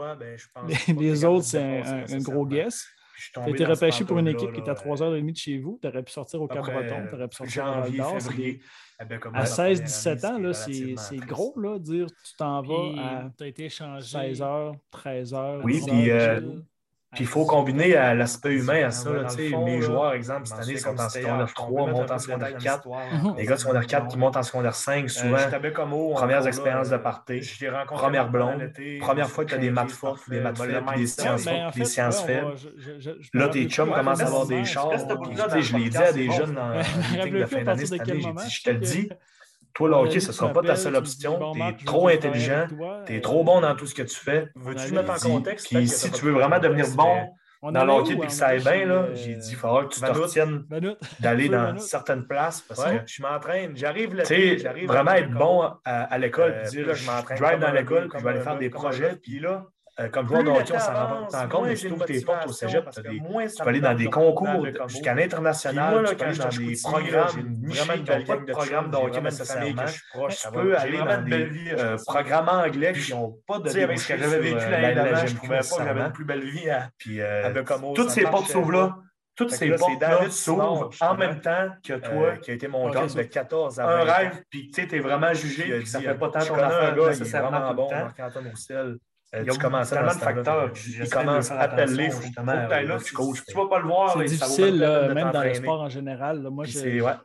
les 0.87 1.25
autres, 1.25 1.45
c'est 1.45 1.81
un, 1.81 2.19
gros 2.19 2.45
guess. 2.45 2.85
Tu 3.33 3.39
as 3.39 3.49
été 3.49 3.65
repêché 3.65 4.05
pour 4.05 4.19
une 4.19 4.27
équipe 4.27 4.51
qui 4.53 4.59
est 4.59 4.69
à 4.69 4.73
3h30 4.73 5.31
de 5.31 5.37
chez 5.37 5.57
vous. 5.57 5.79
Tu 5.81 5.87
aurais 5.87 6.03
pu 6.03 6.11
sortir 6.11 6.41
au 6.41 6.47
Cap-Breton, 6.47 7.07
tu 7.09 7.15
aurais 7.15 7.27
pu 7.27 7.35
sortir 7.35 7.65
à 7.65 7.81
Val 7.81 7.91
d'Or. 7.95 8.17
À 9.33 9.43
16-17 9.43 10.25
ans, 10.25 10.53
c'est 10.53 11.17
gros, 11.17 11.59
là, 11.59 11.79
dire 11.79 12.07
tu 12.07 12.35
t'en 12.37 12.61
vas 12.61 13.01
à 13.01 13.29
as 13.39 13.47
été 13.47 13.65
échangé 13.65 14.17
16h, 14.17 14.73
13h. 14.91 15.61
Oui, 15.63 15.81
puis 15.85 16.11
puis 17.13 17.23
il 17.23 17.27
faut 17.27 17.45
combiner 17.45 17.93
l'aspect 18.15 18.53
humain 18.53 18.85
à 18.85 18.91
ça. 18.91 19.09
mes 19.65 19.81
joueurs, 19.81 20.13
exemple, 20.13 20.45
cette 20.45 20.59
année, 20.59 20.77
sont 20.77 20.99
en 20.99 21.09
secondaire 21.09 21.53
3, 21.53 21.87
montent 21.91 22.11
en 22.11 22.19
secondaire 22.19 22.57
4. 22.57 22.87
Les 23.37 23.45
gars 23.45 23.55
de 23.55 23.59
secondaire 23.59 23.87
4 23.87 24.07
qui 24.07 24.17
montent 24.17 24.35
en 24.35 24.43
secondaire 24.43 24.75
5, 24.75 25.05
euh, 25.05 25.07
souvent, 25.07 25.37
premières 26.13 26.45
expériences 26.47 26.89
de 26.89 26.97
party, 26.97 27.41
première 27.87 28.29
blonde, 28.29 28.71
première 28.99 29.29
fois 29.29 29.45
que 29.45 29.51
tu 29.51 29.55
as 29.55 29.59
des 29.59 29.71
maths 29.71 29.91
fortes, 29.91 30.29
des 30.29 30.41
maths 30.41 30.57
faibles, 30.57 30.95
des 30.95 31.07
sciences 31.07 31.43
fortes, 31.45 31.77
des 31.77 31.85
sciences 31.85 32.21
faibles. 32.23 32.55
Là, 33.33 33.47
tes 33.47 33.65
chums 33.67 33.91
commencent 33.91 34.21
à 34.21 34.27
avoir 34.27 34.45
des 34.45 34.65
chars. 34.65 34.91
Je 34.91 35.77
l'ai 35.77 35.89
dit 35.89 35.97
à 35.97 36.11
des 36.11 36.29
jeunes 36.29 36.53
dans 36.53 36.69
le 36.69 36.77
meeting 36.77 37.33
de 37.39 37.45
fin 37.45 37.63
d'année 37.63 37.85
cette 37.85 38.01
année, 38.01 38.21
j'ai 38.21 38.33
dit, 38.33 38.49
je 38.49 38.63
te 38.63 38.69
le 38.69 38.79
dis, 38.79 39.09
toi, 39.77 39.89
le 39.89 39.93
hockey, 39.93 40.19
ce 40.19 40.29
ne 40.29 40.31
sera 40.33 40.51
pas 40.51 40.63
ta 40.63 40.75
seule 40.75 40.95
option. 40.95 41.53
Tu 41.53 41.61
es 41.61 41.85
trop 41.85 42.07
intelligent, 42.07 42.65
tu 43.05 43.15
es 43.15 43.21
trop 43.21 43.43
bon 43.43 43.61
dans 43.61 43.75
tout 43.75 43.85
ce 43.85 43.93
que 43.93 44.01
tu 44.01 44.15
fais. 44.15 44.47
Veux-tu 44.55 44.91
mettre 44.91 45.11
en 45.11 45.29
contexte? 45.29 45.67
Puis 45.69 45.87
si 45.87 46.11
tu 46.11 46.25
veux 46.25 46.31
vraiment 46.31 46.59
devenir 46.59 46.87
bon 46.95 47.71
dans 47.71 47.85
le 47.85 47.91
hockey 47.91 48.13
et 48.13 48.17
que 48.17 48.31
ça 48.31 48.47
aille 48.47 48.63
bien, 48.63 49.13
j'ai 49.13 49.35
dit 49.35 49.49
il 49.51 49.55
faudra 49.55 49.85
que 49.85 49.93
tu 49.93 50.01
te 50.01 50.11
retiennes 50.11 50.63
d'aller 51.19 51.47
dans 51.47 51.77
certaines 51.77 52.25
places 52.25 52.61
parce 52.61 52.83
que 52.83 53.01
je 53.05 53.21
m'entraîne. 53.21 53.77
J'arrive 53.77 54.15
là. 54.15 54.25
Sais, 54.25 54.55
vraiment 54.87 55.11
être 55.11 55.31
bon 55.31 55.69
à, 55.85 56.17
l'école, 56.17 56.53
euh, 56.55 56.69
dire 56.69 56.95
je 56.95 57.35
drive 57.35 57.59
dans 57.59 57.71
l'école, 57.71 58.09
puis 58.09 58.17
je 58.17 58.23
vais 58.23 58.31
aller 58.31 58.41
faire 58.41 58.57
des 58.57 58.71
projets, 58.71 59.15
puis 59.15 59.39
là, 59.39 59.67
euh, 59.99 60.09
comme 60.09 60.27
joueur 60.27 60.43
de 60.43 60.49
hockey, 60.49 60.73
on 60.75 60.79
s'en 60.79 61.39
rend 61.39 61.47
compte, 61.49 61.65
mais 61.65 61.75
si 61.75 61.87
tu 61.87 61.93
ouvres 61.93 62.05
tes 62.05 62.21
portes 62.21 62.47
au 62.47 62.51
cégep, 62.51 62.87
tu 62.91 63.01
peux 63.01 63.69
aller 63.69 63.81
dans 63.81 63.95
des 63.95 64.05
concours 64.05 64.67
jusqu'à 64.87 65.15
l'international, 65.15 66.05
tu 66.07 66.15
peux 66.15 66.25
aller 66.25 66.37
dans 66.37 66.49
des 66.49 66.75
programmes, 66.83 67.57
vraiment 67.65 67.93
qui 67.93 68.25
pas 68.25 68.37
de 68.37 68.51
programme 68.51 68.91
de 68.91 68.95
hockey 68.95 69.21
nécessairement. 69.21 69.85
Tu 69.85 70.51
peux 70.51 70.77
aller 70.77 70.97
dans 70.99 71.23
des 71.23 71.73
euh, 71.77 71.97
programmes 72.05 72.49
anglais 72.49 72.93
qui 72.93 73.11
n'ont 73.11 73.39
pas 73.47 73.59
de 73.59 73.69
avec 73.79 73.99
ce 73.99 74.07
que 74.07 74.17
j'avais 74.17 74.39
vécu 74.39 74.57
euh, 74.57 74.69
l'année 74.69 74.93
dernière, 74.93 75.27
je 75.27 75.33
ne 75.33 75.37
trouvais 75.37 75.57
pas 75.57 75.77
que 75.77 75.83
j'avais 75.83 76.01
une 76.01 76.11
plus 76.11 76.25
belle 76.25 76.47
vie 76.47 76.69
à 76.69 76.89
Toutes 77.95 78.11
ces 78.11 78.21
portes 78.21 78.47
s'ouvrent 78.47 78.71
là. 78.71 78.97
Toutes 79.35 79.51
ces 79.51 79.69
portes-là 79.69 80.29
s'ouvrent 80.29 80.89
en 80.99 81.15
même 81.15 81.41
temps 81.41 81.69
que 81.83 81.93
toi, 81.93 82.37
qui 82.37 82.51
a 82.51 82.53
été 82.53 82.67
mon 82.67 82.89
gars 82.89 83.05
de 83.05 83.21
14 83.23 83.79
à 83.79 83.85
20 83.85 83.91
Un 83.91 84.03
rêve, 84.03 84.43
puis 84.49 84.67
tu 84.67 84.81
sais, 84.81 84.87
t'es 84.87 84.99
vraiment 84.99 85.33
jugé, 85.33 85.63
puis 85.79 85.87
ça 85.87 86.01
fait 86.01 86.15
pas 86.15 86.29
tant 86.29 86.39
ton 86.39 86.55
affaire, 86.55 86.95
c'est 87.13 87.39
vraiment 87.39 87.73
bon, 87.73 87.89
Marc-Antoine 87.89 88.47
Roussel. 88.49 88.97
Euh, 89.35 89.43
tu 89.43 89.59
commences 89.59 89.89
tellement 89.89 90.13
de 90.13 90.19
facteurs. 90.19 90.71
Il 90.87 91.09
commence 91.09 91.51
à 91.51 91.59
appeler, 91.59 92.09
justement. 92.09 92.53
là, 92.53 92.97
tu 93.03 93.13
coaches. 93.13 93.43
Tu 93.45 93.57
ne 93.57 93.61
vas 93.61 93.69
pas 93.69 93.79
le 93.79 93.87
voir. 93.87 94.17
C'est 94.17 94.25
difficile, 94.25 95.11
même 95.13 95.31
dans 95.31 95.43
le 95.43 95.53
sport 95.53 95.81
en 95.81 95.89
général. 95.89 96.47
Moi, 96.49 96.65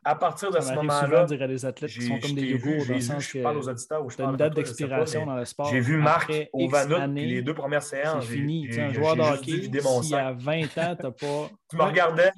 à 0.04 0.14
partir 0.16 0.50
de 0.50 0.60
ce 0.60 0.72
moment-là, 0.74 1.24
dire 1.24 1.42
à 1.42 1.46
des 1.46 1.64
athlètes 1.64 1.90
qui 1.90 2.02
sont 2.02 2.18
comme 2.18 2.34
des 2.34 2.46
yogos, 2.46 2.84
dans 2.86 2.94
le 2.94 3.00
sens 3.00 3.26
que 3.26 4.14
tu 4.16 4.22
as 4.22 4.24
une 4.24 4.36
date 4.36 4.54
d'expiration 4.54 5.26
dans 5.26 5.36
le 5.36 5.44
sport. 5.44 5.66
J'ai 5.66 5.80
vu 5.80 5.96
Marc 5.96 6.32
au 6.52 6.68
Vanout, 6.68 7.14
les 7.14 7.42
deux 7.42 7.54
premières 7.54 7.82
séances. 7.82 8.26
C'est 8.26 8.34
fini. 8.34 8.68
Un 8.78 8.92
joueur 8.92 9.16
de 9.16 9.22
hockey, 9.22 9.70
si 10.02 10.14
à 10.14 10.32
20 10.32 10.62
ans, 10.78 10.96
tu 10.96 11.06
n'as 11.06 11.10
pas... 11.10 11.50
Tu 11.72 11.76
me 11.78 11.84
regardais, 11.84 12.32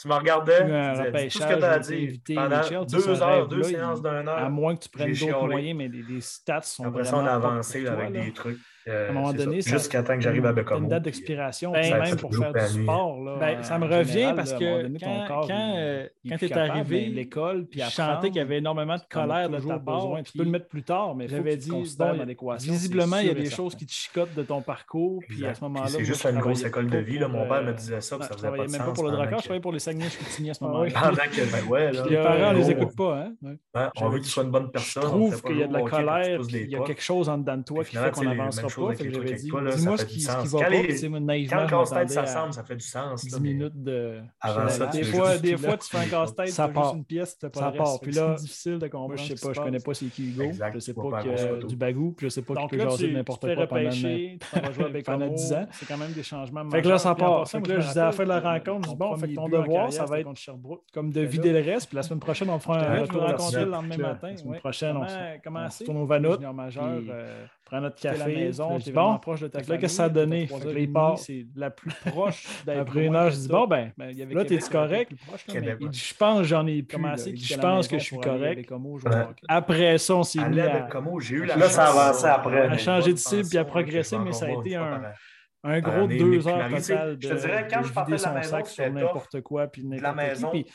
tu 0.00 0.08
me 0.08 0.14
regardais, 0.14 1.28
tu 1.28 1.38
tout 1.38 1.44
ce 1.44 1.46
que 1.46 1.58
tu 1.58 1.64
as 1.64 1.78
dit 1.78 2.22
pendant 2.34 2.84
deux 2.84 3.22
heures, 3.22 3.46
deux 3.46 3.62
séances 3.62 4.00
d'un 4.00 4.26
heure. 4.26 4.38
À 4.38 4.48
moins 4.48 4.74
que 4.74 4.84
tu 4.84 4.88
prennes 4.88 5.12
d'autres 5.12 5.46
moyens, 5.46 5.76
mais 5.76 5.88
les 5.88 6.20
stats 6.20 6.62
sont 6.62 6.84
Après 6.84 7.04
ça, 7.04 7.16
on 7.18 7.26
a 7.26 7.32
avancé 7.32 7.86
avec 7.86 8.12
des 8.12 8.32
trucs. 8.32 8.58
À 8.86 9.10
un 9.10 9.12
moment 9.12 9.32
donné, 9.32 9.60
jusqu'à 9.60 10.02
temps 10.02 10.14
que 10.14 10.20
j'arrive 10.20 10.46
à 10.46 10.52
Bécamo. 10.52 10.82
une 10.82 10.88
date 10.88 11.04
d'expiration, 11.04 11.72
ben, 11.72 12.02
même 12.02 12.16
pour 12.16 12.34
faire 12.34 12.52
du 12.52 12.82
sport. 12.82 13.22
Là, 13.22 13.36
ben, 13.38 13.62
ça 13.62 13.78
me 13.78 13.86
revient 13.86 14.32
parce 14.36 14.52
que 14.52 14.82
donné, 14.82 14.98
quand, 15.00 15.24
quand, 15.28 15.48
euh, 15.50 16.06
quand 16.28 16.36
tu 16.36 16.44
es 16.46 16.52
arrivé 16.52 17.06
à 17.06 17.08
l'école, 17.08 17.66
puis 17.66 17.80
je 17.80 17.90
chantais 17.90 18.28
qu'il 18.28 18.36
y 18.36 18.40
avait 18.40 18.58
énormément 18.58 18.96
de 18.96 19.02
colère 19.08 19.48
de 19.48 19.58
ta 19.58 19.78
part. 19.78 20.08
Tu 20.24 20.38
peux 20.38 20.44
le 20.44 20.50
mettre 20.50 20.68
plus 20.68 20.82
tard, 20.82 21.14
mais 21.14 21.28
j'avais 21.28 21.56
dit, 21.56 21.70
visiblement, 21.70 23.18
il 23.18 23.26
y 23.26 23.30
a 23.30 23.34
des 23.34 23.50
choses 23.50 23.74
qui 23.74 23.86
te 23.86 23.92
chicotent 23.92 24.34
de 24.34 24.42
ton 24.42 24.60
parcours. 24.60 25.22
Puis 25.28 25.44
à 25.46 25.54
ce 25.54 25.62
moment-là, 25.64 25.88
c'est 25.88 26.04
juste 26.04 26.24
une 26.26 26.38
grosse 26.38 26.64
école 26.64 26.88
de 26.88 26.98
vie. 26.98 27.18
Mon 27.20 27.48
père 27.48 27.62
me 27.62 27.72
disait 27.72 28.00
ça, 28.00 28.18
ça 28.20 28.28
faisait 28.28 28.50
pas 28.50 28.58
de 28.58 28.66
sens. 28.66 28.72
Je 28.72 28.78
même 28.78 28.86
pas 28.86 28.92
pour 28.92 29.04
le 29.04 29.12
Drakkar, 29.12 29.38
je 29.38 29.44
travaillais 29.44 29.60
pour 29.60 29.72
les 29.72 29.78
Saguenay-Chicoutimi 29.78 30.50
à 30.50 30.54
ce 30.54 30.64
moment-là. 30.64 30.90
Pendant 30.92 31.14
que, 31.14 31.52
ben 31.52 31.68
ouais, 31.68 31.92
les 32.08 32.16
parents, 32.16 32.52
ne 32.52 32.58
les 32.58 32.70
écoutent 32.70 32.96
pas. 32.96 33.28
On 33.96 34.08
veut 34.08 34.18
que 34.18 34.24
tu 34.24 34.30
sois 34.30 34.44
une 34.44 34.50
bonne 34.50 34.70
personne. 34.70 35.02
Je 35.02 35.08
trouve 35.08 35.42
qu'il 35.42 35.58
y 35.58 35.62
a 35.62 35.66
de 35.66 35.72
la 35.72 35.82
colère, 35.82 36.40
il 36.48 36.70
y 36.70 36.76
a 36.76 36.80
quelque 36.80 37.02
chose 37.02 37.28
en 37.28 37.38
dedans 37.38 37.56
de 37.56 37.62
toi 37.62 37.84
qui 37.84 37.96
fait 37.96 38.10
qu'on 38.10 38.26
Dis-moi 38.76 39.96
ce 39.98 40.04
qui 40.04 40.24
va 40.24 40.58
pas, 40.60 41.20
naïvement. 41.20 41.56
Quand 41.56 41.62
le 41.62 41.68
casse-tête, 41.68 42.10
ça 42.10 42.22
ressemble, 42.22 42.52
ça 42.52 42.64
fait 42.64 42.76
du 42.76 42.84
sens. 42.84 43.24
10 43.24 43.40
minutes 43.40 43.82
de. 43.82 44.20
Avant 44.40 44.68
ça, 44.68 44.86
des 44.86 45.04
fois, 45.04 45.38
des 45.38 45.56
fois, 45.56 45.76
tu 45.76 45.88
fais 45.88 45.98
un 45.98 46.06
casse-tête, 46.06 46.48
ça 46.48 46.68
part. 46.68 46.94
une 46.94 47.04
pièce, 47.04 47.38
tu 47.38 47.46
Ça 47.52 47.72
part. 47.72 48.00
Puis 48.00 48.12
là, 48.12 48.34
c'est 48.36 48.44
difficile 48.44 48.78
de 48.78 48.88
comprendre. 48.88 49.16
Je 49.16 49.34
sais 49.34 49.46
pas, 49.46 49.52
je 49.52 49.60
connais 49.60 49.80
pas 49.80 49.94
c'est 49.94 50.06
qui 50.06 50.30
Hugo. 50.30 50.50
Je 50.74 50.78
sais 50.78 50.94
pas 50.94 51.22
qu'il 51.22 51.30
y 51.30 51.34
a 51.34 51.56
du 51.56 51.76
bagou, 51.76 52.12
puis 52.12 52.26
je 52.26 52.30
sais 52.30 52.42
pas 52.42 52.54
qu'il 52.54 52.78
peut 52.78 52.84
jaser 52.84 53.12
n'importe 53.12 53.54
quoi 53.54 53.66
pendant 53.66 55.28
10 55.28 55.52
ans. 55.52 55.66
C'est 55.72 55.86
quand 55.86 55.98
même 55.98 56.12
des 56.12 56.22
changements. 56.22 56.68
Fait 56.70 56.82
que 56.82 56.88
là, 56.88 56.98
ça 56.98 57.14
part. 57.14 57.48
Fait 57.48 57.62
que 57.62 57.70
là, 57.70 57.80
je 57.80 57.88
disais 57.88 58.00
à 58.00 58.06
la 58.06 58.12
fin 58.12 58.24
de 58.24 58.28
la 58.28 58.40
rencontre, 58.40 58.88
je 58.88 58.90
dis 58.90 58.96
bon, 58.96 59.16
fait 59.16 59.28
que 59.28 59.34
ton 59.34 59.48
devoir, 59.48 59.92
ça 59.92 60.04
va 60.04 60.20
être 60.20 60.28
comme 60.92 61.10
de 61.10 61.20
vider 61.20 61.52
le 61.52 61.60
reste. 61.60 61.88
Puis 61.88 61.96
la 61.96 62.02
semaine 62.02 62.20
prochaine, 62.20 62.50
on 62.50 62.58
fera 62.58 62.78
un 62.80 63.00
retour 63.02 63.22
rencontrer 63.22 63.64
le 63.64 63.70
lendemain 63.70 63.96
matin. 63.96 64.30
La 64.30 64.36
semaine 64.36 64.58
prochaine, 64.58 64.96
on 64.96 65.06
se 65.70 65.84
tourne 65.84 65.98
au 65.98 66.06
Vanout 66.06 66.38
prends 67.74 67.80
notre 67.80 68.00
café 68.00 68.22
à 68.22 68.28
la 68.28 68.34
maison, 68.34 68.78
bon, 68.94 69.18
proche 69.18 69.40
de 69.40 69.48
ta 69.48 69.62
famille. 69.62 69.80
Qu'est-ce 69.80 69.92
que 69.92 69.96
ça 69.96 70.04
a 70.04 70.08
donné? 70.08 70.48
C'est 71.16 71.46
la 71.56 71.70
plus 71.70 71.90
proche 72.06 72.46
Après 72.66 73.06
une 73.06 73.16
heure, 73.16 73.30
je 73.30 73.36
dis, 73.36 73.48
bon, 73.48 73.66
ben, 73.66 73.92
ben 73.96 74.14
là, 74.30 74.44
t'es-tu 74.44 74.70
correct? 74.70 75.12
Il 75.48 75.88
dit, 75.88 75.98
je 75.98 76.14
pense 76.14 76.38
que 76.38 76.44
j'en 76.44 76.66
ai 76.66 76.82
plus. 76.82 76.98
Je 77.36 77.56
pense 77.56 77.88
que 77.88 77.98
je 77.98 78.04
suis 78.04 78.18
correct. 78.18 78.72
Après 79.48 79.98
ça, 79.98 80.16
on 80.16 80.22
s'est 80.22 80.48
mis 80.48 80.60
à... 80.60 80.88
Là, 81.56 81.68
ça 81.68 81.86
a 81.86 81.90
avancé 81.90 82.26
après. 82.26 82.68
À 82.68 82.78
changer 82.78 83.12
de 83.12 83.18
cible 83.18 83.48
puis 83.48 83.58
à 83.58 83.64
progresser, 83.64 84.18
mais 84.18 84.32
ça 84.32 84.46
a 84.46 84.50
été 84.50 84.76
un 84.76 85.02
un 85.64 85.80
gros 85.80 86.06
deux 86.06 86.46
heures 86.46 86.68
total 86.68 87.16
de, 87.16 87.22
je 87.22 87.34
te 87.34 87.40
dirais, 87.40 87.68
quand 87.70 87.82
je 87.82 87.92
partais 87.92 88.16
de 88.16 88.22
la 88.22 88.32
maison, 88.32 88.50
sac 88.50 88.66
sur 88.66 88.92
n'importe 88.92 89.40
quoi. 89.40 89.66
Puis 89.66 89.82
de 89.82 90.00
la 90.00 90.12
maison 90.12 90.50
puis, 90.50 90.66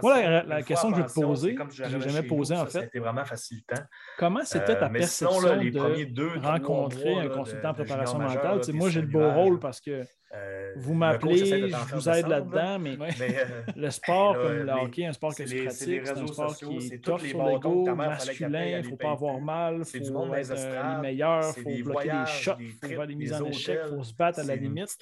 voilà 0.00 0.42
la, 0.42 0.62
question 0.62 0.90
que 0.90 0.96
je 0.96 1.02
vais 1.02 1.08
te 1.08 1.12
poser, 1.12 1.54
que 1.54 1.62
je 1.70 1.84
n'ai 1.84 2.00
jamais 2.00 2.22
posée 2.22 2.56
en 2.56 2.66
fait. 2.66 2.82
C'était 2.82 2.98
vraiment 2.98 3.24
facilitant. 3.24 3.82
Comment 4.18 4.44
c'était 4.44 4.78
ta 4.78 4.86
euh, 4.86 4.88
perception 4.88 5.40
de 5.40 6.46
rencontrer 6.46 7.18
un 7.18 7.28
consultant 7.28 7.70
en 7.70 7.74
préparation 7.74 8.18
mentale? 8.18 8.60
Moi, 8.72 8.88
j'ai 8.88 9.02
le 9.02 9.06
beau 9.06 9.30
rôle 9.30 9.58
parce 9.58 9.80
que 9.80 10.02
euh, 10.34 10.72
vous 10.76 10.92
m'appelez, 10.92 11.70
je 11.70 11.94
vous 11.94 12.08
aide 12.08 12.26
là-dedans, 12.26 12.78
mais, 12.78 12.98
euh, 13.20 13.62
le 13.74 13.90
sport 13.90 14.34
comme 14.34 14.58
le 14.58 14.72
hockey, 14.72 15.06
un 15.06 15.12
sport 15.12 15.34
que 15.34 15.46
je 15.46 15.64
pratique, 15.64 16.06
c'est 16.06 16.18
un 16.18 16.26
sport 16.26 16.56
qui 16.56 16.76
est 16.76 16.98
tough 16.98 17.20
sur 17.20 17.96
masculin, 17.96 18.66
il 18.66 18.76
ne 18.78 18.82
faut 18.82 18.96
pas 18.96 19.12
avoir 19.12 19.40
mal, 19.40 19.82
il 19.94 20.04
faut 20.04 20.34
être 20.34 20.50
euh, 20.50 20.96
les 20.96 21.00
meilleurs, 21.00 21.54
il 21.56 21.62
faut 21.62 21.90
bloquer 21.90 22.12
les 22.12 22.26
shots, 22.26 22.52
il 22.60 22.72
faut 22.72 22.88
faire 22.88 23.06
des 23.06 23.14
mises 23.14 23.32
en 23.32 23.44
échec, 23.46 23.80
il 23.86 23.96
faut 23.96 24.04
se 24.04 24.14
battre 24.14 24.40
à 24.40 24.42
la 24.44 24.56
limite. 24.56 24.98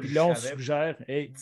Puis 0.00 0.12
là, 0.12 0.26
on 0.26 0.34
suggère, 0.34 0.96
hey, 1.08 1.32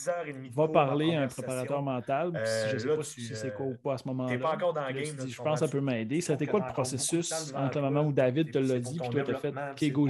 va 0.53 0.68
parler 0.68 1.16
à 1.16 1.23
un 1.23 1.29
préparateur 1.29 1.83
mental, 1.83 2.33
je 2.68 2.75
ne 2.75 2.79
sais 2.79 2.96
pas 2.96 3.03
si 3.03 3.23
c'est 3.35 3.55
quoi 3.55 3.66
ou 3.66 3.75
pas 3.75 3.94
à 3.94 3.99
ce 3.99 4.07
moment-là. 4.07 4.35
Je 4.35 5.42
pense 5.42 5.61
que 5.61 5.66
ça 5.66 5.68
peut 5.70 5.81
m'aider. 5.81 6.20
C'était 6.20 6.46
quoi 6.46 6.61
le 6.61 6.73
processus? 6.73 7.53
entre 7.55 7.79
le 7.79 7.85
moment 7.85 8.03
où 8.03 8.12
David 8.12 8.51
te 8.51 8.59
l'a 8.59 8.79
dit, 8.79 8.99
puis 8.99 9.09
toi, 9.11 9.23
tu 9.23 9.35
as 9.35 9.38
fait 9.38 9.55
Kego 9.77 10.09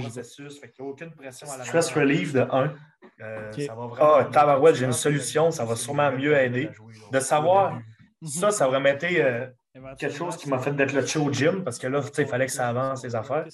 Stress 1.31 1.91
relief 1.93 2.33
de 2.33 2.41
1. 2.41 2.73
Euh, 3.19 3.51
ça 3.51 3.75
va 3.75 3.85
vraiment. 3.87 4.27
Ah, 4.33 4.73
j'ai 4.73 4.85
une 4.85 4.93
solution, 4.93 5.51
ça 5.51 5.65
va 5.65 5.75
sûrement 5.75 6.11
mieux 6.11 6.37
aider. 6.37 6.69
De 7.11 7.19
savoir, 7.19 7.79
ça, 8.23 8.51
ça 8.51 8.67
aurait 8.67 8.93
été 8.93 9.23
euh, 9.23 9.45
quelque 9.97 10.15
chose 10.15 10.37
qui 10.37 10.49
m'a 10.49 10.59
fait 10.59 10.71
d'être 10.71 10.93
le 10.93 11.05
show 11.05 11.23
au 11.23 11.31
gym 11.31 11.63
parce 11.63 11.77
que 11.77 11.87
là, 11.87 12.01
il 12.17 12.25
fallait 12.25 12.45
que 12.45 12.51
ça 12.51 12.69
avance 12.69 13.03
les 13.03 13.15
affaires. 13.15 13.45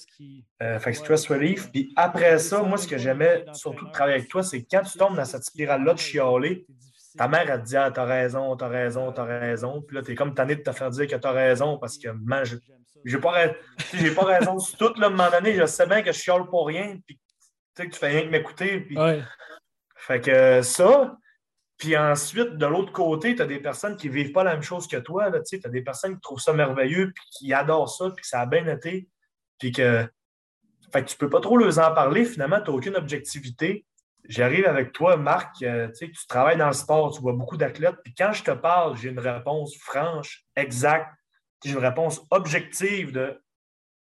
Euh, 0.62 0.78
fait 0.78 0.92
que 0.92 0.98
stress 0.98 1.26
relief. 1.28 1.70
Puis 1.70 1.92
après 1.96 2.38
ça, 2.38 2.62
moi, 2.62 2.78
ce 2.78 2.88
que 2.88 2.98
j'aimais 2.98 3.44
surtout 3.52 3.86
de 3.86 3.92
travailler 3.92 4.18
avec 4.18 4.28
toi, 4.28 4.42
c'est 4.42 4.62
quand 4.64 4.82
tu 4.82 4.98
tombes 4.98 5.16
dans 5.16 5.24
cette 5.24 5.44
spirale-là 5.44 5.94
de 5.94 5.98
chialer, 5.98 6.66
ta 7.16 7.28
mère, 7.28 7.50
elle 7.50 7.62
te 7.62 7.66
dit 7.66 7.76
Ah, 7.76 7.90
t'as 7.90 8.04
raison, 8.04 8.56
t'as 8.56 8.68
raison, 8.68 9.12
t'as 9.12 9.24
raison. 9.24 9.82
Puis 9.82 9.96
là, 9.96 10.02
t'es 10.02 10.14
comme 10.14 10.34
tanné 10.34 10.56
de 10.56 10.62
te 10.62 10.72
faire 10.72 10.90
dire 10.90 11.06
que 11.06 11.16
t'as 11.16 11.32
raison 11.32 11.78
parce 11.78 11.98
que 11.98 12.08
man, 12.08 12.44
j'ai 13.04 13.18
pas, 13.18 13.48
pas 13.48 14.24
raison 14.24 14.58
sur 14.58 14.78
tout. 14.78 15.00
Là, 15.00 15.06
à 15.06 15.08
un 15.08 15.10
moment 15.10 15.30
donné, 15.30 15.54
je 15.54 15.66
sais 15.66 15.86
bien 15.86 16.02
que 16.02 16.12
je 16.12 16.18
chiale 16.18 16.46
pour 16.46 16.66
rien. 16.66 16.98
Puis 17.06 17.16
tu 17.16 17.82
sais 17.82 17.88
que 17.88 17.92
tu 17.92 17.98
fais 17.98 18.08
rien 18.08 18.22
que 18.22 18.30
m'écouter. 18.30 18.80
Puis... 18.80 18.96
Fait 20.08 20.22
que 20.22 20.62
ça, 20.62 21.18
puis 21.76 21.94
ensuite, 21.96 22.56
de 22.56 22.64
l'autre 22.64 22.92
côté, 22.92 23.36
tu 23.36 23.42
as 23.42 23.46
des 23.46 23.60
personnes 23.60 23.96
qui 23.98 24.08
ne 24.08 24.14
vivent 24.14 24.32
pas 24.32 24.42
la 24.42 24.54
même 24.54 24.62
chose 24.62 24.88
que 24.88 24.96
toi. 24.96 25.30
Tu 25.42 25.60
as 25.62 25.68
des 25.68 25.82
personnes 25.82 26.14
qui 26.14 26.20
trouvent 26.22 26.40
ça 26.40 26.54
merveilleux, 26.54 27.12
puis 27.14 27.24
qui 27.30 27.52
adorent 27.52 27.90
ça, 27.90 28.10
puis 28.10 28.22
que 28.22 28.26
ça 28.26 28.40
a 28.40 28.46
bien 28.46 28.66
été. 28.66 29.06
Puis 29.58 29.70
que. 29.70 30.08
Fait 30.90 31.04
tu 31.04 31.14
ne 31.14 31.18
peux 31.18 31.28
pas 31.28 31.40
trop 31.40 31.58
leur 31.58 31.78
en 31.78 31.94
parler. 31.94 32.24
Finalement, 32.24 32.60
tu 32.62 32.70
n'as 32.70 32.76
aucune 32.76 32.96
objectivité. 32.96 33.84
J'arrive 34.24 34.66
avec 34.66 34.92
toi, 34.92 35.18
Marc, 35.18 35.62
euh, 35.62 35.88
tu 35.92 36.10
travailles 36.26 36.56
dans 36.56 36.68
le 36.68 36.72
sport, 36.72 37.14
tu 37.14 37.20
vois 37.20 37.34
beaucoup 37.34 37.58
d'athlètes. 37.58 37.96
Puis 38.02 38.14
quand 38.14 38.32
je 38.32 38.42
te 38.42 38.50
parle, 38.50 38.96
j'ai 38.96 39.10
une 39.10 39.18
réponse 39.18 39.76
franche, 39.76 40.46
exacte. 40.56 41.10
J'ai 41.62 41.72
une 41.72 41.78
réponse 41.78 42.22
objective 42.30 43.12
de 43.12 43.40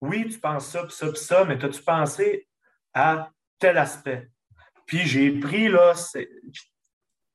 oui, 0.01 0.29
tu 0.29 0.39
penses 0.39 0.69
ça, 0.69 0.85
puis 0.85 0.93
ça, 0.93 1.09
puis 1.09 1.19
ça, 1.19 1.45
mais 1.45 1.63
as-tu 1.65 1.83
pensé 1.83 2.49
à 2.95 3.31
tel 3.59 3.77
aspect? 3.79 4.31
Puis 4.87 5.07
j'ai 5.07 5.33
pris, 5.33 5.69
là, 5.69 5.95
tu 5.95 6.29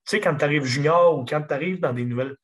sais, 0.05 0.19
quand 0.19 0.35
tu 0.35 0.45
arrives 0.45 0.63
junior 0.63 1.19
ou 1.19 1.25
quand 1.25 1.41
tu 1.41 1.53
arrives 1.53 1.79
dans 1.79 1.93
des 1.93 2.05
nouvelles. 2.05 2.35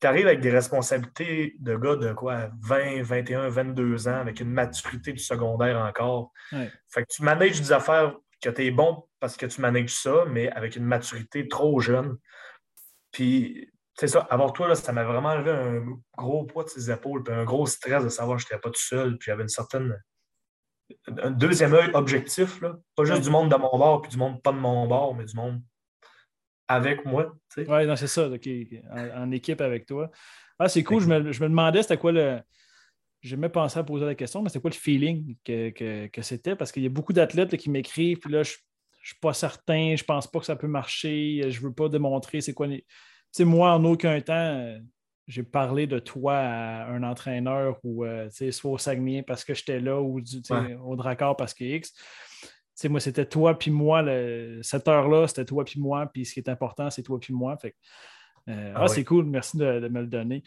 Tu 0.00 0.08
arrives 0.08 0.26
avec 0.26 0.40
des 0.40 0.50
responsabilités 0.50 1.54
de 1.60 1.76
gars 1.76 1.96
de 1.96 2.12
quoi, 2.12 2.50
20, 2.60 3.02
21, 3.02 3.48
22 3.48 4.08
ans, 4.08 4.20
avec 4.20 4.40
une 4.40 4.50
maturité 4.50 5.12
du 5.12 5.22
secondaire 5.22 5.78
encore. 5.78 6.32
Fait 6.50 7.02
que 7.02 7.08
tu 7.08 7.22
manages 7.22 7.60
des 7.60 7.72
affaires 7.72 8.14
que 8.42 8.50
tu 8.50 8.66
es 8.66 8.70
bon 8.70 9.08
parce 9.20 9.36
que 9.36 9.46
tu 9.46 9.62
manages 9.62 9.94
ça, 9.94 10.24
mais 10.28 10.50
avec 10.50 10.76
une 10.76 10.84
maturité 10.84 11.48
trop 11.48 11.80
jeune. 11.80 12.18
Puis, 13.12 13.70
c'est 13.98 14.08
ça, 14.08 14.20
avoir 14.28 14.52
toi, 14.52 14.68
là, 14.68 14.74
ça 14.74 14.92
m'a 14.92 15.04
vraiment 15.04 15.30
enlevé 15.30 15.52
un 15.52 15.82
gros 16.18 16.44
poids 16.44 16.64
de 16.64 16.68
ses 16.68 16.90
épaules, 16.90 17.22
puis 17.22 17.32
un 17.32 17.44
gros 17.44 17.64
stress 17.64 18.04
de 18.04 18.08
savoir 18.08 18.36
que 18.36 18.42
je 18.42 18.48
n'étais 18.48 18.60
pas 18.60 18.70
tout 18.70 18.80
seul, 18.80 19.16
puis 19.16 19.26
j'avais 19.30 19.42
une 19.44 19.48
certaine 19.48 19.96
un 21.22 21.30
deuxième 21.30 21.74
œil 21.74 21.90
objectif, 21.94 22.60
là. 22.60 22.76
pas 22.96 23.04
juste 23.04 23.22
du 23.22 23.30
monde 23.30 23.50
de 23.50 23.56
mon 23.56 23.76
bord 23.78 24.02
puis 24.02 24.10
du 24.10 24.16
monde 24.16 24.42
pas 24.42 24.52
de 24.52 24.58
mon 24.58 24.86
bord, 24.86 25.14
mais 25.14 25.24
du 25.24 25.36
monde 25.36 25.60
avec 26.68 27.04
moi. 27.04 27.34
Oui, 27.56 27.64
c'est 27.96 28.06
ça, 28.06 28.28
en, 29.16 29.30
équipe 29.30 29.60
avec 29.60 29.86
toi. 29.86 30.10
Ah, 30.58 30.68
c'est 30.68 30.82
cool, 30.82 31.00
je 31.00 31.08
me, 31.08 31.32
je 31.32 31.42
me, 31.42 31.48
demandais 31.48 31.82
c'était 31.82 31.98
quoi 31.98 32.12
le. 32.12 32.40
J'ai 33.22 33.36
même 33.36 33.50
pensé 33.50 33.78
à 33.78 33.84
poser 33.84 34.04
la 34.04 34.14
question, 34.14 34.42
mais 34.42 34.50
c'était 34.50 34.60
quoi 34.60 34.70
le 34.70 34.76
feeling 34.76 35.36
que, 35.44 36.08
que, 36.08 36.22
c'était? 36.22 36.54
Parce 36.54 36.70
qu'il 36.70 36.82
y 36.82 36.86
a 36.86 36.90
beaucoup 36.90 37.12
d'athlètes 37.12 37.56
qui 37.56 37.70
m'écrivent, 37.70 38.18
puis 38.18 38.30
là, 38.30 38.42
je 38.42 38.52
ne 38.52 39.04
suis 39.06 39.18
pas 39.20 39.32
certain, 39.32 39.94
je 39.96 40.04
pense 40.04 40.26
pas 40.26 40.40
que 40.40 40.46
ça 40.46 40.56
peut 40.56 40.66
marcher, 40.66 41.40
je 41.48 41.58
ne 41.58 41.66
veux 41.66 41.72
pas 41.72 41.88
démontrer 41.88 42.40
c'est 42.40 42.52
quoi. 42.52 42.66
Les... 42.66 42.84
sais, 43.32 43.44
moi, 43.44 43.72
en 43.72 43.84
aucun 43.84 44.20
temps, 44.20 44.76
j'ai 45.26 45.42
parlé 45.42 45.86
de 45.86 45.98
toi 45.98 46.36
à 46.36 46.86
un 46.90 47.02
entraîneur 47.02 47.78
ou 47.82 48.04
euh, 48.04 48.28
soit 48.50 48.70
au 48.70 48.78
Saguenay 48.78 49.22
parce 49.22 49.44
que 49.44 49.54
j'étais 49.54 49.80
là 49.80 50.00
ou 50.00 50.20
au 50.84 50.96
Dracard 50.96 51.36
parce 51.36 51.54
que 51.54 51.64
X. 51.64 51.94
moi, 52.84 53.00
c'était 53.00 53.26
toi 53.26 53.58
puis 53.58 53.70
moi. 53.70 54.04
cette 54.62 54.86
heure-là, 54.86 55.26
c'était 55.26 55.46
toi 55.46 55.64
puis 55.64 55.80
moi. 55.80 56.06
Puis 56.12 56.26
ce 56.26 56.34
qui 56.34 56.40
est 56.40 56.48
important, 56.50 56.90
c'est 56.90 57.02
toi 57.02 57.18
puis 57.18 57.32
moi. 57.32 57.56
Fait, 57.56 57.74
euh, 58.48 58.72
ah, 58.74 58.82
ah 58.82 58.88
c'est 58.88 59.04
cool, 59.04 59.24
merci 59.24 59.56
de, 59.56 59.88
me 59.88 60.00
le 60.00 60.06
donner. 60.06 60.42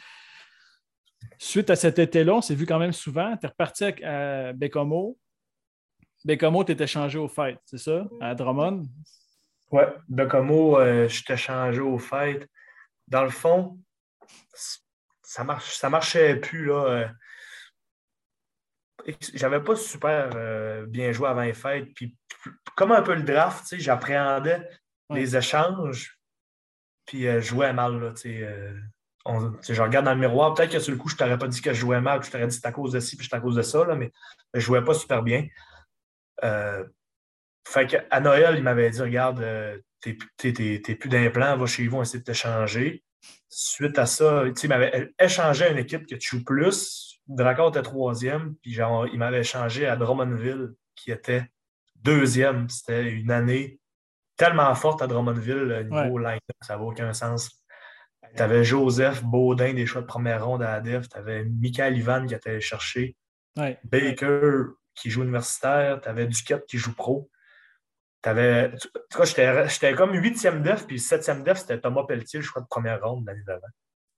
Suite 1.40 1.70
à 1.72 1.76
cet 1.76 1.98
été-là, 1.98 2.36
on 2.36 2.42
s'est 2.42 2.56
vu 2.56 2.66
quand 2.66 2.80
même 2.80 2.94
souvent. 2.94 3.36
Tu 3.38 3.46
es 3.46 3.50
reparti 3.50 3.86
à, 4.04 4.54
Bécomo. 4.54 5.18
Bécomo, 6.24 6.64
tu 6.64 6.74
étais 6.74 6.88
changé 6.88 7.18
au 7.18 7.28
fait, 7.28 7.58
c'est 7.66 7.78
ça? 7.78 8.08
À 8.22 8.36
Drummond? 8.36 8.84
Oui, 9.72 9.84
Bécomo, 10.08 10.80
euh, 10.80 11.08
je 11.08 11.24
t'ai 11.24 11.38
changé 11.38 11.80
au 11.80 11.98
fait. 11.98 12.48
Dans 13.08 13.24
le 13.24 13.30
fond, 13.30 13.78
ça 15.28 15.44
marche, 15.44 15.76
ça 15.76 15.90
marchait 15.90 16.38
plus. 16.38 16.66
Là. 16.66 16.86
Euh. 16.86 17.08
J'avais 19.34 19.62
pas 19.62 19.76
super 19.76 20.32
euh, 20.36 20.86
bien 20.86 21.12
joué 21.12 21.28
avant 21.28 21.42
les 21.42 21.54
fêtes. 21.54 21.94
Puis, 21.94 22.16
comme 22.76 22.94
un 22.94 23.02
peu 23.02 23.14
le 23.14 23.24
draft, 23.24 23.76
j'appréhendais 23.78 24.68
les 25.10 25.36
échanges. 25.36 26.18
Puis 27.06 27.28
euh, 27.28 27.42
je 27.42 27.48
jouais 27.48 27.74
mal. 27.74 28.00
Là, 28.00 28.14
je 28.16 29.82
regarde 29.82 30.06
dans 30.06 30.14
le 30.14 30.20
miroir. 30.20 30.54
Peut-être 30.54 30.72
que 30.72 30.80
sur 30.80 30.94
le 30.94 30.98
coup, 30.98 31.10
je 31.10 31.18
t'aurais 31.18 31.38
pas 31.38 31.48
dit 31.48 31.62
que 31.62 31.74
je 31.74 31.80
jouais 31.80 32.02
mal, 32.02 32.24
je 32.24 32.32
t'aurais 32.32 32.48
dit 32.48 32.56
c'est 32.56 32.66
à 32.66 32.72
cause 32.72 32.94
de 32.94 33.00
ci, 33.00 33.18
puis 33.18 33.28
c'est 33.30 33.36
à 33.36 33.42
cause 33.42 33.56
de 33.56 33.62
ça, 33.62 33.86
là, 33.86 33.96
mais 33.96 34.12
je 34.54 34.60
jouais 34.62 34.84
pas 34.84 34.94
super 34.94 35.24
bien. 35.24 35.46
fait 36.42 37.88
qu'à 37.88 38.20
Noël, 38.22 38.56
il 38.58 38.64
m'avait 38.64 38.90
dit 38.90 39.02
Regarde, 39.02 39.46
t'es 40.02 40.14
plus 40.14 41.10
d'implant, 41.10 41.58
va 41.58 41.66
chez 41.66 41.88
vous, 41.88 41.98
on 41.98 42.02
essaie 42.02 42.20
de 42.20 42.24
te 42.24 42.34
changer. 42.34 43.04
Suite 43.50 43.98
à 43.98 44.06
ça, 44.06 44.44
il 44.46 44.70
m'avait 44.70 45.14
échangé 45.20 45.66
à 45.66 45.70
une 45.70 45.78
équipe 45.78 46.06
que 46.06 46.16
tu 46.16 46.38
joues 46.38 46.44
plus. 46.44 47.20
Dracor 47.28 47.70
était 47.70 47.82
troisième, 47.82 48.56
puis 48.62 48.74
genre, 48.74 49.08
il 49.08 49.20
m'avait 49.20 49.40
échangé 49.40 49.88
à 49.88 49.96
Drummondville, 49.96 50.74
qui 50.96 51.12
était 51.12 51.46
deuxième. 51.96 52.70
C'était 52.70 53.10
une 53.10 53.32
année 53.32 53.80
tellement 54.38 54.74
forte 54.76 55.02
à 55.02 55.08
Drummondville, 55.08 55.88
niveau 55.90 56.20
line 56.20 56.40
ça 56.62 56.78
n'a 56.78 56.84
aucun 56.84 57.12
sens. 57.14 57.64
Tu 58.36 58.42
avais 58.42 58.64
Joseph 58.64 59.24
Baudin, 59.24 59.74
des 59.74 59.86
choix 59.86 60.02
de 60.02 60.08
première 60.08 60.46
ronde 60.46 60.62
à 60.62 60.74
ADEF. 60.74 61.10
Tu 61.10 61.18
avais 61.18 61.44
Michael 61.46 61.98
Ivan 61.98 62.26
qui 62.26 62.36
était 62.36 62.52
allé 62.52 62.62
chercher. 62.62 63.16
Baker 63.84 64.74
qui 64.94 65.10
joue 65.10 65.24
universitaire. 65.24 66.02
Tu 66.02 66.10
avais 66.10 66.28
Duquette 66.28 66.66
qui 66.68 66.78
joue 66.78 66.94
pro. 66.94 67.30
Avais, 68.28 68.74
j'étais 69.24 69.94
comme 69.94 70.14
huitième 70.14 70.62
def, 70.62 70.86
puis 70.86 71.00
septième 71.00 71.44
def, 71.44 71.60
c'était 71.60 71.80
Thomas 71.80 72.04
Pelletier, 72.04 72.40
le 72.40 72.46
choix 72.46 72.62
de 72.62 72.68
première 72.68 73.02
ronde 73.02 73.26
l'année 73.26 73.44
d'avant. 73.46 73.68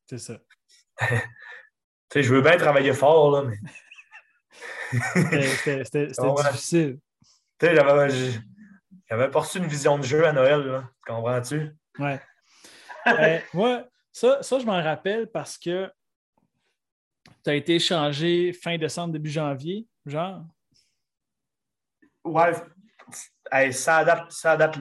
C'est 0.08 0.18
ça. 0.18 0.38
je 2.16 2.34
veux 2.34 2.42
bien 2.42 2.58
travailler 2.58 2.94
fort, 2.94 3.32
là, 3.32 3.44
mais. 3.44 3.58
c'était 5.56 6.08
difficile. 6.52 7.00
J'avais 7.62 9.32
pas 9.32 9.40
reçu 9.40 9.58
une 9.58 9.68
vision 9.68 9.98
de 9.98 10.04
jeu 10.04 10.26
à 10.26 10.34
Noël, 10.34 10.62
là. 10.62 10.90
comprends-tu? 11.06 11.72
Ouais. 11.98 12.20
Ben, 13.06 13.42
moi, 13.54 13.88
ça, 14.12 14.44
ça, 14.44 14.60
je 14.60 14.66
m'en 14.66 14.84
rappelle 14.84 15.32
parce 15.32 15.58
que 15.58 15.90
tu 17.44 17.50
as 17.50 17.56
été 17.56 17.76
échangé 17.76 18.54
fin 18.54 18.78
décembre, 18.78 19.14
début 19.14 19.30
janvier, 19.30 19.88
genre? 20.06 20.44
Ouais, 22.26 22.52
ça 23.72 23.98
adapte, 23.98 24.32
ça 24.32 24.52
adapte 24.52 24.80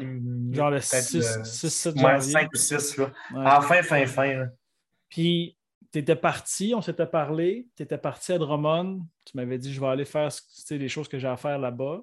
Genre 0.53 0.71
le 0.71 0.81
6, 0.81 1.45
6, 1.45 1.69
7 1.69 1.99
janvier. 1.99 2.33
5 2.33 2.49
ou 2.53 2.57
6, 2.57 2.97
là. 2.99 3.13
À 3.37 3.61
fin, 3.61 3.83
fin, 3.83 4.07
fin. 4.07 4.49
Puis, 5.09 5.57
tu 5.93 5.99
étais 5.99 6.17
parti, 6.17 6.75
on 6.75 6.83
s'était 6.83 7.07
parlé, 7.07 7.67
tu 7.77 7.83
étais 7.83 7.99
parti 7.99 8.33
à 8.33 8.39
Drummond, 8.39 9.07
tu 9.25 9.37
m'avais 9.37 9.59
dit, 9.59 9.73
je 9.73 9.81
vais 9.81 9.87
aller 9.87 10.05
faire 10.05 10.31
les 10.71 10.89
choses 10.89 11.09
que 11.09 11.19
j'ai 11.19 11.29
à 11.29 11.37
faire 11.37 11.59
là-bas. 11.59 12.03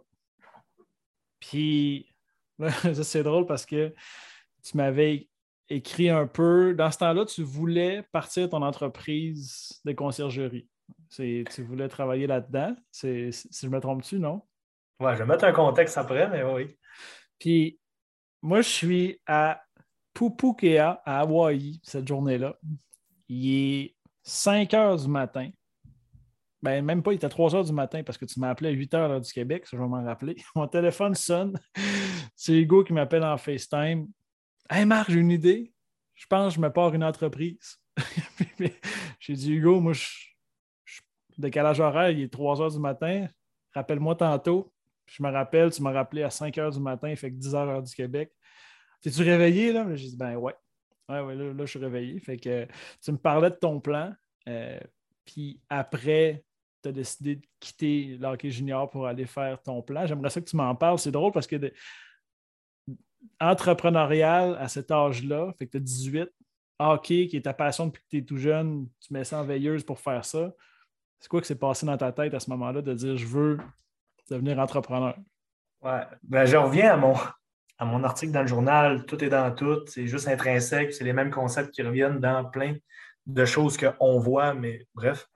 Puis, 1.40 2.14
ça, 2.60 3.04
c'est 3.04 3.24
drôle 3.24 3.46
parce 3.46 3.66
que 3.66 3.94
tu 4.64 4.78
m'avais 4.78 5.30
écrit 5.70 6.10
un 6.10 6.28
peu. 6.28 6.74
Dans 6.74 6.92
ce 6.92 6.98
temps-là, 7.00 7.26
tu 7.26 7.44
voulais 7.44 8.04
partir 8.12 8.50
ton 8.50 8.62
entreprise 8.62 9.82
de 9.84 9.92
conciergerie. 9.92 10.68
Tu 11.10 11.46
voulais 11.60 11.88
travailler 11.88 12.28
là-dedans. 12.28 12.76
Si 12.92 13.32
je 13.32 13.68
me 13.68 13.80
trompe-tu, 13.80 14.20
non? 14.20 14.42
Ouais, 15.00 15.14
je 15.16 15.24
vais 15.24 15.26
mettre 15.26 15.44
un 15.44 15.52
contexte 15.52 15.98
après, 15.98 16.30
mais 16.30 16.44
oui. 16.44 16.78
Puis, 17.40 17.80
moi, 18.42 18.62
je 18.62 18.70
suis 18.70 19.22
à 19.26 19.62
Pupukea, 20.14 21.02
à 21.06 21.22
Hawaï, 21.22 21.80
cette 21.84 22.08
journée-là. 22.08 22.58
Il 23.28 23.54
est 23.54 23.96
5 24.24 24.74
heures 24.74 24.98
du 24.98 25.08
matin. 25.08 25.50
Ben, 26.62 26.84
même 26.84 27.04
pas, 27.04 27.12
il 27.12 27.18
était 27.18 27.30
3 27.30 27.56
heures 27.56 27.64
du 27.64 27.74
matin 27.74 28.02
parce 28.04 28.18
que 28.18 28.26
tu 28.26 28.40
m'as 28.40 28.50
appelé 28.50 28.70
à 28.70 28.72
8 28.72 28.94
heures 28.94 29.22
du 29.22 29.32
Québec, 29.32 29.68
ça 29.68 29.78
je 29.78 29.82
vais 29.82 29.88
m'en 29.88 30.04
rappeler. 30.04 30.36
Mon 30.56 30.68
téléphone 30.68 31.14
sonne. 31.14 31.60
C'est 32.36 32.54
Hugo 32.54 32.84
qui 32.84 32.94
m'appelle 32.94 33.24
en 33.24 33.38
FaceTime. 33.38 34.08
Hey 34.70 34.86
Marc, 34.86 35.12
j'ai 35.12 35.20
une 35.20 35.32
idée. 35.32 35.74
Je 36.16 36.26
pense 36.28 36.54
que 36.54 36.56
je 36.56 36.62
me 36.62 36.72
pars 36.72 36.94
une 36.96 37.04
entreprise. 37.04 37.78
j'ai 39.20 39.34
dit 39.34 39.54
Hugo, 39.54 39.80
moi, 39.80 39.94
je, 39.94 40.10
décalage 41.38 41.82
horaire, 41.82 42.12
il 42.12 42.22
est 42.22 42.34
3 42.34 42.62
heures 42.62 42.72
du 42.72 42.80
matin. 42.80 43.28
Rappelle-moi 43.74 44.16
tantôt. 44.16 44.74
Je 45.06 45.22
me 45.24 45.32
rappelle, 45.32 45.72
tu 45.72 45.82
m'as 45.82 45.92
rappelé 45.92 46.24
à 46.24 46.30
5 46.30 46.58
heures 46.58 46.72
du 46.72 46.80
matin, 46.80 47.16
fait 47.16 47.32
que 47.32 47.36
10 47.36 47.56
heures 47.56 47.84
du 47.84 47.94
Québec. 47.94 48.32
T'es-tu 49.02 49.22
réveillé 49.22 49.72
là? 49.72 49.86
J'ai 49.96 50.10
dit 50.10 50.18
ben 50.18 50.36
ouais. 50.36 50.56
Ouais, 51.08 51.22
ouais, 51.22 51.36
là, 51.36 51.54
je 51.60 51.66
suis 51.66 51.80
réveillé. 51.80 52.20
Fait 52.20 52.38
que 52.38 52.68
tu 53.04 53.12
me 53.12 53.18
parlais 53.18 53.52
de 53.52 53.56
ton 53.56 53.80
plan. 53.80 54.14
Euh, 54.50 54.80
puis 55.24 55.60
après, 55.70 56.44
tu 56.82 56.90
as 56.90 56.92
décidé 56.92 57.36
de 57.36 57.46
quitter 57.60 58.18
l'hockey 58.20 58.50
junior 58.50 58.90
pour 58.90 59.06
aller 59.06 59.26
faire 59.26 59.62
ton 59.62 59.82
plan. 59.82 60.08
J'aimerais 60.08 60.32
ça 60.32 60.42
que 60.42 60.50
tu 60.50 60.56
m'en 60.56 60.74
parles. 60.76 60.98
C'est 60.98 61.12
drôle 61.12 61.32
parce 61.32 61.48
que 61.48 61.72
entrepreneurial 63.40 64.56
à 64.60 64.68
cet 64.68 64.92
âge-là, 64.92 65.54
fait 65.58 65.66
que 65.66 65.72
tu 65.72 65.78
as 65.78 65.82
18, 65.82 66.30
hockey 66.80 67.28
qui 67.28 67.38
est 67.38 67.42
ta 67.42 67.54
passion 67.54 67.88
depuis 67.88 68.02
que 68.04 68.10
tu 68.10 68.18
es 68.18 68.22
tout 68.24 68.38
jeune, 68.38 68.88
tu 69.00 69.14
mets 69.14 69.24
ça 69.24 69.42
en 69.42 69.44
veilleuse 69.44 69.84
pour 69.84 70.00
faire 70.00 70.24
ça. 70.26 70.54
C'est 71.20 71.30
quoi 71.30 71.42
qui 71.42 71.48
s'est 71.48 71.58
passé 71.58 71.86
dans 71.86 71.98
ta 71.98 72.12
tête 72.12 72.34
à 72.34 72.40
ce 72.40 72.50
moment-là 72.52 72.82
de 72.82 72.94
dire 72.94 73.18
je 73.18 73.26
veux 73.26 73.58
devenir 74.30 74.60
entrepreneur? 74.60 75.16
Ouais, 75.82 76.02
ben, 76.24 76.46
je 76.46 76.58
reviens 76.58 76.94
à 76.94 76.98
mon, 76.98 77.16
à 77.78 77.86
mon 77.86 78.04
article 78.04 78.32
dans 78.32 78.42
le 78.42 78.48
journal, 78.48 79.06
tout 79.06 79.24
est 79.24 79.30
dans 79.30 79.54
tout, 79.54 79.86
c'est 79.88 80.08
juste 80.08 80.28
intrinsèque, 80.28 80.94
c'est 80.94 81.04
les 81.04 81.14
mêmes 81.14 81.32
concepts 81.32 81.72
qui 81.72 81.84
reviennent 81.84 82.20
dans 82.20 82.46
plein 82.46 82.76
de 83.26 83.46
choses 83.46 83.78
qu'on 83.78 84.20
voit, 84.20 84.54
mais 84.54 84.88
bref, 84.94 85.28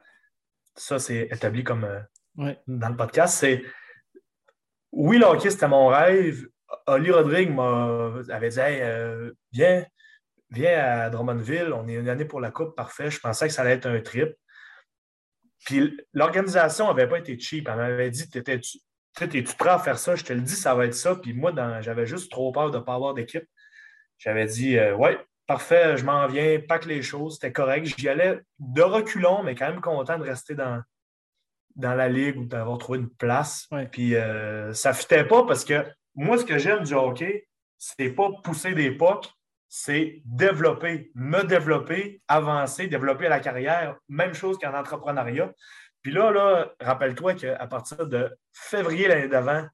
ça 0.75 0.99
c'est 0.99 1.27
établi 1.31 1.63
comme 1.63 1.83
euh, 1.83 2.53
dans 2.67 2.89
le 2.89 2.95
podcast. 2.95 3.37
C'est 3.37 3.63
oui, 4.91 5.17
le 5.17 5.25
hockey, 5.25 5.49
c'était 5.49 5.67
mon 5.67 5.87
rêve. 5.87 6.47
Oli 6.87 7.11
Rodrigue 7.11 7.51
m'avait 7.51 8.49
dit 8.49 8.59
euh, 8.59 9.31
viens, 9.51 9.85
viens 10.49 10.79
à 10.79 11.09
Drummondville, 11.09 11.73
on 11.73 11.87
est 11.87 11.95
une 11.95 12.09
année 12.09 12.25
pour 12.25 12.39
la 12.39 12.51
Coupe, 12.51 12.75
parfait. 12.75 13.11
Je 13.11 13.19
pensais 13.19 13.47
que 13.47 13.53
ça 13.53 13.61
allait 13.61 13.73
être 13.73 13.87
un 13.87 13.99
trip. 14.01 14.29
Puis 15.65 15.97
l'organisation 16.13 16.87
n'avait 16.87 17.07
pas 17.07 17.19
été 17.19 17.37
cheap. 17.39 17.67
Elle 17.67 17.75
m'avait 17.75 18.09
dit 18.09 18.29
T'es-tu 18.29 19.55
prêt 19.57 19.69
à 19.69 19.79
faire 19.79 19.99
ça? 19.99 20.15
Je 20.15 20.23
te 20.23 20.33
le 20.33 20.41
dis, 20.41 20.55
ça 20.55 20.73
va 20.75 20.85
être 20.85 20.93
ça. 20.93 21.15
Puis 21.15 21.33
moi, 21.33 21.53
j'avais 21.81 22.05
juste 22.05 22.31
trop 22.31 22.51
peur 22.51 22.71
de 22.71 22.77
ne 22.77 22.83
pas 22.83 22.93
avoir 22.93 23.13
d'équipe. 23.13 23.45
J'avais 24.17 24.45
dit 24.45 24.77
euh, 24.77 24.95
Ouais, 24.95 25.17
parfait, 25.47 25.97
je 25.97 26.05
m'en 26.05 26.27
viens, 26.27 26.59
pack 26.59 26.85
les 26.85 27.01
choses, 27.01 27.35
c'était 27.35 27.51
correct. 27.51 27.93
J'y 27.97 28.07
allais 28.07 28.39
de 28.59 28.81
reculons, 28.81 29.43
mais 29.43 29.55
quand 29.55 29.69
même 29.69 29.81
content 29.81 30.17
de 30.17 30.23
rester 30.23 30.55
dans, 30.55 30.81
dans 31.75 31.95
la 31.95 32.09
ligue 32.09 32.37
ou 32.37 32.45
d'avoir 32.45 32.77
trouvé 32.77 32.99
une 32.99 33.09
place. 33.09 33.67
Puis 33.91 34.15
euh, 34.15 34.73
ça 34.73 34.91
ne 34.91 34.95
fitait 34.95 35.25
pas 35.25 35.45
parce 35.45 35.65
que 35.65 35.85
moi, 36.15 36.37
ce 36.37 36.45
que 36.45 36.57
j'aime 36.57 36.83
du 36.83 36.93
hockey, 36.93 37.47
c'est 37.77 38.11
pas 38.11 38.29
pousser 38.43 38.73
des 38.73 38.91
pucks, 38.91 39.31
c'est 39.69 40.21
développer, 40.25 41.11
me 41.13 41.43
développer, 41.43 42.21
avancer, 42.27 42.87
développer 42.87 43.29
la 43.29 43.39
carrière. 43.39 43.95
Même 44.09 44.33
chose 44.33 44.57
qu'en 44.57 44.73
entrepreneuriat. 44.73 45.53
Puis 46.01 46.11
là, 46.11 46.31
là 46.31 46.73
rappelle-toi 46.79 47.35
qu'à 47.35 47.67
partir 47.67 48.07
de 48.07 48.35
février 48.51 49.07
l'année 49.07 49.27
d'avant, 49.27 49.65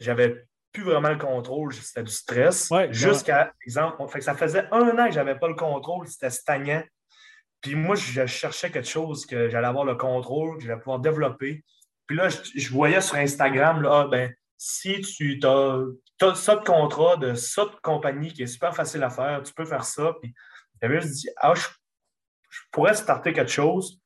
j'avais 0.00 0.46
plus 0.72 0.84
vraiment 0.84 1.10
le 1.10 1.18
contrôle, 1.18 1.74
c'était 1.74 2.02
du 2.02 2.10
stress. 2.10 2.72
Jusqu'à, 2.90 3.52
exemple, 3.66 4.02
ça 4.22 4.34
faisait 4.34 4.66
un 4.72 4.98
an 4.98 5.06
que 5.06 5.12
je 5.12 5.18
n'avais 5.18 5.38
pas 5.38 5.48
le 5.48 5.54
contrôle, 5.54 6.08
c'était 6.08 6.30
stagnant. 6.30 6.82
Puis 7.60 7.74
moi, 7.74 7.94
je 7.94 8.26
cherchais 8.26 8.70
quelque 8.70 8.88
chose 8.88 9.26
que 9.26 9.50
j'allais 9.50 9.66
avoir 9.66 9.84
le 9.84 9.94
contrôle, 9.94 10.56
que 10.56 10.64
j'allais 10.64 10.78
pouvoir 10.78 10.98
développer. 10.98 11.62
Puis 12.06 12.16
là, 12.16 12.28
je, 12.28 12.70
voyais 12.70 13.00
sur 13.00 13.16
Instagram, 13.16 13.82
là, 13.82 14.04
ah, 14.04 14.08
ben, 14.10 14.32
si 14.64 15.00
tu 15.00 15.40
as, 15.44 16.34
ça 16.36 16.54
de 16.54 16.64
contrat, 16.64 17.16
de 17.16 17.34
ça 17.34 17.64
de 17.64 17.74
compagnie 17.82 18.32
qui 18.32 18.44
est 18.44 18.46
super 18.46 18.72
facile 18.72 19.02
à 19.02 19.10
faire, 19.10 19.42
tu 19.42 19.52
peux 19.52 19.64
faire 19.64 19.84
ça. 19.84 20.14
Puis 20.22 20.32
j'avais 20.80 21.00
juste 21.00 21.14
dit, 21.14 21.28
ah, 21.38 21.52
je, 21.54 21.66
pourrais 22.70 22.94
starter 22.94 23.32
quelque 23.32 23.50
chose. 23.50 24.00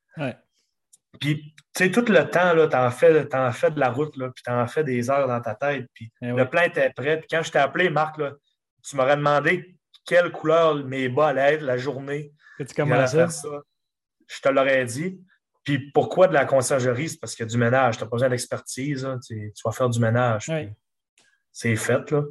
Puis, 1.19 1.53
tu 1.75 1.83
sais, 1.83 1.91
tout 1.91 2.01
le 2.01 2.29
temps, 2.29 2.53
tu 2.67 2.75
en, 2.75 2.89
fais, 2.89 3.35
en 3.35 3.51
fais 3.51 3.69
de 3.69 3.79
la 3.79 3.91
route, 3.91 4.17
là, 4.17 4.31
puis 4.31 4.43
tu 4.43 4.51
en 4.51 4.65
fais 4.65 4.83
des 4.83 5.11
heures 5.11 5.27
dans 5.27 5.41
ta 5.41 5.53
tête. 5.53 5.87
Puis 5.93 6.11
eh 6.21 6.31
le 6.31 6.49
plein 6.49 6.63
était 6.63 6.89
prêt. 6.89 7.17
Puis 7.19 7.27
quand 7.29 7.43
je 7.43 7.51
t'ai 7.51 7.59
appelé, 7.59 7.91
Marc, 7.91 8.17
là, 8.17 8.33
tu 8.83 8.95
m'aurais 8.95 9.15
demandé 9.15 9.77
quelle 10.05 10.31
couleur 10.31 10.75
mes 10.75 11.07
bas 11.07 11.27
allaient 11.27 11.55
être 11.55 11.63
la 11.63 11.77
journée. 11.77 12.33
Que 12.57 12.63
tu 12.63 12.73
commençais? 12.73 13.27
ça. 13.27 13.61
Je 14.27 14.41
te 14.41 14.49
l'aurais 14.49 14.85
dit. 14.85 15.21
Puis 15.67 15.91
pourquoi 15.91 16.29
de 16.29 16.33
la 16.33 16.45
conciergerie? 16.45 17.09
C'est 17.09 17.19
parce 17.19 17.35
qu'il 17.35 17.43
y 17.43 17.49
a 17.49 17.51
du 17.51 17.57
ménage. 17.57 17.97
Tu 17.97 18.03
n'as 18.03 18.09
pas 18.09 18.15
besoin 18.15 18.29
d'expertise. 18.29 19.05
Tu, 19.27 19.51
vas 19.65 19.71
faire 19.73 19.89
du 19.89 19.99
ménage. 19.99 20.49
C'est 21.51 21.75
fait, 21.75 22.09
là. 22.09 22.23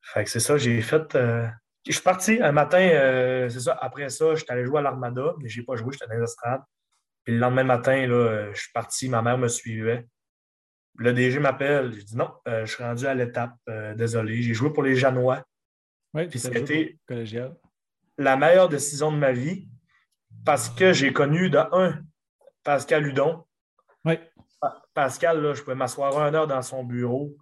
Fait 0.00 0.24
que 0.24 0.30
c'est 0.30 0.40
ça, 0.40 0.56
j'ai 0.56 0.82
fait. 0.82 1.14
Euh, 1.14 1.46
je 1.86 1.92
suis 1.92 2.02
parti 2.02 2.40
un 2.42 2.50
matin, 2.50 2.80
euh, 2.80 3.48
c'est 3.48 3.60
ça. 3.60 3.78
Après 3.80 4.08
ça, 4.08 4.34
je 4.34 4.42
suis 4.42 4.46
allé 4.48 4.64
jouer 4.64 4.80
à 4.80 4.82
l'Armada, 4.82 5.34
mais 5.38 5.48
je 5.48 5.60
n'ai 5.60 5.64
pas 5.64 5.76
joué, 5.76 5.92
j'étais 5.92 6.08
dans 6.08 6.18
les 6.18 6.24
estrades. 6.24 6.62
Puis 7.22 7.34
le 7.34 7.38
lendemain 7.38 7.62
matin, 7.62 8.04
là, 8.04 8.52
je 8.52 8.60
suis 8.60 8.72
parti, 8.72 9.08
ma 9.08 9.22
mère 9.22 9.38
me 9.38 9.46
suivait. 9.46 10.04
Le 10.96 11.12
DG 11.12 11.38
m'appelle, 11.38 11.92
je 11.92 12.02
dis 12.02 12.16
non, 12.16 12.32
euh, 12.48 12.66
je 12.66 12.74
suis 12.74 12.82
rendu 12.82 13.06
à 13.06 13.14
l'étape, 13.14 13.54
désolé. 13.94 14.42
J'ai 14.42 14.54
joué 14.54 14.72
pour 14.72 14.82
les 14.82 14.96
Janois. 14.96 15.44
Oui, 16.14 16.26
puis 16.26 16.40
c'était 16.40 16.98
la 18.18 18.36
meilleure 18.36 18.68
décision 18.68 19.12
de 19.12 19.18
ma 19.18 19.30
vie 19.30 19.68
parce 20.44 20.68
que 20.68 20.92
j'ai 20.92 21.12
connu 21.12 21.48
de 21.48 21.58
un 21.58 22.00
Pascal 22.66 23.06
Hudon. 23.06 23.44
Oui. 24.04 24.18
Pascal, 24.92 25.40
là, 25.40 25.54
je 25.54 25.62
pouvais 25.62 25.76
m'asseoir 25.76 26.18
un 26.18 26.34
heure 26.34 26.48
dans 26.48 26.62
son 26.62 26.82
bureau, 26.82 27.36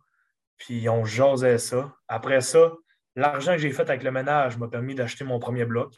puis 0.59 0.87
on 0.91 1.07
jasait 1.07 1.57
ça. 1.57 1.97
Après 2.09 2.43
ça, 2.43 2.75
l'argent 3.17 3.53
que 3.53 3.59
j'ai 3.59 3.71
fait 3.71 3.89
avec 3.89 4.03
le 4.03 4.11
ménage 4.11 4.59
m'a 4.59 4.69
permis 4.69 4.95
d'acheter 4.95 5.25
mon 5.25 5.39
premier 5.39 5.65
bloc. 5.65 5.95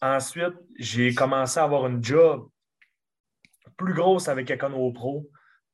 Ensuite, 0.00 0.54
j'ai 0.78 1.14
commencé 1.14 1.60
à 1.60 1.64
avoir 1.64 1.86
une 1.86 2.02
job 2.02 2.48
plus 3.76 3.92
grosse 3.92 4.28
avec 4.28 4.50
Econo 4.50 4.90
Pro, 4.92 5.28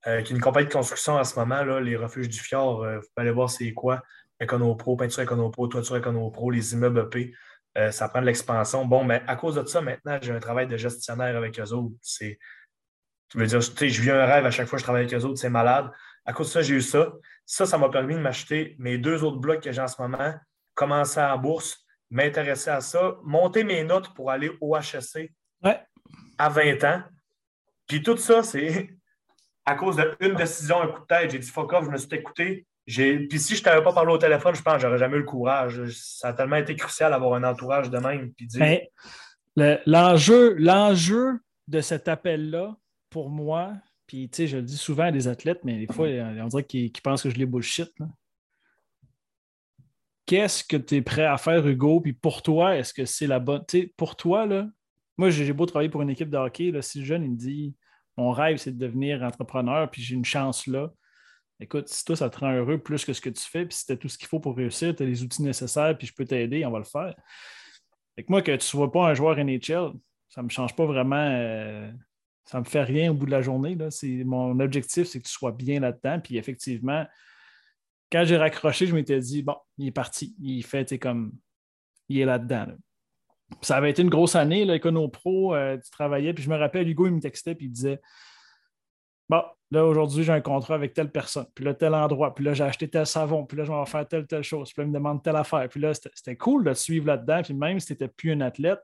euh, 0.09 0.23
qui 0.23 0.33
est 0.33 0.37
une 0.37 0.43
compagnie 0.43 0.67
de 0.67 0.73
construction 0.73 1.15
en 1.15 1.23
ce 1.23 1.39
moment, 1.39 1.63
là, 1.63 1.81
les 1.81 1.95
refuges 1.95 2.29
du 2.29 2.41
Fjord. 2.41 2.83
Euh, 2.83 2.97
vous 2.97 3.07
pouvez 3.15 3.29
aller 3.29 3.31
voir 3.31 3.51
c'est 3.51 3.73
quoi. 3.73 4.03
Econo 4.43 4.75
Pro, 4.75 4.97
peinture 4.97 5.23
Econo 5.23 5.49
Pro, 5.51 5.69
toiture 5.69 5.97
Econo 5.97 6.29
Pro, 6.31 6.51
les 6.51 6.73
immeubles 6.73 7.09
EP. 7.13 7.33
Euh, 7.79 7.91
ça 7.91 8.09
prend 8.09 8.21
de 8.21 8.27
l'expansion. 8.27 8.85
Bon, 8.85 9.05
mais 9.05 9.23
à 9.27 9.37
cause 9.37 9.55
de 9.55 9.65
ça, 9.65 9.81
maintenant, 9.81 10.19
j'ai 10.21 10.33
un 10.33 10.41
travail 10.41 10.67
de 10.67 10.77
gestionnaire 10.77 11.37
avec 11.37 11.59
eux 11.59 11.73
autres. 11.73 11.95
tu 12.19 12.37
veux 13.35 13.47
dire, 13.47 13.61
je 13.61 14.01
vis 14.03 14.11
un 14.11 14.27
rêve 14.27 14.45
à 14.45 14.51
chaque 14.51 14.67
fois 14.67 14.77
que 14.77 14.81
je 14.81 14.85
travaille 14.85 15.05
avec 15.05 15.15
eux 15.15 15.25
autres, 15.25 15.41
c'est 15.41 15.51
malade. 15.51 15.91
À 16.25 16.33
cause 16.33 16.49
de 16.49 16.53
ça, 16.53 16.63
j'ai 16.63 16.75
eu 16.75 16.83
ça. 16.83 17.13
Ça, 17.47 17.67
ça 17.67 17.79
m'a 17.79 17.89
permis 17.89 18.15
de 18.15 18.21
m'acheter 18.21 18.77
mes 18.79 18.99
deux 18.99 19.23
autres 19.25 19.39
blocs 19.39 19.63
que 19.63 19.73
j'ai 19.73 19.81
en 19.81 19.89
ce 19.89 20.01
moment, 20.01 20.35
commencer 20.75 21.21
en 21.21 21.39
bourse, 21.39 21.85
m'intéresser 22.11 22.71
à 22.71 22.81
ça, 22.81 23.17
monter 23.23 23.65
mes 23.65 23.85
notes 23.85 24.13
pour 24.15 24.31
aller 24.31 24.51
au 24.61 24.77
HSC 24.77 25.33
à 26.39 26.49
20 26.49 26.85
ans. 26.85 27.03
Puis 27.87 28.03
tout 28.03 28.17
ça, 28.17 28.43
c'est 28.43 28.91
à 29.65 29.75
cause 29.75 29.97
d'une 30.21 30.35
décision, 30.35 30.83
un 30.83 30.89
coup 30.89 31.01
de 31.01 31.07
tête. 31.07 31.31
J'ai 31.31 31.39
dit 31.39 31.49
fuck 31.49 31.73
off, 31.73 31.85
je 31.85 31.91
me 31.91 31.97
suis 31.97 32.09
écouté. 32.13 32.67
Puis 32.87 33.39
si 33.39 33.57
je 33.57 33.63
t'avais 33.63 33.83
pas 33.83 33.93
parlé 33.93 34.13
au 34.13 34.19
téléphone, 34.19 34.55
je 34.55 34.63
pense 34.63 34.75
que 34.75 34.81
j'aurais 34.81 34.99
jamais 34.99 35.17
eu 35.17 35.21
le 35.21 35.25
courage. 35.27 35.83
Ça 35.93 36.29
a 36.29 36.33
tellement 36.33 36.57
été 36.57 36.75
crucial 36.75 37.13
d'avoir 37.13 37.35
un 37.35 37.45
entourage 37.45 37.91
de 37.91 37.99
même. 37.99 38.33
Puis 38.33 38.49
L'enjeu, 39.87 41.41
de 41.69 41.81
cet 41.81 42.09
appel-là, 42.09 42.77
pour 43.11 43.31
moi, 43.31 43.75
puis 44.07 44.29
je 44.37 44.57
le 44.57 44.63
dis 44.63 44.77
souvent 44.77 45.05
à 45.05 45.13
des 45.13 45.29
athlètes, 45.29 45.61
mais 45.65 45.79
des 45.87 45.93
fois, 45.93 46.09
on 46.09 46.49
dirait 46.49 46.65
qu'ils 46.65 46.91
pensent 47.03 47.23
que 47.23 47.31
je 47.31 47.37
les 47.37 47.47
bullshit. 47.47 47.93
Qu'est-ce 50.27 50.65
que 50.65 50.77
tu 50.77 50.97
es 50.97 51.03
prêt 51.03 51.25
à 51.27 51.37
faire, 51.37 51.67
Hugo? 51.67 52.01
Puis 52.01 52.13
pour 52.13 52.43
toi, 52.43 52.77
est-ce 52.77 52.93
que 52.93 53.05
c'est 53.05 53.27
la 53.27 53.39
bonne. 53.39 53.65
Pour 53.97 54.17
toi, 54.17 54.47
là, 54.47 54.69
moi, 55.17 55.31
j'ai 55.31 55.53
beau 55.53 55.67
travailler 55.67 55.91
pour 55.91 56.03
une 56.03 56.11
équipe 56.11 56.31
de 56.31 56.37
hockey. 56.37 56.73
Si 56.83 57.01
le 57.01 57.05
jeune, 57.05 57.25
il 57.25 57.31
me 57.33 57.37
dit 57.37 57.75
Mon 58.17 58.31
rêve, 58.31 58.57
c'est 58.57 58.73
de 58.73 58.79
devenir 58.79 59.23
entrepreneur, 59.23 59.91
puis 59.91 60.03
j'ai 60.03 60.15
une 60.15 60.25
chance 60.25 60.67
là. 60.67 60.91
Écoute, 61.61 61.89
si 61.89 62.05
toi, 62.05 62.17
ça 62.17 62.31
te 62.31 62.39
rend 62.39 62.53
heureux 62.53 62.79
plus 62.79 63.05
que 63.05 63.13
ce 63.13 63.21
que 63.21 63.29
tu 63.29 63.43
fais, 63.43 63.67
puis 63.67 63.77
si 63.77 63.87
tu 63.87 63.93
as 63.93 63.97
tout 63.97 64.09
ce 64.09 64.17
qu'il 64.17 64.29
faut 64.29 64.41
pour 64.41 64.57
réussir, 64.57 64.97
tu 64.97 65.03
as 65.03 65.07
les 65.07 65.23
outils 65.23 65.43
nécessaires, 65.43 65.97
puis 65.97 66.07
je 66.07 66.15
peux 66.15 66.25
t'aider, 66.25 66.65
on 66.65 66.71
va 66.71 66.79
le 66.79 66.85
faire. 66.85 67.15
Fait 68.17 68.29
moi, 68.29 68.41
que 68.41 68.53
tu 68.53 68.57
ne 68.57 68.61
sois 68.61 68.91
pas 68.91 69.09
un 69.09 69.15
joueur 69.15 69.37
NHL, 69.37 69.93
ça 70.29 70.41
ne 70.41 70.45
me 70.45 70.51
change 70.51 70.75
pas 70.75 70.87
vraiment. 70.87 71.17
Euh, 71.17 71.91
ça 72.45 72.59
ne 72.59 72.65
me 72.65 72.69
fait 72.69 72.83
rien 72.83 73.11
au 73.11 73.15
bout 73.15 73.27
de 73.27 73.31
la 73.31 73.43
journée. 73.43 73.75
Là. 73.75 73.89
Mon 74.25 74.59
objectif, 74.59 75.07
c'est 75.07 75.21
que 75.21 75.27
tu 75.27 75.33
sois 75.33 75.53
bien 75.53 75.81
là-dedans. 75.81 76.19
Puis 76.21 76.37
effectivement, 76.37 77.07
quand 78.11 78.25
j'ai 78.25 78.37
raccroché, 78.37 78.87
je 78.87 78.95
m'étais 78.95 79.21
dit, 79.21 79.43
bon, 79.43 79.57
il 79.79 79.89
est 79.89 79.93
parti. 79.93 80.35
Il 80.41 80.65
fait, 80.65 80.99
comme, 80.99 81.33
il 82.09 82.21
est 82.21 82.25
là-dedans. 82.25 82.67
Ça 83.61 83.77
avait 83.77 83.91
été 83.91 84.03
une 84.03 84.11
grosse 84.11 84.35
année, 84.35 84.65
là, 84.65 84.79
Pro, 85.13 85.55
euh, 85.55 85.77
tu 85.77 85.91
travaillais. 85.91 86.33
Puis 86.33 86.43
je 86.43 86.51
me 86.51 86.57
rappelle, 86.57 86.89
Hugo, 86.89 87.07
il 87.07 87.13
me 87.13 87.21
textait, 87.21 87.55
puis 87.55 87.67
il 87.67 87.73
disait, 87.73 88.01
bon, 89.31 89.43
là, 89.71 89.87
aujourd'hui, 89.87 90.25
j'ai 90.25 90.33
un 90.33 90.41
contrat 90.41 90.75
avec 90.75 90.93
telle 90.93 91.11
personne, 91.11 91.47
puis 91.55 91.65
là, 91.65 91.73
tel 91.73 91.95
endroit, 91.95 92.35
puis 92.35 92.45
là, 92.45 92.53
j'ai 92.53 92.65
acheté 92.65 92.89
tel 92.89 93.07
savon, 93.07 93.47
puis 93.47 93.57
là, 93.57 93.65
je 93.65 93.73
vais 93.73 93.87
faire 93.87 94.07
telle, 94.09 94.27
telle 94.27 94.43
chose, 94.43 94.73
puis 94.73 94.83
là, 94.83 94.87
il 94.87 94.91
me 94.91 94.95
demande 94.95 95.23
telle 95.23 95.37
affaire. 95.37 95.69
Puis 95.69 95.81
là, 95.81 95.95
c'était 95.95 96.37
cool 96.37 96.65
de 96.65 96.73
te 96.73 96.79
suivre 96.79 97.07
là-dedans. 97.07 97.43
Puis 97.43 97.55
même 97.55 97.79
si 97.79 97.87
tu 97.87 97.93
n'étais 97.93 98.09
plus 98.09 98.33
un 98.33 98.41
athlète, 98.41 98.81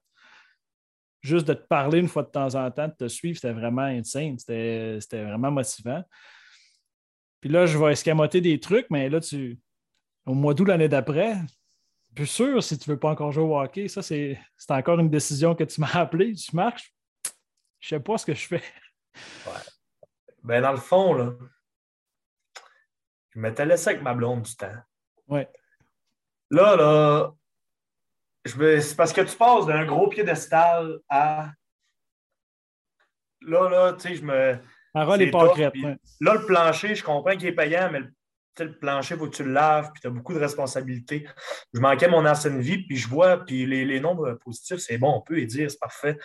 juste 1.20 1.48
de 1.48 1.54
te 1.54 1.66
parler 1.66 1.98
une 1.98 2.06
fois 2.06 2.22
de 2.22 2.28
temps 2.28 2.54
en 2.54 2.70
temps, 2.70 2.86
de 2.86 2.94
te 2.94 3.08
suivre, 3.08 3.36
c'était 3.36 3.52
vraiment 3.52 3.82
insane. 3.82 4.38
C'était 4.38 5.24
vraiment 5.24 5.50
motivant. 5.50 6.04
Puis 7.40 7.50
là, 7.50 7.66
je 7.66 7.76
vais 7.76 7.92
escamoter 7.92 8.40
des 8.40 8.60
trucs, 8.60 8.86
mais 8.90 9.08
là, 9.08 9.20
tu 9.20 9.58
au 10.24 10.34
mois 10.34 10.54
d'août 10.54 10.66
l'année 10.66 10.88
d'après, 10.88 11.36
plus 12.14 12.26
sûr 12.26 12.62
si 12.62 12.78
tu 12.78 12.88
ne 12.88 12.94
veux 12.94 13.00
pas 13.00 13.10
encore 13.10 13.32
jouer 13.32 13.44
au 13.44 13.60
hockey. 13.60 13.88
Ça, 13.88 14.02
c'est 14.02 14.38
encore 14.68 15.00
une 15.00 15.10
décision 15.10 15.54
que 15.56 15.64
tu 15.64 15.80
m'as 15.80 15.90
appelée. 15.94 16.32
Tu 16.34 16.54
marches, 16.54 16.94
je 17.80 17.94
ne 17.94 17.98
sais 17.98 18.02
pas 18.02 18.18
ce 18.18 18.26
que 18.26 18.34
je 18.34 18.46
fais. 18.46 18.62
Ouais. 19.46 19.75
Ben, 20.46 20.62
dans 20.62 20.70
le 20.70 20.78
fond, 20.78 21.12
là, 21.12 21.32
je 23.30 23.40
m'étais 23.40 23.66
laissé 23.66 23.90
avec 23.90 24.02
ma 24.02 24.14
blonde 24.14 24.42
du 24.42 24.56
temps. 24.56 24.76
Ouais. 25.26 25.50
Là, 26.50 26.76
là, 26.76 27.32
c'est 28.44 28.96
parce 28.96 29.12
que 29.12 29.22
tu 29.22 29.36
passes 29.36 29.66
d'un 29.66 29.84
gros 29.84 30.08
piédestal 30.08 31.00
à. 31.08 31.50
Là, 33.40 33.68
là, 33.68 33.92
tu 33.94 34.08
sais, 34.08 34.14
je 34.14 34.24
me. 34.24 34.56
Là, 36.20 36.34
le 36.34 36.46
plancher, 36.46 36.94
je 36.94 37.02
comprends 37.02 37.36
qu'il 37.36 37.46
est 37.46 37.52
payant, 37.52 37.90
mais 37.90 38.00
le, 38.00 38.14
plancher, 38.64 39.14
il 39.14 39.18
faut 39.18 39.28
que 39.28 39.36
tu 39.36 39.44
le 39.44 39.52
laves, 39.52 39.90
puis 39.92 40.00
tu 40.00 40.06
as 40.06 40.10
beaucoup 40.10 40.34
de 40.34 40.38
responsabilités. 40.38 41.26
Je 41.72 41.80
manquais 41.80 42.08
mon 42.08 42.26
ancienne 42.26 42.60
vie, 42.60 42.84
puis 42.86 42.96
je 42.96 43.08
vois, 43.08 43.44
puis 43.44 43.66
les, 43.66 44.00
nombres 44.00 44.34
positifs, 44.34 44.78
c'est 44.78 44.98
bon, 44.98 45.14
on 45.16 45.20
peut 45.20 45.40
y 45.40 45.46
dire, 45.46 45.70
c'est 45.70 45.78
parfait. 45.78 46.18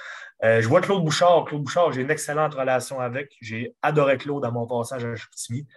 Euh, 0.44 0.62
je 0.62 0.68
vois 0.68 0.82
Claude 0.82 1.04
Bouchard. 1.04 1.46
Claude 1.46 1.64
Bouchard, 1.64 1.92
j'ai 1.92 2.02
une 2.02 2.12
excellente 2.12 2.54
relation 2.54 3.00
avec. 3.00 3.32
J'ai 3.42 3.76
adoré 3.82 4.18
Claude 4.18 4.46
à 4.46 4.52
mon 4.52 4.68
passage 4.68 5.06
à 5.06 5.16
Chicoutimi. 5.16 5.68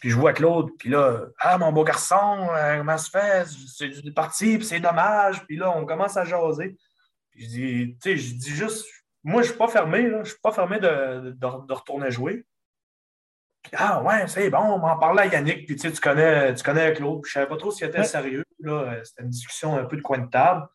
Puis 0.00 0.10
je 0.10 0.16
vois 0.16 0.32
Claude, 0.32 0.70
puis 0.78 0.90
là, 0.90 1.26
ah, 1.38 1.56
mon 1.58 1.72
beau 1.72 1.84
garçon, 1.84 2.48
comment 2.78 2.98
ça 2.98 3.04
se 3.04 3.10
fait? 3.10 3.92
C'est 3.92 4.14
parti, 4.14 4.58
puis 4.58 4.66
c'est 4.66 4.80
dommage. 4.80 5.44
Puis 5.46 5.56
là, 5.56 5.70
on 5.76 5.86
commence 5.86 6.16
à 6.16 6.24
jaser. 6.24 6.76
Puis 7.30 7.44
je 7.44 7.48
dis, 7.48 7.96
tu 8.02 8.10
sais, 8.10 8.16
je 8.16 8.34
dis 8.34 8.50
juste, 8.50 8.86
moi, 9.26 9.42
je 9.42 9.48
ne 9.48 9.52
suis 9.52 9.58
pas 9.58 9.68
fermé. 9.68 10.08
Je 10.22 10.30
suis 10.30 10.40
pas 10.40 10.52
fermé 10.52 10.78
de, 10.78 11.30
de, 11.32 11.72
retourner 11.72 12.12
jouer. 12.12 12.46
Ah, 13.74 14.02
ouais, 14.02 14.26
c'est 14.26 14.50
bon, 14.50 14.58
on 14.58 14.78
m'en 14.78 14.98
parlait 14.98 15.22
à 15.22 15.26
Yannick, 15.26 15.66
puis 15.66 15.76
tu 15.76 15.88
sais, 15.88 15.92
tu 15.92 16.00
connais, 16.00 16.54
tu 16.54 16.62
connais 16.62 16.92
Claude. 16.92 17.22
Puis 17.22 17.32
je 17.32 17.38
ne 17.38 17.44
savais 17.44 17.54
pas 17.54 17.58
trop 17.58 17.70
s'il 17.70 17.86
était 17.86 18.04
sérieux. 18.04 18.44
Là, 18.60 18.98
c'était 19.04 19.22
une 19.22 19.30
discussion 19.30 19.76
un 19.76 19.84
peu 19.84 19.96
de 19.96 20.02
coin 20.02 20.18
de 20.18 20.30
table. 20.30 20.66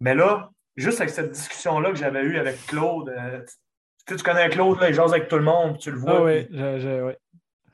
Mais 0.00 0.14
là, 0.14 0.50
juste 0.76 1.00
avec 1.00 1.10
cette 1.10 1.30
discussion-là 1.30 1.90
que 1.90 1.96
j'avais 1.96 2.22
eue 2.22 2.38
avec 2.38 2.64
Claude, 2.66 3.08
euh, 3.08 3.42
tu, 4.06 4.16
tu 4.16 4.22
connais 4.22 4.48
Claude, 4.48 4.80
là, 4.80 4.88
il 4.88 4.94
jase 4.94 5.12
avec 5.12 5.28
tout 5.28 5.36
le 5.36 5.44
monde, 5.44 5.78
tu 5.78 5.90
le 5.90 5.98
vois. 5.98 6.18
Ah 6.18 6.22
oui, 6.22 6.48
oui. 6.50 7.12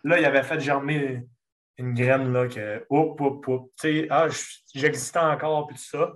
Là, 0.04 0.18
il 0.18 0.24
avait 0.24 0.42
fait 0.42 0.60
germer 0.60 1.24
une 1.78 1.94
graine 1.94 2.32
là, 2.32 2.46
que, 2.46 2.84
hop, 2.90 3.20
hop, 3.20 3.48
hop. 3.48 3.70
Tu 3.80 4.02
sais, 4.02 4.06
ah, 4.10 4.28
j'existais 4.74 5.18
encore, 5.18 5.66
puis 5.66 5.76
tout 5.76 5.98
ça. 5.98 6.12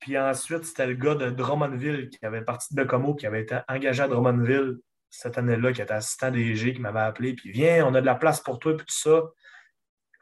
Puis 0.00 0.18
ensuite, 0.18 0.64
c'était 0.64 0.86
le 0.86 0.94
gars 0.94 1.14
de 1.14 1.30
Drummondville 1.30 2.08
qui 2.08 2.24
avait 2.24 2.42
parti 2.42 2.74
de 2.74 2.82
Como, 2.84 3.14
qui 3.14 3.26
avait 3.26 3.42
été 3.42 3.58
engagé 3.68 4.02
à 4.02 4.08
Drummondville 4.08 4.78
cette 5.10 5.38
année-là, 5.38 5.72
qui 5.72 5.82
était 5.82 5.92
assistant 5.92 6.30
DG, 6.30 6.74
qui 6.74 6.80
m'avait 6.80 7.00
appelé, 7.00 7.34
puis 7.34 7.50
viens, 7.50 7.86
on 7.86 7.94
a 7.94 8.00
de 8.00 8.06
la 8.06 8.14
place 8.14 8.40
pour 8.40 8.58
toi, 8.58 8.76
puis 8.76 8.86
tout 8.86 8.94
ça. 8.94 9.22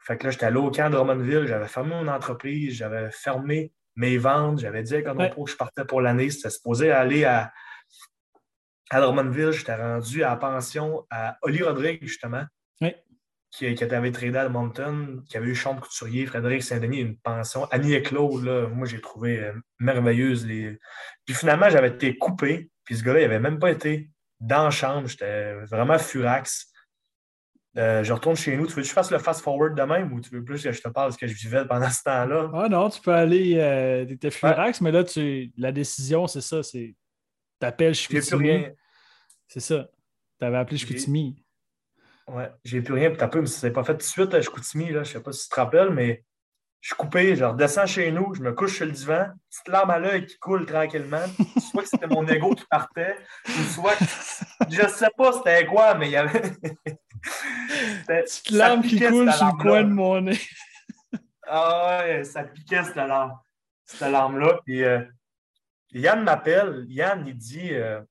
Fait 0.01 0.17
que 0.17 0.25
là, 0.25 0.31
j'étais 0.31 0.45
allé 0.45 0.57
au 0.57 0.71
camp 0.71 0.89
de 0.89 0.95
Drummondville, 0.95 1.45
j'avais 1.45 1.67
fermé 1.67 1.91
mon 1.91 2.07
entreprise, 2.07 2.73
j'avais 2.73 3.11
fermé 3.11 3.71
mes 3.95 4.17
ventes, 4.17 4.59
j'avais 4.59 4.81
dit 4.81 4.95
à 4.95 4.99
Econopro 4.99 5.43
que 5.43 5.51
je 5.51 5.57
partais 5.57 5.85
pour 5.85 6.01
l'année, 6.01 6.29
c'était 6.29 6.49
supposé 6.49 6.91
aller 6.91 7.25
à, 7.25 7.51
à 8.89 9.01
Drummondville, 9.01 9.51
j'étais 9.51 9.75
rendu 9.75 10.23
à 10.23 10.29
la 10.29 10.35
pension 10.37 11.05
à 11.11 11.37
Oli 11.43 11.61
Rodrigue, 11.61 11.99
justement, 12.01 12.45
qui, 13.51 13.73
qui 13.73 13.83
avait 13.83 14.11
tradé 14.11 14.37
à 14.37 14.49
Mountain, 14.49 15.23
qui 15.27 15.37
avait 15.37 15.47
eu 15.47 15.55
chambre 15.55 15.81
couturier, 15.81 16.25
Frédéric 16.25 16.63
Saint-Denis, 16.63 16.99
une 16.99 17.17
pension. 17.17 17.65
Annie 17.71 17.93
et 17.93 18.01
Claude, 18.01 18.43
là, 18.43 18.67
moi, 18.67 18.87
j'ai 18.87 19.01
trouvé 19.01 19.39
euh, 19.39 19.53
merveilleuse. 19.79 20.45
Les... 20.45 20.79
Puis 21.25 21.33
finalement, 21.35 21.69
j'avais 21.69 21.89
été 21.89 22.17
coupé. 22.17 22.69
Puis 22.83 22.97
ce 22.97 23.03
gars-là, 23.03 23.21
il 23.21 23.23
n'avait 23.23 23.39
même 23.39 23.59
pas 23.59 23.71
été 23.71 24.11
dans 24.39 24.63
la 24.65 24.69
chambre. 24.69 25.07
J'étais 25.07 25.53
vraiment 25.65 25.97
furax. 25.97 26.71
Euh, 27.77 28.03
je 28.03 28.11
retourne 28.11 28.35
chez 28.35 28.57
nous. 28.57 28.65
Tu 28.65 28.73
veux 28.73 28.81
que 28.81 28.87
je 28.87 28.93
fasse 28.93 29.11
le 29.11 29.19
fast-forward 29.19 29.75
de 29.75 29.83
même 29.83 30.11
ou 30.11 30.19
tu 30.19 30.31
veux 30.31 30.43
plus 30.43 30.63
que 30.63 30.71
je 30.71 30.81
te 30.81 30.89
parle 30.89 31.09
de 31.09 31.13
ce 31.13 31.19
que 31.19 31.27
je 31.27 31.35
vivais 31.35 31.65
pendant 31.65 31.89
ce 31.89 32.01
temps-là? 32.03 32.49
Ah 32.53 32.67
non, 32.67 32.89
tu 32.89 32.99
peux 32.99 33.13
aller. 33.13 33.57
Euh, 33.57 34.05
tu 34.05 34.13
étais 34.13 34.31
furax, 34.31 34.81
mais 34.81 34.91
là, 34.91 35.03
tu... 35.03 35.51
la 35.57 35.71
décision, 35.71 36.27
c'est 36.27 36.41
ça. 36.41 36.63
C'est. 36.63 36.95
T'appelles 37.59 37.93
Chicoutimi. 37.93 38.65
C'est 39.47 39.59
ça. 39.59 39.89
Tu 40.39 40.45
avais 40.45 40.57
appelé 40.57 40.77
Chicoutimi. 40.77 41.43
Ouais, 42.27 42.49
j'ai 42.63 42.81
plus 42.81 42.93
rien. 42.93 43.09
Puis 43.09 43.17
t'as 43.17 43.27
peu, 43.27 43.41
mais 43.41 43.47
ça 43.47 43.59
s'est 43.59 43.73
pas 43.73 43.83
fait 43.83 43.93
tout 43.93 43.97
de 43.97 44.03
suite 44.03 44.33
à 44.33 44.41
Chicoutimi. 44.41 44.91
Là. 44.91 45.03
Je 45.03 45.13
sais 45.13 45.21
pas 45.21 45.31
si 45.31 45.43
tu 45.43 45.49
te 45.49 45.55
rappelles, 45.55 45.91
mais 45.91 46.23
je 46.81 46.87
suis 46.87 46.95
coupé, 46.95 47.35
je 47.35 47.43
redescends 47.43 47.85
chez 47.85 48.11
nous, 48.11 48.33
je 48.33 48.41
me 48.41 48.53
couche 48.53 48.77
sur 48.77 48.85
le 48.85 48.93
divan, 48.93 49.27
petite 49.49 49.67
larme 49.67 49.89
à 49.89 49.99
l'œil 49.99 50.25
qui 50.25 50.37
coule 50.37 50.65
tranquillement. 50.65 51.25
soit 51.69 51.83
que 51.83 51.89
c'était 51.89 52.07
mon 52.07 52.25
ego 52.27 52.55
qui 52.55 52.65
partait, 52.69 53.17
ou 53.47 53.63
soit 53.63 53.95
que 53.95 54.05
je 54.69 54.87
sais 54.87 55.09
pas 55.17 55.33
c'était 55.33 55.65
quoi, 55.65 55.95
mais 55.95 56.07
il 56.07 56.11
y 56.11 56.15
avait. 56.15 56.41
petite 58.07 58.49
larme 58.51 58.81
qui 58.81 58.99
coule 58.99 59.31
sur 59.33 59.47
le 59.47 59.61
coin 59.61 59.83
de 59.83 59.89
mon 59.89 60.21
nez. 60.21 60.39
ah 61.47 61.99
ouais, 62.03 62.23
ça 62.23 62.43
piquait 62.43 62.83
cette 62.83 62.95
larme. 62.95 63.37
Cette 63.85 64.09
larme-là. 64.11 64.59
Puis 64.65 64.83
euh, 64.83 65.01
Yann 65.91 66.23
m'appelle. 66.23 66.85
Yann, 66.87 67.25
il 67.27 67.35
dit 67.35 67.73
euh, 67.73 68.01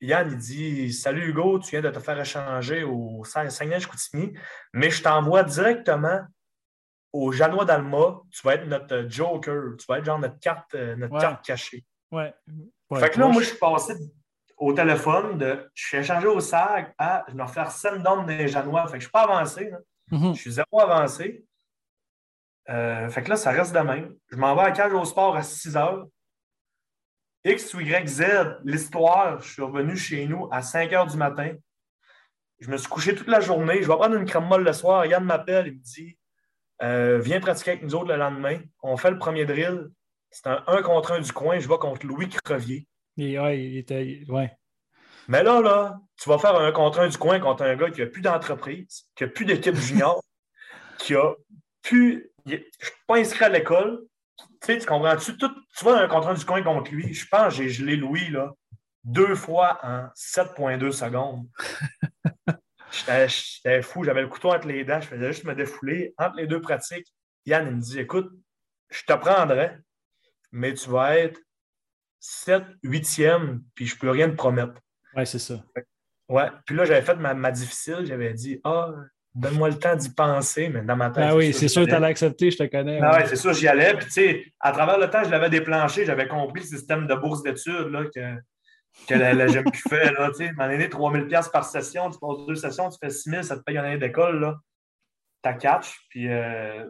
Yann, 0.00 0.30
il 0.30 0.36
dit 0.36 0.92
Salut 0.92 1.30
Hugo, 1.30 1.58
tu 1.58 1.70
viens 1.70 1.80
de 1.80 1.90
te 1.90 1.98
faire 1.98 2.20
échanger 2.20 2.84
au 2.84 3.24
Saguenay-Chicoutimi, 3.24 4.38
mais 4.74 4.90
je 4.90 5.02
t'envoie 5.02 5.42
directement 5.42 6.20
au 7.16 7.32
Janois 7.32 7.64
d'Alma. 7.64 8.20
Tu 8.30 8.42
vas 8.46 8.54
être 8.54 8.66
notre 8.66 9.06
joker. 9.08 9.76
Tu 9.78 9.86
vas 9.88 9.98
être 9.98 10.04
genre 10.04 10.18
notre 10.18 10.38
carte, 10.38 10.74
euh, 10.74 10.96
notre 10.96 11.18
carte 11.18 11.44
cachée. 11.44 11.84
Ouais. 12.10 12.34
fait 12.94 13.10
que 13.10 13.20
là, 13.20 13.28
moi, 13.28 13.42
je 13.42 13.48
suis 13.48 13.58
passé 13.58 13.94
au 14.56 14.72
téléphone 14.72 15.38
de 15.38 15.70
je 15.74 15.86
suis 15.86 15.98
échangé 15.98 16.26
au 16.26 16.40
SAG 16.40 16.94
à 16.98 17.24
je 17.28 17.34
me 17.34 17.42
refaire 17.42 17.70
7 17.70 18.02
d'hommes 18.02 18.26
des 18.26 18.48
Janois. 18.48 18.86
Fait 18.86 18.94
que 18.94 18.98
je 18.98 19.04
suis 19.04 19.12
pas 19.12 19.24
avancé. 19.24 19.72
Mm-hmm. 20.10 20.34
Je 20.34 20.40
suis 20.40 20.52
zéro 20.52 20.80
avancé. 20.80 21.44
Euh, 22.68 23.08
fait 23.08 23.22
que 23.22 23.30
là, 23.30 23.36
ça 23.36 23.50
reste 23.50 23.74
de 23.74 23.80
même. 23.80 24.14
Je 24.30 24.36
m'en 24.36 24.54
vais 24.54 24.62
à 24.62 24.70
cage 24.72 24.92
au 24.92 25.04
sport 25.04 25.36
à 25.36 25.42
6 25.42 25.76
heures. 25.76 26.06
X 27.44 27.74
ou 27.74 27.80
Y, 27.80 28.08
Z, 28.08 28.24
l'histoire, 28.64 29.40
je 29.40 29.52
suis 29.52 29.62
revenu 29.62 29.96
chez 29.96 30.26
nous 30.26 30.48
à 30.50 30.62
5 30.62 30.92
heures 30.92 31.06
du 31.06 31.16
matin. 31.16 31.54
Je 32.58 32.70
me 32.70 32.76
suis 32.76 32.88
couché 32.88 33.14
toute 33.14 33.28
la 33.28 33.40
journée. 33.40 33.82
Je 33.82 33.88
vais 33.88 33.94
prendre 33.94 34.16
une 34.16 34.24
crème 34.24 34.46
molle 34.46 34.64
le 34.64 34.72
soir. 34.72 35.06
Yann 35.06 35.24
m'appelle, 35.24 35.68
il 35.68 35.74
me 35.74 35.78
dit 35.78 36.18
euh, 36.82 37.18
Viens 37.18 37.40
pratiquer 37.40 37.72
avec 37.72 37.82
nous 37.82 37.94
autres 37.94 38.08
le 38.08 38.16
lendemain. 38.16 38.58
On 38.82 38.96
fait 38.96 39.10
le 39.10 39.18
premier 39.18 39.44
drill. 39.44 39.88
C'est 40.30 40.46
un 40.46 40.62
1 40.66 40.82
contre 40.82 41.12
1 41.12 41.20
du 41.20 41.32
coin. 41.32 41.58
Je 41.58 41.68
vais 41.68 41.78
contre 41.78 42.06
Louis 42.06 42.28
Crevier. 42.28 42.86
Et, 43.16 43.38
ouais, 43.38 43.62
il 43.62 43.78
était. 43.78 44.24
Ouais. 44.28 44.52
Mais 45.28 45.42
là, 45.42 45.60
là, 45.60 45.98
tu 46.20 46.28
vas 46.28 46.38
faire 46.38 46.54
un 46.56 46.70
contre 46.72 47.00
un 47.00 47.08
du 47.08 47.16
coin 47.16 47.40
contre 47.40 47.64
un 47.64 47.74
gars 47.76 47.90
qui 47.90 48.00
n'a 48.00 48.06
plus 48.06 48.22
d'entreprise, 48.22 49.06
qui 49.16 49.24
n'a 49.24 49.30
plus 49.30 49.44
d'équipe 49.44 49.74
junior, 49.74 50.22
qui 50.98 51.14
a 51.14 51.34
plus. 51.82 52.30
Je 52.44 52.54
ne 52.54 52.58
suis 52.58 52.92
pas 53.06 53.16
inscrit 53.16 53.44
à 53.44 53.48
l'école. 53.48 54.02
Tu 54.38 54.46
sais, 54.62 54.78
tu 54.78 54.86
comprends-tu? 54.86 55.36
Tout, 55.36 55.50
tu 55.76 55.84
vas 55.84 56.02
un 56.02 56.08
contre 56.08 56.28
un 56.28 56.34
du 56.34 56.44
coin 56.44 56.62
contre 56.62 56.92
lui. 56.92 57.12
Je 57.12 57.26
pense 57.26 57.56
que 57.56 57.62
j'ai 57.62 57.68
gelé 57.68 57.96
Louis 57.96 58.28
là, 58.30 58.52
deux 59.04 59.34
fois 59.34 59.78
en 59.82 60.08
7,2 60.14 60.92
secondes. 60.92 61.46
J'étais 62.96 63.82
fou, 63.82 64.04
j'avais 64.04 64.22
le 64.22 64.28
couteau 64.28 64.52
entre 64.52 64.66
les 64.66 64.84
dents, 64.84 65.00
je 65.00 65.08
faisais 65.08 65.32
juste 65.32 65.44
me 65.44 65.54
défouler. 65.54 66.14
Entre 66.18 66.36
les 66.36 66.46
deux 66.46 66.60
pratiques, 66.60 67.12
Yann 67.44 67.66
il 67.68 67.76
me 67.76 67.80
dit 67.80 68.00
Écoute, 68.00 68.30
je 68.90 69.02
te 69.04 69.12
prendrai, 69.12 69.76
mais 70.52 70.74
tu 70.74 70.88
vas 70.90 71.16
être 71.18 71.40
7, 72.20 72.64
8e, 72.84 73.60
puis 73.74 73.86
je 73.86 73.94
ne 73.94 74.00
peux 74.00 74.10
rien 74.10 74.28
te 74.28 74.34
promettre. 74.34 74.80
Ouais, 75.14 75.26
c'est 75.26 75.38
ça. 75.38 75.62
Ouais. 76.28 76.48
Puis 76.66 76.74
là, 76.74 76.84
j'avais 76.84 77.02
fait 77.02 77.14
ma, 77.14 77.50
difficile. 77.50 78.04
J'avais 78.04 78.32
dit 78.32 78.60
Ah, 78.64 78.92
donne-moi 79.34 79.70
le 79.70 79.78
temps 79.78 79.94
d'y 79.94 80.10
penser, 80.10 80.68
mais 80.68 80.82
dans 80.82 80.96
ma 80.96 81.10
tête. 81.10 81.24
Ah 81.26 81.36
oui, 81.36 81.52
c'est 81.52 81.68
sûr 81.68 81.84
que 81.84 81.88
tu 81.88 81.94
allais 81.94 82.06
accepter, 82.06 82.50
je 82.50 82.58
te 82.58 82.64
connais. 82.64 83.00
Ah 83.02 83.18
ouais, 83.18 83.26
c'est 83.26 83.36
sûr, 83.36 83.52
j'y 83.52 83.68
allais. 83.68 83.94
Puis, 83.94 84.06
tu 84.06 84.12
sais, 84.12 84.44
à 84.60 84.72
travers 84.72 84.98
le 84.98 85.08
temps, 85.08 85.22
je 85.24 85.30
l'avais 85.30 85.50
déplanché. 85.50 86.04
J'avais 86.04 86.26
compris 86.26 86.60
le 86.60 86.66
système 86.66 87.06
de 87.06 87.14
bourse 87.14 87.42
d'études 87.42 88.10
que, 88.14 88.36
que 89.06 89.14
la, 89.14 89.34
la 89.34 89.46
GEM 89.46 89.64
fait. 89.72 90.12
Là, 90.12 90.30
tu 90.30 90.46
sais, 90.46 90.52
m'en 90.52 90.68
donné 90.68 90.88
3000$ 90.88 91.50
par 91.50 91.64
session. 91.64 92.10
Tu 92.10 92.18
passes 92.18 92.46
deux 92.46 92.54
sessions, 92.54 92.88
tu 92.88 92.98
fais 93.00 93.10
6000, 93.10 93.44
ça 93.44 93.56
te 93.56 93.62
paye 93.62 93.76
une 93.76 93.84
année 93.84 93.98
d'école. 93.98 94.40
Là. 94.40 94.56
T'as 95.42 95.54
catch. 95.54 95.94
Puis, 96.08 96.28
euh, 96.28 96.84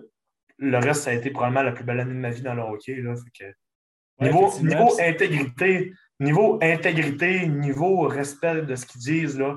le 0.58 0.78
reste, 0.78 1.02
ça 1.02 1.10
a 1.10 1.14
été 1.14 1.30
probablement 1.30 1.62
la 1.62 1.72
plus 1.72 1.84
belle 1.84 2.00
année 2.00 2.14
de 2.14 2.18
ma 2.18 2.30
vie 2.30 2.42
dans 2.42 2.54
le 2.54 2.62
hockey. 2.62 2.96
Là, 2.96 3.14
fait 3.14 3.44
que, 3.44 4.24
niveau, 4.24 4.50
niveau 4.60 5.00
intégrité, 5.00 5.92
niveau 6.20 6.58
intégrité, 6.62 7.46
niveau 7.46 8.02
respect 8.02 8.62
de 8.62 8.74
ce 8.74 8.86
qu'ils 8.86 9.00
disent, 9.00 9.38
là, 9.38 9.56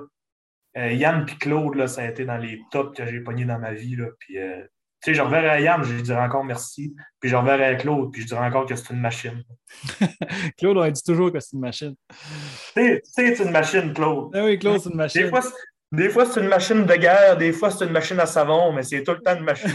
euh, 0.77 0.91
Yann 0.91 1.25
et 1.27 1.37
Claude, 1.37 1.75
là, 1.75 1.87
ça 1.87 2.01
a 2.01 2.09
été 2.09 2.25
dans 2.25 2.37
les 2.37 2.61
tops 2.71 2.97
que 2.97 3.05
j'ai 3.05 3.21
pognés 3.21 3.45
dans 3.45 3.59
ma 3.59 3.73
vie. 3.73 3.95
Là, 3.95 4.07
puis, 4.19 4.37
euh, 4.37 4.61
tu 5.01 5.11
sais, 5.11 5.13
je 5.13 5.21
reverrai 5.21 5.63
Yann, 5.63 5.81
je 5.83 5.93
lui 5.93 6.03
dirai 6.03 6.19
encore 6.19 6.43
merci. 6.43 6.93
Puis 7.19 7.29
je 7.29 7.35
reverrai 7.35 7.77
Claude, 7.77 8.11
puis 8.11 8.21
je 8.21 8.27
dirai 8.27 8.41
encore 8.41 8.65
que 8.65 8.75
c'est 8.75 8.89
une 8.91 8.99
machine. 8.99 9.43
Claude, 10.57 10.77
on 10.77 10.89
dit 10.89 11.03
toujours 11.03 11.31
que 11.31 11.39
c'est 11.39 11.53
une 11.53 11.61
machine. 11.61 11.95
Tu 12.75 13.01
sais, 13.03 13.35
c'est 13.35 13.43
une 13.43 13.51
machine, 13.51 13.93
Claude. 13.93 14.31
Ah 14.33 14.43
oui, 14.43 14.59
Claude, 14.59 14.79
c'est 14.81 14.89
une 14.89 14.97
machine. 14.97 15.23
Des 15.23 15.29
fois, 15.29 15.41
des 15.91 16.09
fois 16.09 16.25
c'est 16.25 16.41
une 16.41 16.47
machine 16.47 16.85
de 16.85 16.95
guerre, 16.95 17.37
des 17.37 17.53
fois, 17.53 17.71
c'est 17.71 17.85
une 17.85 17.91
machine 17.91 18.19
à 18.19 18.25
savon, 18.25 18.73
mais 18.73 18.83
c'est 18.83 19.03
tout 19.03 19.11
le 19.11 19.21
temps 19.21 19.35
une 19.35 19.43
machine. 19.43 19.71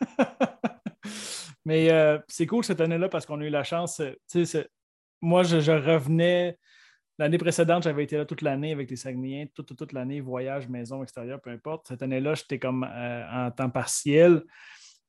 mais 1.64 1.90
euh, 1.90 2.18
c'est 2.28 2.46
cool 2.46 2.64
cette 2.64 2.80
année-là 2.80 3.08
parce 3.08 3.26
qu'on 3.26 3.40
a 3.40 3.44
eu 3.44 3.50
la 3.50 3.64
chance. 3.64 4.00
Moi, 5.20 5.42
je, 5.42 5.72
revenais. 5.72 6.56
L'année 7.18 7.38
précédente, 7.38 7.82
j'avais 7.82 8.04
été 8.04 8.16
là 8.16 8.24
toute 8.24 8.42
l'année 8.42 8.72
avec 8.72 8.90
les 8.90 8.96
Saguenayens, 8.96 9.46
toute, 9.54 9.76
toute, 9.76 9.92
l'année, 9.92 10.20
voyage, 10.20 10.68
maison, 10.68 11.02
extérieur, 11.02 11.40
peu 11.40 11.50
importe. 11.50 11.88
Cette 11.88 12.02
année-là, 12.02 12.34
j'étais 12.34 12.58
comme 12.58 12.84
euh, 12.84 13.24
en 13.30 13.50
temps 13.50 13.70
partiel. 13.70 14.42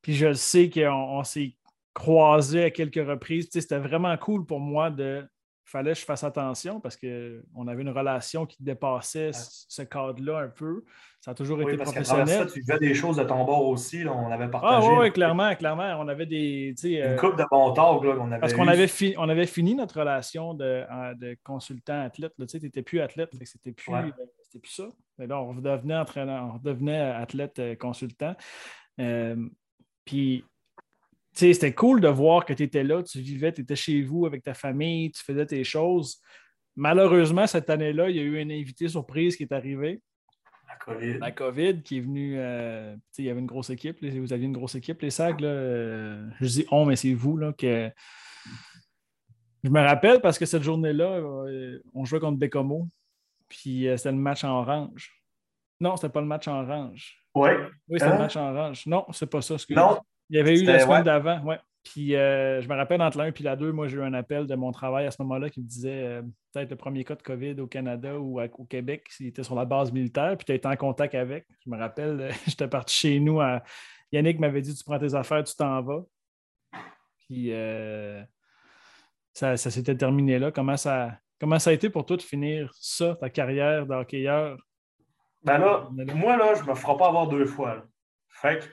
Puis 0.02 0.14
je 0.14 0.34
sais 0.34 0.70
qu'on 0.70 1.24
s'est 1.24 1.56
croisés 1.94 2.66
à 2.66 2.72
quelques 2.72 2.96
reprises. 3.08 3.48
C'était 3.52 3.80
vraiment 3.80 4.16
cool 4.18 4.46
pour 4.46 4.60
moi 4.60 4.90
de 4.90 5.26
fallait 5.66 5.94
que 5.94 6.00
je 6.00 6.06
fasse 6.06 6.24
attention 6.24 6.80
parce 6.80 6.98
qu'on 6.98 7.68
avait 7.68 7.82
une 7.82 7.90
relation 7.90 8.46
qui 8.46 8.62
dépassait 8.62 9.32
ce 9.34 9.82
cadre-là 9.82 10.40
un 10.40 10.48
peu. 10.48 10.84
Ça 11.22 11.32
a 11.32 11.34
toujours 11.34 11.62
été 11.62 11.78
professionnel. 11.78 12.28
Ça, 12.28 12.46
tu 12.46 12.62
faisais 12.62 12.80
des 12.80 12.94
choses 12.94 13.16
de 13.16 13.24
ton 13.24 13.46
bord 13.46 13.68
aussi, 13.68 14.04
on 14.06 14.30
avait 14.30 14.50
partagé. 14.50 14.88
Ah 14.90 15.00
oui, 15.00 15.12
clairement, 15.12 15.56
clairement. 15.56 15.96
On 16.00 16.08
avait 16.10 16.26
des. 16.26 16.76
Une 16.84 17.02
euh, 17.02 17.16
coupe 17.16 17.38
de 17.38 17.46
bon 17.50 17.72
talk 17.72 18.02
qu'on 18.02 18.30
avait. 18.30 18.40
Parce 18.42 18.54
qu'on 18.54 18.68
avait, 18.68 18.90
on 19.18 19.30
avait 19.30 19.46
fini 19.46 19.74
notre 19.74 20.00
relation 20.00 20.54
de, 20.54 20.84
de 21.16 21.38
consultant-athlète. 21.44 22.34
Tu 22.48 22.60
n'étais 22.60 22.82
plus 22.82 23.00
athlète, 23.00 23.30
c'était 23.46 23.72
plus, 23.72 23.94
euh, 23.94 24.12
plus 24.60 24.72
ça. 24.72 24.90
Mais 25.18 25.28
là, 25.28 25.42
on 25.42 25.50
redevenait 25.50 25.96
entraîneur, 25.96 26.46
on 26.46 26.58
redevenait 26.58 27.00
athlète 27.00 27.60
euh, 27.60 27.76
consultant. 27.76 28.36
puis 30.04 30.44
c'était 31.34 31.74
cool 31.74 32.00
de 32.00 32.08
voir 32.08 32.46
que 32.46 32.54
tu 32.54 32.64
étais 32.64 32.84
là, 32.84 33.02
tu 33.02 33.20
vivais, 33.20 33.52
tu 33.52 33.62
étais 33.62 33.76
chez 33.76 34.02
vous 34.02 34.26
avec 34.26 34.44
ta 34.44 34.54
famille, 34.54 35.12
tu 35.12 35.24
faisais 35.24 35.46
tes 35.46 35.64
choses. 35.64 36.22
Malheureusement, 36.76 37.48
cette 37.48 37.70
année-là, 37.70 38.10
il 38.10 38.16
y 38.16 38.20
a 38.20 38.24
eu 38.24 38.40
une 38.40 38.52
invité 38.52 38.88
surprise 38.88 39.36
qui 39.36 39.44
est 39.44 39.52
arrivée. 39.52 40.02
La 40.68 40.76
COVID. 40.76 41.18
La 41.20 41.32
COVID 41.32 41.82
qui 41.82 41.98
est 41.98 42.02
venue. 42.02 42.36
Euh, 42.38 42.96
il 43.18 43.26
y 43.26 43.30
avait 43.30 43.40
une 43.40 43.48
grosse 43.48 43.70
équipe. 43.70 44.04
vous 44.04 44.34
aviez 44.34 44.46
une 44.46 44.54
grosse 44.54 44.76
équipe, 44.76 45.02
les 45.02 45.10
SAG. 45.10 45.42
Là, 45.42 45.48
euh, 45.48 46.30
je 46.40 46.48
dis 46.48 46.66
on, 46.72 46.86
mais 46.86 46.96
c'est 46.96 47.14
vous. 47.14 47.38
Là, 47.38 47.54
que... 47.54 47.92
Je 49.64 49.70
me 49.70 49.82
rappelle 49.82 50.20
parce 50.20 50.38
que 50.38 50.46
cette 50.46 50.64
journée-là, 50.64 51.06
euh, 51.06 51.80
on 51.94 52.06
jouait 52.06 52.20
contre 52.20 52.38
Bécomo. 52.38 52.88
Puis 53.48 53.88
c'était 53.98 54.12
le 54.12 54.18
match 54.18 54.44
en 54.44 54.60
orange. 54.60 55.12
Non, 55.80 55.96
c'était 55.96 56.10
pas 56.10 56.22
le 56.22 56.28
match 56.28 56.48
en 56.48 56.64
orange. 56.64 57.24
Ouais. 57.36 57.56
Oui, 57.88 58.00
c'était 58.00 58.12
le 58.12 58.18
match 58.18 58.36
en 58.36 58.56
orange. 58.56 58.86
Non, 58.88 59.06
c'est 59.12 59.30
pas 59.30 59.42
ça. 59.42 59.56
Non, 59.70 60.00
il 60.30 60.38
y 60.38 60.40
avait 60.40 60.60
eu 60.60 60.64
la 60.64 60.80
semaine 60.80 61.04
d'avant, 61.04 61.42
ouais. 61.44 61.60
Puis 61.84 62.16
euh, 62.16 62.62
je 62.62 62.70
me 62.70 62.76
rappelle 62.76 63.02
entre 63.02 63.18
l'un 63.18 63.26
et 63.26 63.44
la 63.44 63.58
deux, 63.58 63.74
moi 63.74 63.90
j'ai 63.90 63.98
eu 63.98 64.04
un 64.04 64.14
appel 64.14 64.48
de 64.48 64.56
mon 64.56 64.72
travail 64.72 65.06
à 65.06 65.12
ce 65.12 65.22
moment-là 65.22 65.50
qui 65.50 65.60
me 65.60 65.66
disait 65.66 66.04
euh, 66.04 66.22
peut-être 66.54 66.70
le 66.70 66.78
premier 66.78 67.04
cas 67.04 67.16
de 67.16 67.22
COVID 67.22 67.60
au 67.60 67.68
Canada 67.68 68.18
ou 68.18 68.40
au 68.40 68.64
Québec, 68.64 69.06
s'il 69.10 69.28
était 69.28 69.44
sur 69.44 69.56
la 69.56 69.66
base 69.66 69.92
militaire, 69.92 70.38
puis 70.38 70.46
tu 70.46 70.54
as 70.54 70.56
été 70.56 70.68
en 70.68 70.78
contact 70.78 71.14
avec. 71.14 71.46
Je 71.66 71.70
me 71.70 71.78
rappelle, 71.78 72.32
j'étais 72.48 72.70
parti 72.70 72.96
chez 72.96 73.20
nous. 73.20 73.42
Yannick 74.14 74.40
m'avait 74.40 74.62
dit 74.62 74.74
Tu 74.74 74.84
prends 74.84 75.00
tes 75.00 75.14
affaires, 75.14 75.44
tu 75.44 75.56
t'en 75.56 75.82
vas. 75.82 76.04
Puis 77.26 77.52
euh, 77.52 78.24
ça, 79.34 79.58
s'était 79.58 79.96
terminé 79.96 80.40
là. 80.40 80.52
Comment 80.52 80.78
ça, 80.78 81.18
comment 81.40 81.60
ça 81.60 81.72
a 81.72 81.74
été 81.74 81.90
pour 81.90 82.06
toi 82.06 82.18
de 82.18 82.22
finir 82.22 82.72
ça, 82.80 83.16
ta 83.16 83.30
carrière 83.30 83.86
d'hockeyeur? 83.86 84.58
Ben 85.44 85.58
là, 85.58 85.90
moi, 86.16 86.38
là, 86.38 86.54
je 86.56 86.64
me 86.64 86.76
ferai 86.76 86.96
pas 86.96 87.08
avoir 87.08 87.28
deux 87.28 87.46
fois. 87.46 87.84
Fait 88.30 88.60
que 88.60 88.66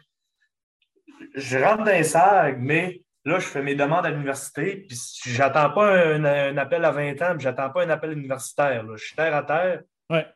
je 1.35 1.59
rentre 1.59 1.85
dans 1.85 1.93
les 1.93 2.05
SAG, 2.05 2.59
mais 2.61 3.03
là, 3.25 3.39
je 3.39 3.47
fais 3.47 3.63
mes 3.63 3.75
demandes 3.75 4.07
à 4.07 4.11
l'université, 4.11 4.85
puis 4.89 4.99
j'attends 5.27 5.71
pas 5.71 5.95
un, 5.95 6.57
appel 6.57 6.85
à 6.85 6.91
20 6.91 7.23
ans, 7.23 7.33
puis 7.35 7.41
j'attends 7.41 7.71
pas 7.71 7.85
un 7.85 7.91
appel 7.91 8.13
universitaire. 8.13 8.85
Je 8.97 9.05
suis 9.05 9.17
terre 9.17 9.35
à 9.35 9.43
terre. 9.43 9.83
Ouais. 10.09 10.27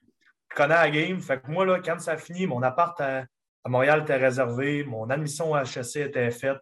Je 0.50 0.56
connais 0.56 0.74
la 0.74 0.90
game. 0.90 1.20
Fait 1.20 1.40
que 1.40 1.50
moi, 1.50 1.66
là, 1.66 1.80
quand 1.80 1.98
ça 1.98 2.12
a 2.12 2.16
fini, 2.16 2.46
mon 2.46 2.62
appart 2.62 3.00
à, 3.00 3.24
Montréal 3.66 4.02
était 4.02 4.16
réservé, 4.16 4.84
mon 4.84 5.08
admission 5.08 5.54
à 5.54 5.62
HEC 5.62 5.96
était 5.96 6.30
faite, 6.30 6.58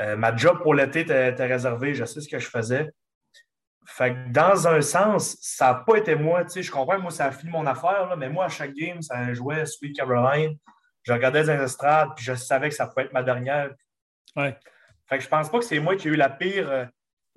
euh, 0.00 0.14
ma 0.14 0.36
job 0.36 0.60
pour 0.62 0.74
l'été 0.74 1.00
était, 1.00 1.46
réservée, 1.46 1.94
je 1.94 2.04
sais 2.04 2.20
ce 2.20 2.28
que 2.28 2.38
je 2.38 2.48
faisais. 2.48 2.90
Fait 3.86 4.12
que 4.12 4.30
dans 4.30 4.68
un 4.68 4.82
sens, 4.82 5.38
ça 5.40 5.68
n'a 5.68 5.74
pas 5.86 5.96
été 5.96 6.14
moi. 6.16 6.42
Je 6.54 6.70
comprends, 6.70 6.98
moi, 6.98 7.10
ça 7.10 7.26
a 7.26 7.30
fini 7.30 7.50
mon 7.50 7.66
affaire, 7.66 8.14
mais 8.18 8.28
moi, 8.28 8.44
à 8.46 8.48
chaque 8.48 8.74
game, 8.74 9.00
ça 9.00 9.32
jouait 9.32 9.64
Sweet 9.64 9.96
Caroline 9.96 10.56
je 11.04 11.12
regardais 11.12 11.42
les 11.42 11.62
estrades, 11.62 12.10
puis 12.16 12.24
je 12.24 12.34
savais 12.34 12.68
que 12.68 12.74
ça 12.74 12.86
pouvait 12.86 13.04
être 13.04 13.12
ma 13.12 13.22
dernière. 13.22 13.70
Ouais. 14.36 14.58
Fait 15.06 15.18
que 15.18 15.24
je 15.24 15.28
pense 15.28 15.50
pas 15.50 15.58
que 15.58 15.64
c'est 15.64 15.78
moi 15.78 15.96
qui 15.96 16.08
ai 16.08 16.10
eu 16.10 16.16
la 16.16 16.30
pire, 16.30 16.70
euh, 16.70 16.84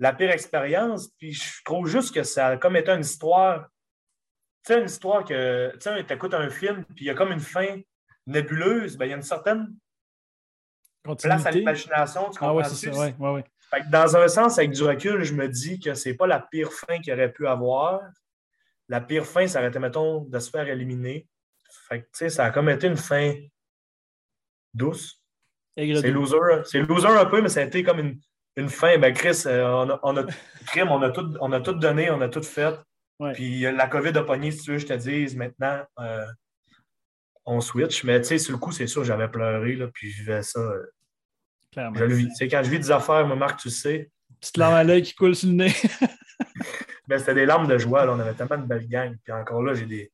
la 0.00 0.12
pire 0.12 0.30
expérience. 0.30 1.08
Puis 1.18 1.32
je 1.32 1.62
trouve 1.64 1.86
juste 1.86 2.14
que 2.14 2.22
ça 2.22 2.48
a 2.48 2.56
comme 2.56 2.76
été 2.76 2.90
une 2.90 3.02
histoire. 3.02 3.68
Tu 4.64 4.72
sais, 4.72 4.80
une 4.80 4.86
histoire 4.86 5.24
que. 5.24 5.72
Tu 5.74 5.80
sais, 5.80 6.00
écoutes 6.08 6.34
un 6.34 6.50
film, 6.50 6.84
puis 6.84 7.04
il 7.04 7.08
y 7.08 7.10
a 7.10 7.14
comme 7.14 7.32
une 7.32 7.40
fin 7.40 7.80
nébuleuse. 8.26 8.96
Ben, 8.96 9.06
il 9.06 9.10
y 9.10 9.12
a 9.12 9.16
une 9.16 9.22
certaine 9.22 9.74
place 11.02 11.46
à 11.46 11.50
l'imagination. 11.50 12.30
Tu 12.30 12.38
comprends 12.38 12.48
ah 12.48 12.54
ouais, 12.54 12.64
ça. 12.64 12.90
Ouais, 12.90 13.14
ouais, 13.18 13.44
fait 13.70 13.82
que 13.82 13.90
dans 13.90 14.16
un 14.16 14.28
sens, 14.28 14.58
avec 14.58 14.70
du 14.70 14.82
recul, 14.82 15.22
je 15.22 15.34
me 15.34 15.46
dis 15.46 15.78
que 15.78 15.92
c'est 15.94 16.14
pas 16.14 16.26
la 16.26 16.40
pire 16.40 16.72
fin 16.72 17.00
qu'il 17.00 17.12
aurait 17.12 17.32
pu 17.32 17.46
avoir. 17.46 18.00
La 18.88 19.02
pire 19.02 19.26
fin, 19.26 19.46
ça 19.46 19.58
aurait 19.58 19.68
été, 19.68 19.78
mettons, 19.78 20.22
de 20.22 20.38
se 20.38 20.48
faire 20.48 20.66
éliminer. 20.68 21.28
Fait 21.88 22.08
que, 22.10 22.28
ça 22.30 22.46
a 22.46 22.50
comme 22.50 22.70
été 22.70 22.86
une 22.86 22.96
fin 22.96 23.34
douce. 24.74 25.22
C'est 25.76 26.10
loser, 26.10 26.36
c'est 26.64 26.80
loser 26.80 27.06
un 27.06 27.26
peu, 27.26 27.40
mais 27.40 27.48
ça 27.48 27.60
a 27.60 27.64
été 27.64 27.84
comme 27.84 28.00
une, 28.00 28.20
une 28.56 28.68
fin. 28.68 28.98
Ben, 28.98 29.14
Chris, 29.14 29.42
euh, 29.46 29.64
on 29.64 29.90
a, 29.90 30.00
on 30.02 30.16
a, 30.16 30.24
on 30.88 31.02
a, 31.02 31.10
tout, 31.10 31.34
on 31.40 31.52
a 31.52 31.60
tout 31.60 31.74
donné, 31.74 32.10
on 32.10 32.20
a 32.20 32.28
tout 32.28 32.42
fait. 32.42 32.74
Puis 33.34 33.64
euh, 33.64 33.72
la 33.72 33.86
COVID 33.86 34.16
a 34.18 34.24
pogné, 34.24 34.50
si 34.50 34.62
tu 34.62 34.72
veux, 34.72 34.78
je 34.78 34.86
te 34.86 34.92
dise, 34.92 35.36
maintenant, 35.36 35.84
euh, 36.00 36.26
on 37.44 37.60
switch. 37.60 38.02
Mais 38.04 38.20
tu 38.20 38.28
sais, 38.28 38.38
sur 38.38 38.52
le 38.52 38.58
coup, 38.58 38.72
c'est 38.72 38.88
sûr, 38.88 39.04
j'avais 39.04 39.28
pleuré, 39.28 39.76
là, 39.76 39.88
puis 39.92 40.10
je 40.10 40.18
vivais 40.18 40.42
ça. 40.42 40.60
Clairement. 41.72 41.98
Je 41.98 42.04
le 42.04 42.14
vis. 42.14 42.34
sais, 42.34 42.48
quand 42.48 42.62
je 42.64 42.70
vis 42.70 42.78
des 42.78 42.90
affaires, 42.90 43.26
moi, 43.26 43.36
Marc, 43.36 43.60
tu 43.60 43.70
sais. 43.70 44.10
Petite 44.40 44.56
larme 44.56 44.74
à 44.74 44.84
l'œil 44.84 45.02
qui 45.02 45.14
coule 45.14 45.36
sur 45.36 45.48
le 45.48 45.54
nez. 45.54 45.72
ben, 47.08 47.18
c'était 47.18 47.34
des 47.34 47.46
larmes 47.46 47.68
de 47.68 47.78
joie. 47.78 48.04
Là. 48.04 48.12
On 48.12 48.20
avait 48.20 48.34
tellement 48.34 48.58
de 48.58 48.66
belles 48.66 48.88
gangs. 48.88 49.16
Puis 49.22 49.32
encore 49.32 49.62
là, 49.62 49.74
j'ai 49.74 49.86
des, 49.86 50.12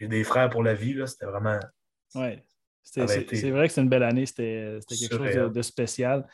des 0.00 0.24
frères 0.24 0.50
pour 0.50 0.62
la 0.62 0.74
vie. 0.74 0.96
C'était 1.06 1.26
vraiment. 1.26 1.58
Ouais. 2.14 2.42
C'est 2.86 3.50
vrai 3.50 3.66
que 3.66 3.72
c'était 3.72 3.82
une 3.82 3.88
belle 3.88 4.04
année, 4.04 4.26
c'était 4.26 4.78
quelque 4.88 5.16
chose 5.16 5.52
de, 5.52 5.62
spécial. 5.62 6.26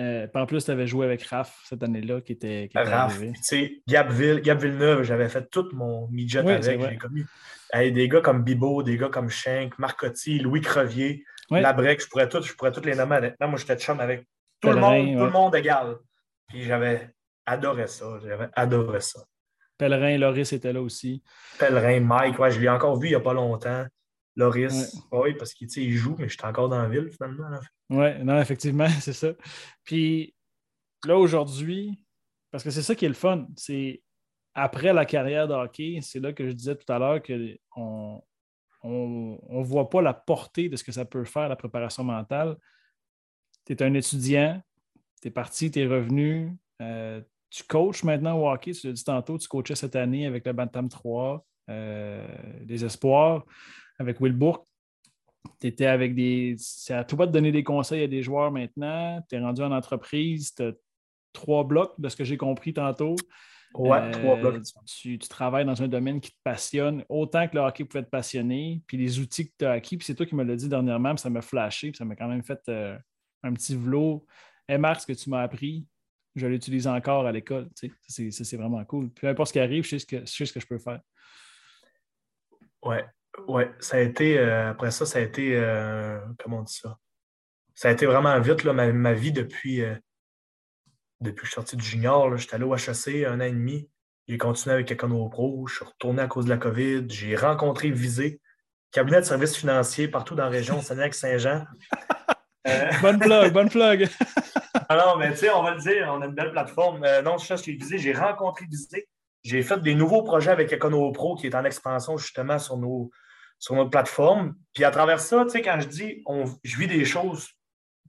Euh, 0.00 0.28
en 0.34 0.46
plus, 0.46 0.64
tu 0.64 0.70
avais 0.70 0.86
joué 0.86 1.06
avec 1.06 1.22
Raph 1.24 1.60
cette 1.64 1.82
année-là 1.82 2.20
qui 2.20 2.32
était, 2.32 2.68
qui 2.70 2.78
Raph, 2.78 3.18
tu 3.18 3.32
sais, 3.42 3.82
Gab, 3.88 4.10
Villeneuve, 4.12 5.02
j'avais 5.02 5.28
fait 5.28 5.48
tout 5.50 5.68
mon 5.72 6.08
midget 6.08 6.38
avec. 6.38 6.62
J'ai 6.62 6.96
connu 6.96 7.26
des 7.74 8.08
gars 8.08 8.20
comme 8.20 8.44
Bibo, 8.44 8.82
des 8.82 8.96
gars 8.96 9.08
comme 9.08 9.28
Schenk, 9.28 9.78
Marcotti, 9.78 10.38
Louis 10.38 10.60
Crevier, 10.60 11.24
Labrec, 11.50 12.02
je 12.02 12.08
pourrais, 12.08 12.28
tout, 12.28 12.42
je 12.42 12.52
pourrais 12.52 12.72
tous 12.72 12.84
les 12.84 12.94
nommer. 12.94 13.16
Honnêtement, 13.16 13.48
moi, 13.48 13.58
j'étais 13.58 13.76
chum 13.76 14.00
avec 14.00 14.26
tout 14.60 14.70
le 14.70 14.76
monde, 14.76 15.18
tout 15.18 15.24
le 15.24 15.30
monde 15.30 15.54
égal. 15.56 15.96
Puis 16.48 16.62
j'avais 16.62 17.10
adoré 17.46 17.86
ça. 17.86 18.06
J'avais 18.22 18.48
adoré 18.54 19.00
ça. 19.00 19.20
Pellerin, 19.76 20.18
Loris 20.18 20.52
était 20.52 20.72
là 20.72 20.82
aussi. 20.82 21.22
Pellerin, 21.58 22.00
Mike, 22.00 22.38
ouais, 22.38 22.50
je 22.50 22.60
l'ai 22.60 22.68
encore 22.68 22.98
vu 22.98 23.08
il 23.08 23.10
n'y 23.10 23.16
a 23.16 23.20
pas 23.20 23.32
longtemps. 23.32 23.86
Loris, 24.38 24.96
oui, 25.10 25.34
parce 25.34 25.52
qu'il 25.52 25.90
joue, 25.96 26.14
mais 26.16 26.28
j'étais 26.28 26.44
encore 26.44 26.68
dans 26.68 26.80
la 26.80 26.88
ville 26.88 27.10
finalement. 27.10 27.58
Oui, 27.90 28.22
non, 28.22 28.40
effectivement, 28.40 28.88
c'est 29.00 29.12
ça. 29.12 29.32
Puis 29.82 30.32
là, 31.04 31.18
aujourd'hui, 31.18 31.98
parce 32.52 32.62
que 32.62 32.70
c'est 32.70 32.82
ça 32.82 32.94
qui 32.94 33.04
est 33.04 33.08
le 33.08 33.14
fun, 33.14 33.48
c'est 33.56 34.00
après 34.54 34.92
la 34.92 35.04
carrière 35.04 35.48
de 35.48 35.54
hockey, 35.54 35.98
c'est 36.02 36.20
là 36.20 36.32
que 36.32 36.46
je 36.46 36.52
disais 36.52 36.76
tout 36.76 36.90
à 36.92 37.00
l'heure 37.00 37.20
qu'on 37.20 38.22
on 38.82 39.38
ne 39.50 39.64
voit 39.64 39.90
pas 39.90 40.02
la 40.02 40.14
portée 40.14 40.68
de 40.68 40.76
ce 40.76 40.84
que 40.84 40.92
ça 40.92 41.04
peut 41.04 41.24
faire, 41.24 41.48
la 41.48 41.56
préparation 41.56 42.04
mentale. 42.04 42.56
Tu 43.66 43.72
es 43.72 43.82
un 43.82 43.92
étudiant, 43.94 44.62
tu 45.20 45.28
es 45.28 45.30
parti, 45.32 45.70
tu 45.70 45.80
es 45.80 45.86
revenu, 45.86 46.56
euh, 46.80 47.20
tu 47.50 47.64
coaches 47.64 48.04
maintenant 48.04 48.38
au 48.38 48.48
hockey, 48.48 48.70
tu 48.70 48.86
l'as 48.86 48.92
dit 48.92 49.04
tantôt, 49.04 49.36
tu 49.36 49.48
coachais 49.48 49.74
cette 49.74 49.96
année 49.96 50.26
avec 50.26 50.46
le 50.46 50.52
Bantam 50.52 50.88
3, 50.88 51.44
euh, 51.70 52.26
des 52.62 52.84
espoirs, 52.84 53.44
avec 53.98 54.20
Wilbourg. 54.20 54.66
Tu 55.60 55.68
étais 55.68 55.86
avec 55.86 56.14
des. 56.14 56.54
C'est 56.58 56.94
à 56.94 57.04
toi 57.04 57.26
de 57.26 57.32
donner 57.32 57.52
des 57.52 57.64
conseils 57.64 58.02
à 58.02 58.08
des 58.08 58.22
joueurs 58.22 58.50
maintenant. 58.50 59.20
Tu 59.28 59.36
es 59.36 59.40
rendu 59.40 59.62
en 59.62 59.72
entreprise, 59.72 60.54
tu 60.54 60.62
as 60.62 60.72
trois 61.32 61.64
blocs 61.64 61.94
de 61.98 62.08
ce 62.08 62.16
que 62.16 62.24
j'ai 62.24 62.36
compris 62.36 62.72
tantôt. 62.72 63.16
Ouais, 63.74 63.98
euh, 63.98 64.10
trois 64.10 64.36
blocs. 64.36 64.62
Tu, 64.86 65.18
travailles 65.18 65.64
dans 65.64 65.80
un 65.82 65.88
domaine 65.88 66.20
qui 66.20 66.30
te 66.30 66.38
passionne, 66.42 67.04
autant 67.08 67.46
que 67.48 67.56
le 67.56 67.62
hockey 67.62 67.84
pouvait 67.84 68.02
te 68.02 68.08
passionner, 68.08 68.82
puis 68.86 68.96
les 68.96 69.18
outils 69.20 69.48
que 69.48 69.54
tu 69.58 69.64
as 69.64 69.72
acquis, 69.72 69.96
puis 69.96 70.06
c'est 70.06 70.14
toi 70.14 70.26
qui 70.26 70.34
me 70.34 70.42
l'as 70.42 70.56
dit 70.56 70.68
dernièrement, 70.68 71.14
puis 71.14 71.20
ça 71.20 71.30
m'a 71.30 71.42
flashé, 71.42 71.90
puis 71.90 71.96
ça 71.96 72.04
m'a 72.04 72.16
quand 72.16 72.28
même 72.28 72.42
fait 72.42 72.60
euh, 72.68 72.96
un 73.42 73.52
petit 73.52 73.76
vlog. 73.76 74.22
Et 74.68 74.78
Marc, 74.78 75.02
ce 75.02 75.06
que 75.06 75.12
tu 75.12 75.28
m'as 75.28 75.42
appris, 75.42 75.86
je 76.34 76.46
l'utilise 76.46 76.86
encore 76.86 77.26
à 77.26 77.32
l'école. 77.32 77.68
c'est 78.06 78.56
vraiment 78.56 78.84
cool. 78.84 79.10
Peu 79.10 79.28
importe 79.28 79.48
ce 79.48 79.52
qui 79.52 79.60
arrive, 79.60 79.84
je 79.84 79.90
sais 79.90 79.98
ce 79.98 80.06
que, 80.06 80.20
je, 80.24 80.44
ce 80.44 80.52
que 80.52 80.60
je 80.60 80.66
peux 80.66 80.78
faire. 80.78 81.00
Ouais, 82.82 83.04
ouais. 83.46 83.70
Ça 83.80 83.96
a 83.96 84.00
été, 84.00 84.38
euh, 84.38 84.70
après 84.70 84.90
ça, 84.90 85.06
ça 85.06 85.18
a 85.18 85.22
été, 85.22 85.54
comment 86.38 86.58
on 86.58 86.62
dit 86.62 86.74
ça? 86.74 86.98
Ça 87.74 87.88
a 87.88 87.92
été 87.92 88.06
vraiment 88.06 88.38
vite, 88.40 88.64
là, 88.64 88.72
ma, 88.72 89.12
vie 89.12 89.32
depuis, 89.32 89.82
depuis 91.20 91.42
que 91.42 91.46
je 91.46 91.52
suis 91.52 91.54
sorti 91.54 91.76
du 91.76 91.84
junior. 91.84 92.36
J'étais 92.36 92.56
allé 92.56 92.64
au 92.64 92.74
HEC 92.74 93.24
un 93.26 93.40
an 93.40 93.44
et 93.44 93.52
demi. 93.52 93.88
J'ai 94.26 94.36
continué 94.36 94.74
avec 94.74 94.92
Econo 94.92 95.28
Pro. 95.28 95.66
Je 95.68 95.76
suis 95.76 95.84
retourné 95.84 96.22
à 96.22 96.26
cause 96.26 96.44
de 96.44 96.50
la 96.50 96.58
COVID. 96.58 97.06
J'ai 97.08 97.36
rencontré 97.36 97.90
Visé, 97.90 98.40
cabinet 98.90 99.20
de 99.20 99.26
services 99.26 99.56
financiers 99.56 100.08
partout 100.08 100.34
dans 100.34 100.44
la 100.44 100.50
région, 100.50 100.80
Saint-Saint-Jean. 100.82 101.64
Euh, 102.66 102.90
bonne 103.02 103.18
plug, 103.18 103.52
bonne 103.52 103.70
plug. 103.70 104.08
Alors, 104.88 105.16
mais 105.16 105.30
tu 105.30 105.38
sais, 105.38 105.50
on 105.50 105.62
va 105.62 105.74
le 105.74 105.80
dire, 105.80 106.10
on 106.12 106.20
a 106.20 106.26
une 106.26 106.34
belle 106.34 106.50
plateforme. 106.50 107.02
Euh, 107.04 107.22
non, 107.22 107.38
je 107.38 107.46
cherche 107.46 107.64
les 107.66 107.74
Visé. 107.74 107.98
J'ai 107.98 108.12
rencontré 108.12 108.66
Visé. 108.68 109.08
J'ai 109.42 109.62
fait 109.62 109.80
des 109.80 109.94
nouveaux 109.94 110.22
projets 110.22 110.50
avec 110.50 110.72
Econo 110.72 111.10
Pro 111.12 111.36
qui 111.36 111.46
est 111.46 111.54
en 111.54 111.64
expansion 111.64 112.18
justement 112.18 112.58
sur, 112.58 112.76
nos, 112.76 113.10
sur 113.58 113.74
notre 113.74 113.90
plateforme. 113.90 114.54
Puis 114.74 114.84
à 114.84 114.90
travers 114.90 115.20
ça, 115.20 115.44
tu 115.44 115.50
sais, 115.50 115.62
quand 115.62 115.80
je 115.80 115.88
dis 115.88 116.22
on, 116.26 116.44
je 116.64 116.76
vis 116.76 116.86
des 116.86 117.04
choses 117.04 117.48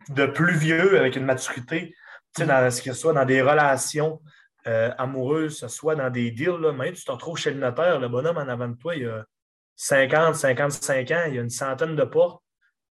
de 0.09 0.25
plus 0.25 0.57
vieux 0.57 0.97
avec 0.97 1.15
une 1.15 1.25
maturité, 1.25 1.95
dans, 2.37 2.71
ce 2.71 2.81
que 2.81 2.93
ce 2.93 2.99
soit 2.99 3.13
dans 3.13 3.25
des 3.25 3.41
relations 3.41 4.21
euh, 4.67 4.91
amoureuses, 4.97 5.57
ce 5.57 5.67
soit 5.67 5.95
dans 5.95 6.09
des 6.09 6.31
deals, 6.31 6.59
là, 6.59 6.71
même 6.71 6.93
tu 6.93 7.03
te 7.03 7.11
retrouves 7.11 7.37
chez 7.37 7.51
le 7.51 7.59
notaire, 7.59 7.99
le 7.99 8.07
bonhomme 8.07 8.37
en 8.37 8.47
avant 8.47 8.67
de 8.67 8.75
toi, 8.75 8.95
il 8.95 9.07
a 9.07 9.25
50, 9.75 10.35
55 10.35 11.11
ans, 11.11 11.23
il 11.27 11.35
y 11.35 11.39
a 11.39 11.41
une 11.41 11.49
centaine 11.49 11.95
de 11.95 12.03
portes. 12.03 12.43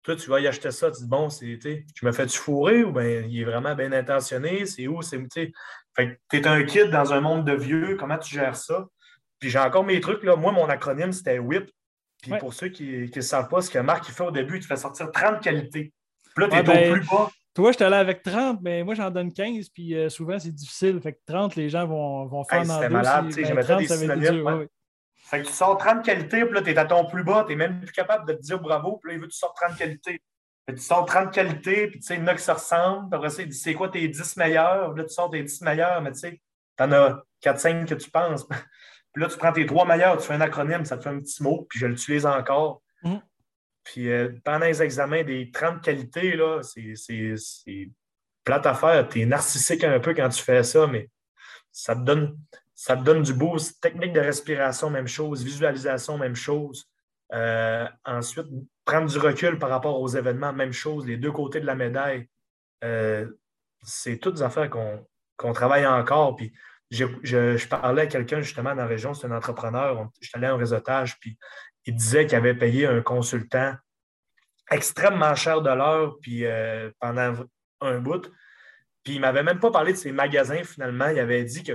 Toi, 0.03 0.15
tu 0.15 0.29
vas 0.31 0.39
y 0.39 0.47
acheter 0.47 0.71
ça, 0.71 0.89
tu 0.89 1.03
dis, 1.03 1.07
bon, 1.07 1.29
c'est, 1.29 1.59
je 1.61 2.05
me 2.05 2.11
fais-tu 2.11 2.37
fourrer 2.37 2.83
ou 2.83 2.91
bien 2.91 3.21
il 3.21 3.39
est 3.39 3.45
vraiment 3.45 3.75
bien 3.75 3.91
intentionné? 3.91 4.65
C'est 4.65 4.87
où? 4.87 5.03
C'est, 5.03 5.19
fait 5.95 6.19
tu 6.29 6.37
es 6.37 6.47
un 6.47 6.63
kid 6.63 6.89
dans 6.89 7.13
un 7.13 7.21
monde 7.21 7.45
de 7.45 7.53
vieux, 7.53 7.97
comment 7.97 8.17
tu 8.17 8.33
gères 8.33 8.55
ça? 8.55 8.87
Puis 9.39 9.51
j'ai 9.51 9.59
encore 9.59 9.83
mes 9.83 9.99
trucs, 9.99 10.23
là. 10.23 10.35
Moi, 10.35 10.51
mon 10.51 10.67
acronyme, 10.67 11.11
c'était 11.11 11.37
WHIP. 11.37 11.69
Puis 12.21 12.31
pour 12.39 12.53
ceux 12.53 12.69
qui 12.69 13.09
ne 13.13 13.21
savent 13.21 13.49
pas, 13.49 13.61
ce 13.61 13.69
que 13.69 13.79
Marc 13.79 14.07
il 14.07 14.13
fait 14.13 14.23
au 14.23 14.31
début, 14.31 14.57
il 14.57 14.61
te 14.61 14.67
fait 14.67 14.77
sortir 14.77 15.11
30 15.11 15.41
qualités. 15.41 15.91
Puis 16.35 16.45
là, 16.45 16.49
tu 16.49 16.55
es 16.55 16.59
au 16.59 16.63
ben, 16.63 16.93
plus 16.93 17.07
bas. 17.07 17.29
Toi, 17.53 17.71
je 17.71 17.75
suis 17.77 17.83
allé 17.83 17.97
avec 17.97 18.23
30, 18.23 18.59
mais 18.61 18.83
moi, 18.83 18.95
j'en 18.95 19.09
donne 19.09 19.33
15, 19.33 19.69
puis 19.69 19.93
euh, 19.93 20.07
souvent, 20.07 20.39
c'est 20.39 20.53
difficile. 20.53 21.01
Fait 21.01 21.13
que 21.13 21.19
30, 21.25 21.55
les 21.57 21.67
gens 21.67 21.85
vont, 21.85 22.25
vont 22.25 22.45
faire 22.45 22.63
dans 22.63 22.75
C'était 22.75 22.89
malade, 22.89 23.25
tu 23.27 23.33
sais, 23.33 23.45
j'ai 23.45 23.53
30, 23.53 23.79
des 23.79 23.87
synonymes. 23.87 24.67
Fait 25.15 25.41
que 25.41 25.47
tu 25.47 25.53
sors 25.53 25.77
30 25.77 26.03
qualités, 26.03 26.45
puis 26.45 26.53
là, 26.53 26.61
tu 26.61 26.69
es 26.69 26.77
à 26.77 26.85
ton 26.85 27.05
plus 27.05 27.23
bas, 27.23 27.43
tu 27.45 27.49
n'es 27.49 27.67
même 27.67 27.81
plus 27.81 27.91
capable 27.91 28.27
de 28.27 28.33
te 28.33 28.41
dire 28.41 28.59
bravo, 28.59 28.97
puis 29.01 29.11
là, 29.11 29.15
il 29.15 29.21
veut 29.21 29.27
que 29.27 29.33
tu 29.33 29.37
sors 29.37 29.53
30 29.53 29.77
qualités. 29.77 30.21
Fait 30.65 30.73
que 30.73 30.77
tu 30.77 30.85
sors 30.85 31.05
30 31.05 31.31
qualités, 31.33 31.87
puis 31.87 31.99
tu 31.99 32.05
sais, 32.05 32.15
il 32.15 32.21
y 32.21 32.23
en 32.23 32.27
a 32.27 32.35
qui 32.35 32.43
se 32.43 32.51
ressemblent, 32.51 33.09
puis 33.09 33.17
après 33.17 33.29
ça, 33.29 33.41
il 33.41 33.49
dit 33.49 33.57
c'est 33.57 33.73
quoi 33.73 33.89
tes 33.89 34.07
10 34.07 34.37
meilleurs, 34.37 34.93
là, 34.93 35.03
tu 35.03 35.09
sors 35.09 35.29
tes 35.29 35.43
10 35.43 35.61
meilleurs, 35.61 36.01
mais 36.01 36.11
tu 36.11 36.19
sais, 36.19 36.41
tu 36.77 36.83
en 36.83 36.91
as 36.91 37.23
4-5 37.43 37.85
que 37.85 37.95
tu 37.95 38.09
penses. 38.09 38.47
Puis 39.13 39.23
là, 39.23 39.29
tu 39.29 39.37
prends 39.37 39.51
tes 39.51 39.65
3 39.65 39.85
meilleurs, 39.85 40.17
tu 40.17 40.27
fais 40.27 40.33
un 40.33 40.41
acronyme, 40.41 40.85
ça 40.85 40.97
te 40.97 41.03
fait 41.03 41.09
un 41.09 41.19
petit 41.19 41.43
mot, 41.43 41.65
puis 41.69 41.79
je 41.79 41.87
l'utilise 41.87 42.25
encore. 42.25 42.81
Mm. 43.03 43.17
Puis 43.83 44.09
euh, 44.09 44.29
pendant 44.43 44.65
les 44.65 44.81
examens 44.81 45.23
des 45.23 45.51
30 45.51 45.81
qualités, 45.81 46.35
là, 46.35 46.61
c'est 46.63 47.89
plate 48.43 48.65
à 48.65 48.73
faire. 48.73 49.07
Tu 49.09 49.21
es 49.21 49.25
narcissique 49.25 49.83
un 49.83 49.99
peu 49.99 50.13
quand 50.13 50.29
tu 50.29 50.41
fais 50.41 50.63
ça, 50.63 50.87
mais 50.87 51.09
ça 51.71 51.95
te 51.95 52.01
donne, 52.01 52.37
ça 52.73 52.95
te 52.95 53.03
donne 53.03 53.23
du 53.23 53.33
boost. 53.33 53.81
Technique 53.81 54.13
de 54.13 54.19
respiration, 54.19 54.89
même 54.89 55.07
chose. 55.07 55.43
Visualisation, 55.43 56.17
même 56.17 56.35
chose. 56.35 56.87
Euh, 57.33 57.87
ensuite, 58.05 58.47
prendre 58.85 59.09
du 59.09 59.17
recul 59.17 59.57
par 59.57 59.69
rapport 59.69 59.99
aux 59.99 60.07
événements, 60.07 60.53
même 60.53 60.73
chose. 60.73 61.05
Les 61.05 61.17
deux 61.17 61.31
côtés 61.31 61.59
de 61.59 61.65
la 61.65 61.75
médaille. 61.75 62.27
Euh, 62.83 63.27
c'est 63.83 64.17
toutes 64.17 64.35
des 64.35 64.41
affaires 64.43 64.69
qu'on 64.69 65.53
travaille 65.53 65.85
encore. 65.85 66.35
Puis 66.35 66.53
je, 66.91 67.67
parlais 67.67 68.03
à 68.03 68.07
quelqu'un 68.07 68.41
justement 68.41 68.71
dans 68.71 68.83
la 68.83 68.85
région, 68.85 69.13
c'est 69.13 69.27
un 69.27 69.35
entrepreneur. 69.35 70.09
Je 70.19 70.27
suis 70.27 70.37
allé 70.37 70.47
en 70.47 70.57
réseautage, 70.57 71.17
puis 71.19 71.37
il 71.85 71.95
disait 71.95 72.25
qu'il 72.25 72.37
avait 72.37 72.53
payé 72.53 72.85
un 72.85 73.01
consultant 73.01 73.73
extrêmement 74.69 75.35
cher 75.35 75.61
de 75.61 75.69
l'heure 75.69 76.17
puis, 76.21 76.45
euh, 76.45 76.91
pendant 76.99 77.45
un 77.81 77.99
bout. 77.99 78.29
Puis 79.03 79.15
il 79.15 79.21
m'avait 79.21 79.43
même 79.43 79.59
pas 79.59 79.71
parlé 79.71 79.93
de 79.93 79.97
ses 79.97 80.11
magasins 80.11 80.63
finalement. 80.63 81.07
Il 81.07 81.19
avait 81.19 81.43
dit 81.43 81.63
que 81.63 81.73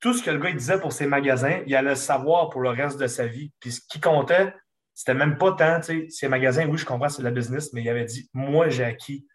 tout 0.00 0.14
ce 0.14 0.22
que 0.22 0.30
le 0.30 0.38
gars 0.38 0.52
disait 0.52 0.80
pour 0.80 0.92
ses 0.92 1.06
magasins, 1.06 1.62
il 1.66 1.74
allait 1.74 1.90
le 1.90 1.96
savoir 1.96 2.50
pour 2.50 2.60
le 2.60 2.70
reste 2.70 2.98
de 2.98 3.06
sa 3.06 3.26
vie. 3.26 3.52
Puis 3.60 3.72
ce 3.72 3.80
qui 3.88 4.00
comptait, 4.00 4.54
c'était 4.94 5.14
même 5.14 5.38
pas 5.38 5.52
tant, 5.52 5.80
tu 5.80 5.86
sais, 5.86 6.06
ses 6.10 6.28
magasins, 6.28 6.66
oui, 6.66 6.78
je 6.78 6.84
comprends, 6.84 7.08
c'est 7.08 7.22
de 7.22 7.26
la 7.26 7.30
business, 7.32 7.72
mais 7.72 7.82
il 7.82 7.88
avait 7.88 8.04
dit 8.04 8.28
Moi, 8.32 8.68
j'ai 8.68 8.84
acquis 8.84 9.26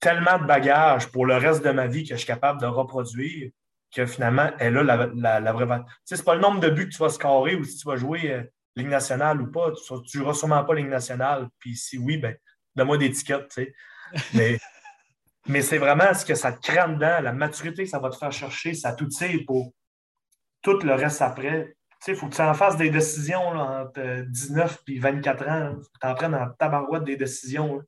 tellement 0.00 0.38
de 0.38 0.44
bagages 0.44 1.10
pour 1.10 1.26
le 1.26 1.36
reste 1.36 1.64
de 1.64 1.70
ma 1.70 1.86
vie 1.86 2.02
que 2.04 2.10
je 2.10 2.16
suis 2.16 2.26
capable 2.26 2.60
de 2.60 2.66
reproduire 2.66 3.50
que 3.94 4.06
finalement, 4.06 4.50
elle 4.58 4.76
a 4.78 4.82
la, 4.82 5.40
la, 5.40 5.52
vraie 5.52 5.66
valeur. 5.66 5.86
Tu 5.86 5.92
sais, 6.04 6.16
c'est 6.16 6.24
pas 6.24 6.34
le 6.34 6.40
nombre 6.40 6.60
de 6.60 6.68
buts 6.68 6.88
que 6.88 6.94
tu 6.94 6.98
vas 6.98 7.08
scorer 7.08 7.54
ou 7.54 7.64
si 7.64 7.76
tu 7.76 7.86
vas 7.86 7.96
jouer 7.96 8.30
euh, 8.30 8.42
Ligue 8.76 8.88
nationale 8.88 9.40
ou 9.40 9.50
pas, 9.52 9.70
tu 9.72 9.92
ne 9.92 10.00
joueras 10.04 10.34
sûrement 10.34 10.64
pas 10.64 10.74
Ligue 10.74 10.88
nationale. 10.88 11.48
Puis 11.58 11.76
si 11.76 11.96
oui, 11.96 12.18
ben, 12.18 12.36
donne-moi 12.74 12.98
des 12.98 13.10
tickets, 13.10 13.48
tu 13.48 13.64
sais. 13.64 13.74
Mais, 14.34 14.58
mais 15.46 15.60
c'est 15.60 15.78
vraiment 15.78 16.12
ce 16.14 16.24
que 16.24 16.34
ça 16.34 16.52
te 16.52 16.60
crée 16.60 16.88
dedans, 16.88 17.20
la 17.20 17.32
maturité 17.32 17.84
que 17.84 17.90
ça 17.90 17.98
va 17.98 18.10
te 18.10 18.16
faire 18.16 18.30
chercher, 18.32 18.74
ça 18.74 18.92
tout 18.92 19.08
tire 19.08 19.40
pour 19.46 19.72
tout 20.62 20.78
le 20.78 20.94
reste 20.94 21.20
après. 21.20 21.76
Tu 21.90 21.96
sais, 22.00 22.12
il 22.12 22.16
faut 22.16 22.28
que 22.28 22.34
tu 22.34 22.40
en 22.40 22.54
fasses 22.54 22.76
des 22.76 22.90
décisions 22.90 23.52
là, 23.52 23.84
entre 23.84 24.24
19 24.28 24.82
et 24.88 24.98
24 24.98 25.48
ans. 25.48 25.76
Tu 26.00 26.06
en 26.06 26.14
prennes 26.14 26.34
en 26.34 26.50
tabarouette 26.58 27.04
des 27.04 27.16
décisions. 27.16 27.82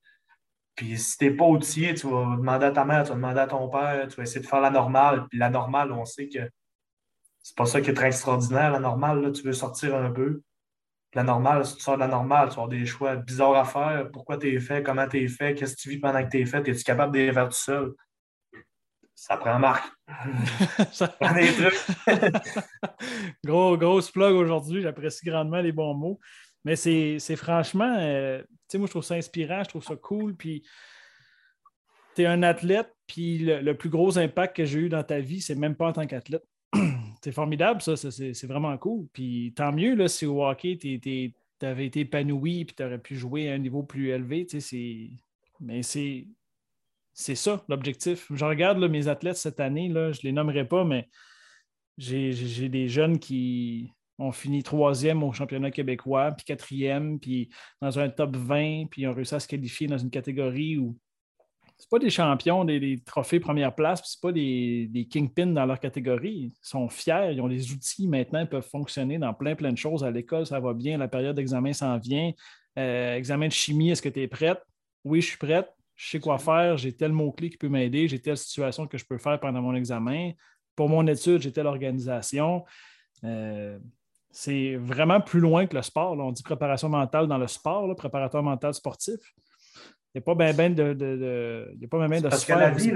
Puis 0.77 0.99
si 0.99 1.19
tu 1.19 1.25
n'es 1.25 1.31
pas 1.33 1.47
outillé, 1.47 1.95
tu 1.95 2.07
vas 2.07 2.37
demander 2.37 2.67
à 2.67 2.71
ta 2.71 2.85
mère, 2.85 3.03
tu 3.03 3.09
vas 3.09 3.15
demander 3.17 3.41
à 3.41 3.47
ton 3.47 3.69
père, 3.69 4.07
tu 4.09 4.17
vas 4.17 4.23
essayer 4.23 4.41
de 4.41 4.47
faire 4.47 4.61
la 4.61 4.71
normale. 4.71 5.27
Puis 5.29 5.39
la 5.39 5.51
normale, 5.51 5.91
on 5.91 6.05
sait 6.05 6.29
que 6.29 6.51
c'est 7.43 7.57
pas 7.57 7.67
ça 7.67 7.81
qui 7.81 7.91
est 7.91 7.95
très 7.95 8.09
extraordinaire. 8.09 8.71
La 8.71 8.81
normale, 8.81 9.23
là, 9.23 9.31
tu 9.31 9.43
veux 9.43 9.53
sortir 9.53 9.95
un 9.97 10.11
peu 10.11 10.43
la 11.17 11.23
normale, 11.23 11.65
si 11.65 11.77
tu 11.77 11.83
sors 11.83 11.95
de 11.95 12.01
la 12.01 12.09
normale, 12.09 12.49
tu 12.49 12.53
avoir 12.53 12.69
des 12.69 12.85
choix 12.85 13.17
bizarres 13.17 13.57
à 13.57 13.65
faire. 13.65 14.11
Pourquoi 14.13 14.37
tu 14.37 14.55
es 14.55 14.61
fait, 14.61 14.83
comment 14.83 15.09
tu 15.09 15.23
es 15.23 15.29
fait, 15.29 15.55
qu'est-ce 15.55 15.75
que 15.75 15.81
tu 15.81 15.89
vis 15.89 15.99
pendant 15.99 16.23
que 16.23 16.29
tu 16.29 16.41
es 16.41 16.45
fait, 16.45 16.69
es-tu 16.69 16.85
capable 16.85 17.15
de 17.15 17.21
les 17.21 17.33
faire 17.33 17.49
tout 17.49 17.57
seul? 17.57 17.95
Ça 19.15 19.39
prend 19.39 19.59
marque. 19.59 19.91
ça 20.93 21.09
prend 21.09 21.33
des 21.33 21.51
trucs. 21.55 21.87
Gros, 23.45 23.79
grosse 23.79 24.11
plug 24.11 24.35
aujourd'hui. 24.35 24.83
J'apprécie 24.83 25.25
grandement 25.25 25.63
les 25.63 25.73
bons 25.73 25.95
mots. 25.95 26.21
Mais 26.67 26.75
c'est 26.75 27.37
franchement, 27.37 27.97
euh, 28.01 28.43
tu 28.43 28.47
sais, 28.67 28.79
moi, 28.79 28.89
je 28.89 28.91
trouve 28.91 29.05
ça 29.05 29.15
inspirant, 29.15 29.63
je 29.63 29.69
trouve 29.69 29.85
ça 29.85 29.95
cool. 29.95 30.35
Puis, 30.35 30.65
tu 32.17 32.23
es 32.23 32.27
un 32.27 32.43
athlète, 32.43 32.93
puis 33.07 33.39
le, 33.39 33.73
plus 33.75 33.89
gros 33.89 34.19
impact 34.19 34.57
que 34.57 34.65
j'ai 34.65 34.81
eu 34.81 34.89
dans 34.89 35.05
ta 35.05 35.21
vie, 35.21 35.41
c'est 35.41 35.55
même 35.55 35.77
pas 35.77 35.87
en 35.87 35.93
tant 35.93 36.07
qu'athlète 36.09 36.43
c'est 37.23 37.31
formidable, 37.31 37.81
ça. 37.81 37.97
c'est 37.97 38.47
vraiment 38.47 38.77
cool. 38.79 39.07
Puis 39.13 39.53
tant 39.55 39.73
mieux 39.73 39.95
là, 39.95 40.09
si 40.09 40.27
au 40.27 40.45
hockey, 40.45 40.77
tu 40.77 41.33
avais 41.63 41.87
été 41.87 42.01
épanoui 42.01 42.63
et 42.63 42.67
tu 42.67 42.83
aurais 42.83 42.99
pu 42.99 43.15
jouer 43.15 43.49
à 43.49 43.55
un 43.55 43.59
niveau 43.59 43.85
plus 43.85 44.11
élevé. 44.11 44.45
Mais 45.61 45.83
c'est. 45.85 46.27
C'est 47.19 47.37
ça 47.37 47.65
l'objectif. 47.69 48.27
Je 48.35 48.45
regarde 48.45 48.79
mes 48.91 49.09
athlètes 49.09 49.39
cette 49.39 49.61
année, 49.61 49.89
là, 49.89 50.13
je 50.13 50.19
ne 50.19 50.25
les 50.25 50.33
nommerai 50.33 50.69
pas, 50.69 50.85
mais 50.85 51.09
j'ai 51.97 52.69
des 52.69 52.89
jeunes 52.89 53.19
qui 53.19 53.91
ont 54.19 54.33
fini 54.33 54.63
troisième 54.63 55.23
au 55.23 55.33
championnat 55.33 55.71
québécois, 55.71 56.33
puis 56.33 56.45
quatrième, 56.45 57.19
puis 57.21 57.51
dans 57.81 57.99
un 57.99 58.09
top 58.09 58.37
20, 58.37 58.87
puis 58.91 59.07
ont 59.07 59.13
réussi 59.13 59.35
à 59.35 59.41
se 59.41 59.49
qualifier 59.49 59.87
dans 59.87 59.99
une 59.99 60.11
catégorie 60.11 60.79
où 60.79 60.97
c'est 61.79 61.91
pas 61.91 61.99
des 61.99 62.11
champions, 62.11 62.65
des, 62.65 63.03
trophées 63.05 63.41
première 63.41 63.75
place, 63.75 64.03
c'est 64.05 64.21
pas 64.21 64.33
des, 64.33 64.87
des 64.89 65.07
kingpins 65.07 65.47
dans 65.47 65.67
leur 65.67 65.79
catégorie. 65.79 66.53
Ils 66.53 66.53
sont 66.63 66.89
fiers, 66.89 67.33
ils 67.33 67.41
ont 67.41 67.47
les 67.47 67.71
outils 67.73 68.09
maintenant, 68.09 68.41
ils 68.41 68.49
peuvent 68.49 68.67
fonctionner 68.67 69.19
dans 69.19 69.35
plein, 69.35 69.55
plein 69.55 69.73
de 69.73 69.79
choses. 69.79 70.03
À 70.03 70.11
l'école, 70.11 70.47
ça 70.47 70.59
va 70.59 70.73
bien, 70.73 70.97
la 70.97 71.09
période 71.09 71.37
d'examen 71.37 71.75
s'en 71.75 71.99
vient. 71.99 72.33
Euh, 72.79 73.15
examen 73.15 73.49
de 73.49 73.53
chimie, 73.53 73.91
est-ce 73.91 74.03
que 74.03 74.09
tu 74.09 74.23
es 74.23 74.29
prête? 74.29 74.61
Oui, 75.05 75.21
je 75.21 75.27
suis 75.29 75.39
prête. 75.39 75.69
Je 75.97 76.11
sais 76.11 76.21
quoi 76.21 76.39
faire, 76.39 76.77
j'ai 76.77 76.93
tel 76.93 77.13
mot-clé 77.13 77.49
qui 77.49 77.57
peut 77.57 77.71
m'aider, 77.71 78.07
j'ai 78.07 78.21
telle 78.21 78.37
situation 78.37 78.87
que 78.87 78.99
je 78.99 79.05
peux 79.05 79.17
faire 79.17 79.41
pendant 79.41 79.63
mon 79.63 79.75
examen. 79.75 80.33
Pour 80.75 80.91
mon 80.91 81.07
étude, 81.07 81.41
j'ai 81.41 81.53
telle 81.53 81.67
organisation. 81.67 82.65
Euh, 83.25 83.79
c'est 84.37 84.77
vraiment 84.77 85.23
plus 85.23 85.41
loin 85.41 85.67
que 85.67 85.75
le 85.75 85.81
sport. 85.81 86.13
On 86.13 86.31
dit 86.31 86.43
préparation 86.43 86.91
mentale 86.91 87.27
dans 87.27 87.39
le 87.39 87.47
sport, 87.47 87.97
préparateur 87.97 88.43
mental 88.43 88.75
sportif. 88.75 89.19
Il 90.15 90.17
n'y 90.17 90.19
a 90.19 90.21
pas 90.21 90.35
bien 90.35 90.53
ben 90.53 90.75
de, 90.75 90.93
de, 90.93 91.17
de, 91.17 91.77
y 91.81 91.87
a 91.87 91.89
pas 91.89 92.07
ben 92.07 92.21
de 92.21 92.29
Parce 92.29 92.45
que 92.45 92.53
la 92.53 92.69
vie, 92.69 92.93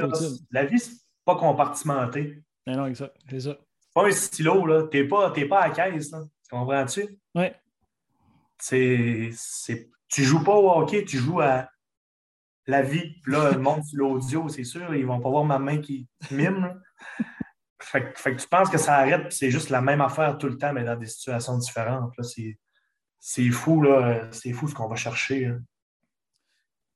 la 0.50 0.66
vie, 0.66 0.78
c'est 0.78 1.00
pas 1.24 1.36
compartimenté. 1.36 2.42
Mais 2.66 2.76
non, 2.76 2.92
c'est 2.94 3.40
ça. 3.40 3.56
Pas 3.94 4.06
un 4.06 4.10
stylo, 4.10 4.66
là. 4.66 4.82
T'es 4.82 5.04
pas, 5.04 5.30
pas 5.30 5.60
à 5.60 5.68
la 5.68 5.74
caisse, 5.74 6.10
là. 6.10 6.24
Tu 6.44 6.50
comprends-tu? 6.50 7.18
Oui. 7.34 7.46
C'est, 8.58 9.30
tu 10.08 10.22
joues 10.22 10.44
pas 10.44 10.54
au 10.54 10.70
hockey, 10.70 11.06
tu 11.06 11.16
joues 11.16 11.40
à 11.40 11.70
la 12.66 12.82
vie. 12.82 13.16
là, 13.26 13.52
le 13.52 13.58
monde 13.58 13.82
sur 13.82 13.96
l'audio, 13.96 14.50
c'est 14.50 14.64
sûr, 14.64 14.94
ils 14.94 15.06
vont 15.06 15.20
pas 15.20 15.30
voir 15.30 15.44
ma 15.46 15.58
main 15.58 15.78
qui 15.78 16.06
mime. 16.30 16.78
Fait, 17.90 18.12
que 18.12 18.40
tu 18.40 18.48
penses 18.48 18.70
que 18.70 18.78
ça 18.78 18.94
arrête, 18.94 19.32
c'est 19.32 19.50
juste 19.50 19.68
la 19.68 19.80
même 19.80 20.00
affaire 20.00 20.38
tout 20.38 20.48
le 20.48 20.56
temps, 20.56 20.72
mais 20.72 20.84
dans 20.84 20.96
des 20.96 21.06
situations 21.06 21.58
différentes. 21.58 22.14
C'est 23.18 23.50
fou, 23.50 23.82
là. 23.82 24.28
C'est 24.30 24.52
fou 24.52 24.68
ce 24.68 24.74
qu'on 24.74 24.86
va 24.86 24.94
chercher. 24.94 25.52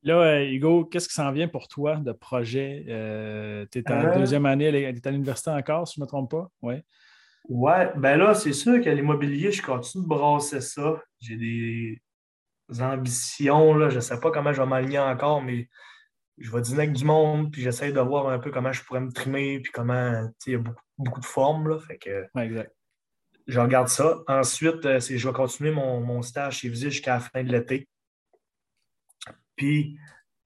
Là, 0.05 0.19
euh, 0.21 0.45
Hugo, 0.45 0.85
qu'est-ce 0.85 1.09
qui 1.09 1.15
s'en 1.15 1.33
vient 1.33 1.49
pour 1.49 1.67
toi 1.67 1.97
de 1.97 2.13
projet? 2.13 2.85
Euh, 2.89 3.67
tu 3.73 3.79
es 3.79 3.91
en 3.91 4.05
euh. 4.05 4.19
deuxième 4.19 4.47
année, 4.47 4.71
tu 4.71 4.77
es 4.79 5.09
à 5.09 5.11
l'université 5.11 5.51
encore, 5.51 5.89
si 5.89 5.95
je 5.97 6.01
ne 6.01 6.05
me 6.05 6.09
trompe 6.09 6.31
pas? 6.31 6.49
Oui. 6.63 6.75
Ouais, 7.49 7.91
ben 7.97 8.17
là, 8.17 8.35
c'est 8.35 8.53
sûr 8.53 8.81
que 8.83 8.91
l'immobilier, 8.91 9.51
je 9.51 9.63
continue 9.63 10.05
de 10.05 10.09
brasser 10.09 10.61
ça. 10.61 11.03
J'ai 11.21 11.37
des 11.37 12.01
ambitions, 12.81 13.75
là. 13.75 13.89
je 13.89 13.97
ne 13.97 14.01
sais 14.01 14.21
pas 14.21 14.31
comment 14.31 14.53
je 14.53 14.61
vais 14.61 14.69
m'aligner 14.69 14.99
encore, 14.99 15.43
mais 15.43 15.69
je 16.39 16.51
vais 16.51 16.61
dîner 16.61 16.83
avec 16.83 16.93
du 16.93 17.05
monde, 17.05 17.53
puis 17.53 17.63
j'essaie 17.63 17.93
de 17.93 18.01
voir 18.01 18.29
un 18.29 18.39
peu 18.39 18.51
comment 18.51 18.73
je 18.73 18.83
pourrais 18.83 19.01
me 19.01 19.13
trimer, 19.13 19.61
puis 19.61 19.73
comment, 19.73 20.29
il 20.47 20.53
y 20.53 20.57
a 20.57 20.61
beaucoup, 20.99 21.21
de 21.21 21.27
formes, 21.27 21.69
là, 21.69 21.79
fait 21.79 21.99
que... 21.99 22.27
exact. 22.39 22.75
Je 23.47 23.61
regarde 23.61 23.89
ça. 23.89 24.21
Ensuite, 24.27 25.01
c'est, 25.01 25.19
je 25.19 25.29
vais 25.29 25.35
continuer 25.35 25.71
mon, 25.71 26.23
stage 26.23 26.61
chez 26.61 26.69
Visite 26.69 26.91
jusqu'à 26.91 27.15
la 27.15 27.21
fin 27.21 27.45
de 27.45 27.53
l'été. 27.53 27.89
Puis, 29.55 29.99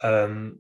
euh, 0.05 0.51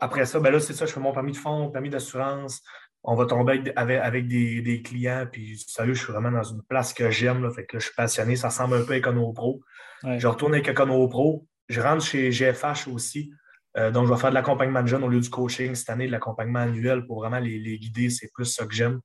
après 0.00 0.24
ça, 0.24 0.40
ben 0.40 0.50
là, 0.50 0.58
c'est 0.58 0.72
ça, 0.72 0.86
je 0.86 0.92
fais 0.92 1.00
mon 1.00 1.12
permis 1.12 1.32
de 1.32 1.36
fonds, 1.36 1.70
permis 1.70 1.90
d'assurance. 1.90 2.62
On 3.02 3.14
va 3.14 3.26
tomber 3.26 3.72
avec, 3.76 4.26
des, 4.26 4.82
clients, 4.82 5.26
puis 5.30 5.58
sérieux, 5.58 5.94
je 5.94 6.02
suis 6.02 6.12
vraiment 6.12 6.32
dans 6.32 6.42
une 6.42 6.62
place 6.62 6.92
que 6.92 7.10
j'aime, 7.10 7.48
fait 7.52 7.64
que 7.66 7.78
je 7.78 7.86
suis 7.86 7.94
passionné. 7.94 8.36
Ça 8.36 8.48
ressemble 8.48 8.76
un 8.76 8.82
peu 8.82 8.94
à 8.94 8.98
EconoPro. 8.98 9.60
Je 10.02 10.26
retourne 10.26 10.54
avec 10.54 10.68
EconoPro. 10.68 11.46
Je 11.68 11.80
rentre 11.80 12.04
chez 12.04 12.30
GFH 12.30 12.88
aussi. 12.88 13.32
Euh, 13.76 13.90
donc, 13.90 14.06
je 14.06 14.12
vais 14.12 14.18
faire 14.18 14.30
de 14.30 14.34
l'accompagnement 14.34 14.84
jeune 14.86 15.04
au 15.04 15.08
lieu 15.08 15.20
du 15.20 15.28
coaching 15.28 15.74
cette 15.74 15.90
année, 15.90 16.06
de 16.06 16.12
l'accompagnement 16.12 16.60
annuel 16.60 17.06
pour 17.06 17.20
vraiment 17.20 17.38
les, 17.38 17.78
guider. 17.78 18.10
C'est 18.10 18.30
plus 18.32 18.46
ça 18.46 18.66
que 18.66 18.74
j'aime. 18.74 19.00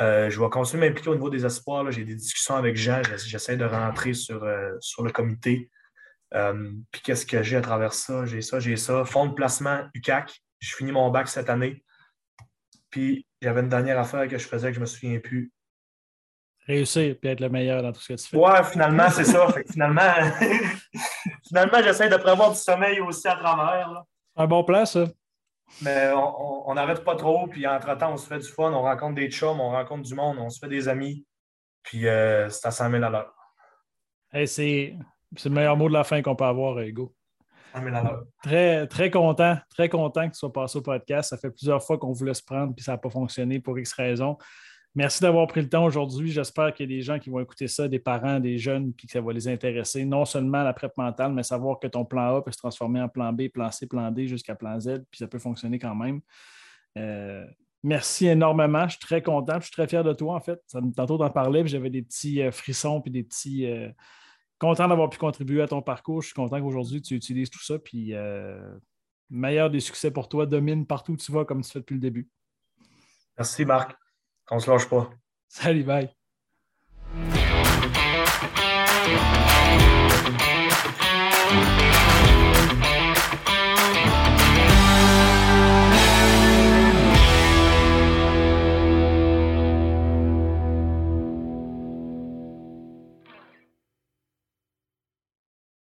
Euh, 0.00 0.28
je 0.28 0.40
vais 0.40 0.48
continuer 0.50 0.86
à 0.86 0.88
m'impliquer 0.88 1.10
au 1.10 1.14
niveau 1.14 1.30
des 1.30 1.46
espoirs. 1.46 1.90
J'ai 1.90 2.04
des 2.04 2.16
discussions 2.16 2.56
avec 2.56 2.76
Jean. 2.76 3.02
J'essaie 3.16 3.56
de 3.56 3.64
rentrer 3.64 4.12
sur, 4.12 4.42
euh, 4.44 4.72
sur 4.80 5.02
le 5.02 5.10
comité. 5.10 5.70
puis 6.30 7.02
qu'est-ce 7.02 7.24
que 7.24 7.42
j'ai 7.42 7.56
à 7.56 7.60
travers 7.60 7.94
ça? 7.94 8.26
J'ai 8.26 8.42
ça, 8.42 8.60
j'ai 8.60 8.76
ça. 8.76 9.04
Fonds 9.04 9.26
de 9.26 9.34
placement 9.34 9.88
UCAC. 9.94 10.42
Je 10.58 10.74
finis 10.74 10.92
mon 10.92 11.10
bac 11.10 11.28
cette 11.28 11.48
année. 11.48 11.84
Puis 12.90 13.26
j'avais 13.40 13.60
une 13.60 13.68
dernière 13.68 13.98
affaire 13.98 14.28
que 14.28 14.36
je 14.36 14.46
faisais 14.46 14.68
que 14.68 14.74
je 14.74 14.80
ne 14.80 14.82
me 14.82 14.86
souviens 14.86 15.18
plus 15.18 15.52
réussir 16.66 17.16
et 17.22 17.28
être 17.28 17.40
le 17.40 17.48
meilleur 17.48 17.82
dans 17.82 17.92
tout 17.92 18.00
ce 18.00 18.12
que 18.12 18.18
tu 18.18 18.28
fais. 18.28 18.36
Ouais, 18.36 18.64
finalement, 18.64 19.10
c'est 19.10 19.24
ça. 19.24 19.48
finalement, 19.70 20.00
finalement 21.46 21.82
j'essaie 21.82 22.08
de 22.08 22.16
prévoir 22.16 22.50
du 22.50 22.58
sommeil 22.58 23.00
aussi 23.00 23.26
à 23.28 23.36
travers. 23.36 24.02
Un 24.36 24.46
bon 24.46 24.64
plan, 24.64 24.84
ça. 24.84 25.06
Mais 25.82 26.10
on 26.14 26.74
n'arrête 26.74 27.04
pas 27.04 27.16
trop, 27.16 27.46
puis 27.46 27.66
entre-temps, 27.66 28.12
on 28.12 28.16
se 28.16 28.26
fait 28.26 28.38
du 28.38 28.48
fun, 28.48 28.72
on 28.72 28.82
rencontre 28.82 29.14
des 29.14 29.30
chums, 29.30 29.60
on 29.60 29.70
rencontre 29.70 30.02
du 30.02 30.14
monde, 30.14 30.36
on 30.38 30.50
se 30.50 30.58
fait 30.58 30.68
des 30.68 30.88
amis, 30.88 31.26
puis 31.82 32.06
euh, 32.06 32.48
c'est 32.48 32.68
à 32.68 32.70
100 32.70 32.90
000 32.90 33.02
à 33.02 33.10
l'heure. 33.10 33.34
c'est 34.46 34.96
le 35.44 35.50
meilleur 35.50 35.76
mot 35.76 35.88
de 35.88 35.94
la 35.94 36.04
fin 36.04 36.22
qu'on 36.22 36.36
peut 36.36 36.44
avoir, 36.44 36.78
Hugo. 36.80 37.14
100 37.74 37.82
000 37.82 37.96
à 37.96 38.02
l'heure. 38.02 38.24
Très, 38.42 38.86
très 38.86 39.10
content, 39.10 39.56
très 39.70 39.88
content 39.88 40.28
que 40.28 40.34
tu 40.34 40.38
sois 40.38 40.52
passé 40.52 40.78
au 40.78 40.82
podcast. 40.82 41.30
Ça 41.30 41.38
fait 41.38 41.50
plusieurs 41.50 41.82
fois 41.82 41.98
qu'on 41.98 42.12
voulait 42.12 42.34
se 42.34 42.42
prendre, 42.42 42.74
puis 42.74 42.84
ça 42.84 42.92
n'a 42.92 42.98
pas 42.98 43.10
fonctionné 43.10 43.58
pour 43.58 43.78
X 43.78 43.92
raisons. 43.94 44.36
Merci 44.96 45.22
d'avoir 45.22 45.48
pris 45.48 45.60
le 45.60 45.68
temps 45.68 45.84
aujourd'hui. 45.84 46.30
J'espère 46.30 46.72
qu'il 46.72 46.88
y 46.88 46.94
a 46.94 46.96
des 46.96 47.02
gens 47.02 47.18
qui 47.18 47.28
vont 47.28 47.40
écouter 47.40 47.66
ça, 47.66 47.88
des 47.88 47.98
parents, 47.98 48.38
des 48.38 48.58
jeunes, 48.58 48.92
puis 48.92 49.08
que 49.08 49.12
ça 49.12 49.20
va 49.20 49.32
les 49.32 49.48
intéresser. 49.48 50.04
Non 50.04 50.24
seulement 50.24 50.62
la 50.62 50.72
prep 50.72 50.96
mentale, 50.96 51.32
mais 51.32 51.42
savoir 51.42 51.80
que 51.80 51.88
ton 51.88 52.04
plan 52.04 52.36
A 52.36 52.42
peut 52.42 52.52
se 52.52 52.58
transformer 52.58 53.00
en 53.00 53.08
plan 53.08 53.32
B, 53.32 53.48
plan 53.48 53.72
C, 53.72 53.88
plan 53.88 54.12
D 54.12 54.28
jusqu'à 54.28 54.54
plan 54.54 54.78
Z, 54.78 55.04
puis 55.10 55.18
ça 55.18 55.26
peut 55.26 55.40
fonctionner 55.40 55.80
quand 55.80 55.96
même. 55.96 56.20
Euh, 56.96 57.44
merci 57.82 58.28
énormément. 58.28 58.84
Je 58.86 58.92
suis 58.92 59.00
très 59.00 59.20
content. 59.20 59.58
Je 59.58 59.64
suis 59.64 59.72
très 59.72 59.88
fier 59.88 60.04
de 60.04 60.12
toi, 60.12 60.36
en 60.36 60.40
fait. 60.40 60.60
Ça, 60.68 60.80
tantôt 60.94 61.18
d'en 61.18 61.30
parler, 61.30 61.62
puis 61.62 61.72
j'avais 61.72 61.90
des 61.90 62.02
petits 62.02 62.40
euh, 62.40 62.52
frissons, 62.52 63.00
puis 63.00 63.10
des 63.10 63.24
petits. 63.24 63.66
Euh, 63.66 63.88
content 64.60 64.86
d'avoir 64.86 65.10
pu 65.10 65.18
contribuer 65.18 65.60
à 65.60 65.66
ton 65.66 65.82
parcours. 65.82 66.22
Je 66.22 66.28
suis 66.28 66.34
content 66.34 66.60
qu'aujourd'hui, 66.60 67.02
tu 67.02 67.14
utilises 67.14 67.50
tout 67.50 67.62
ça. 67.62 67.80
Puis, 67.80 68.14
meilleur 69.28 69.68
des 69.68 69.80
succès 69.80 70.12
pour 70.12 70.28
toi. 70.28 70.46
Domine 70.46 70.86
partout 70.86 71.12
où 71.12 71.16
tu 71.16 71.32
vas, 71.32 71.44
comme 71.44 71.62
tu 71.62 71.72
fais 71.72 71.80
depuis 71.80 71.94
le 71.94 72.00
début. 72.00 72.30
Merci, 73.36 73.64
Marc. 73.64 73.96
On 74.50 74.58
se 74.58 74.70
lâche 74.70 74.88
pas. 74.88 75.10
Salut, 75.48 75.84
bye. 75.84 76.10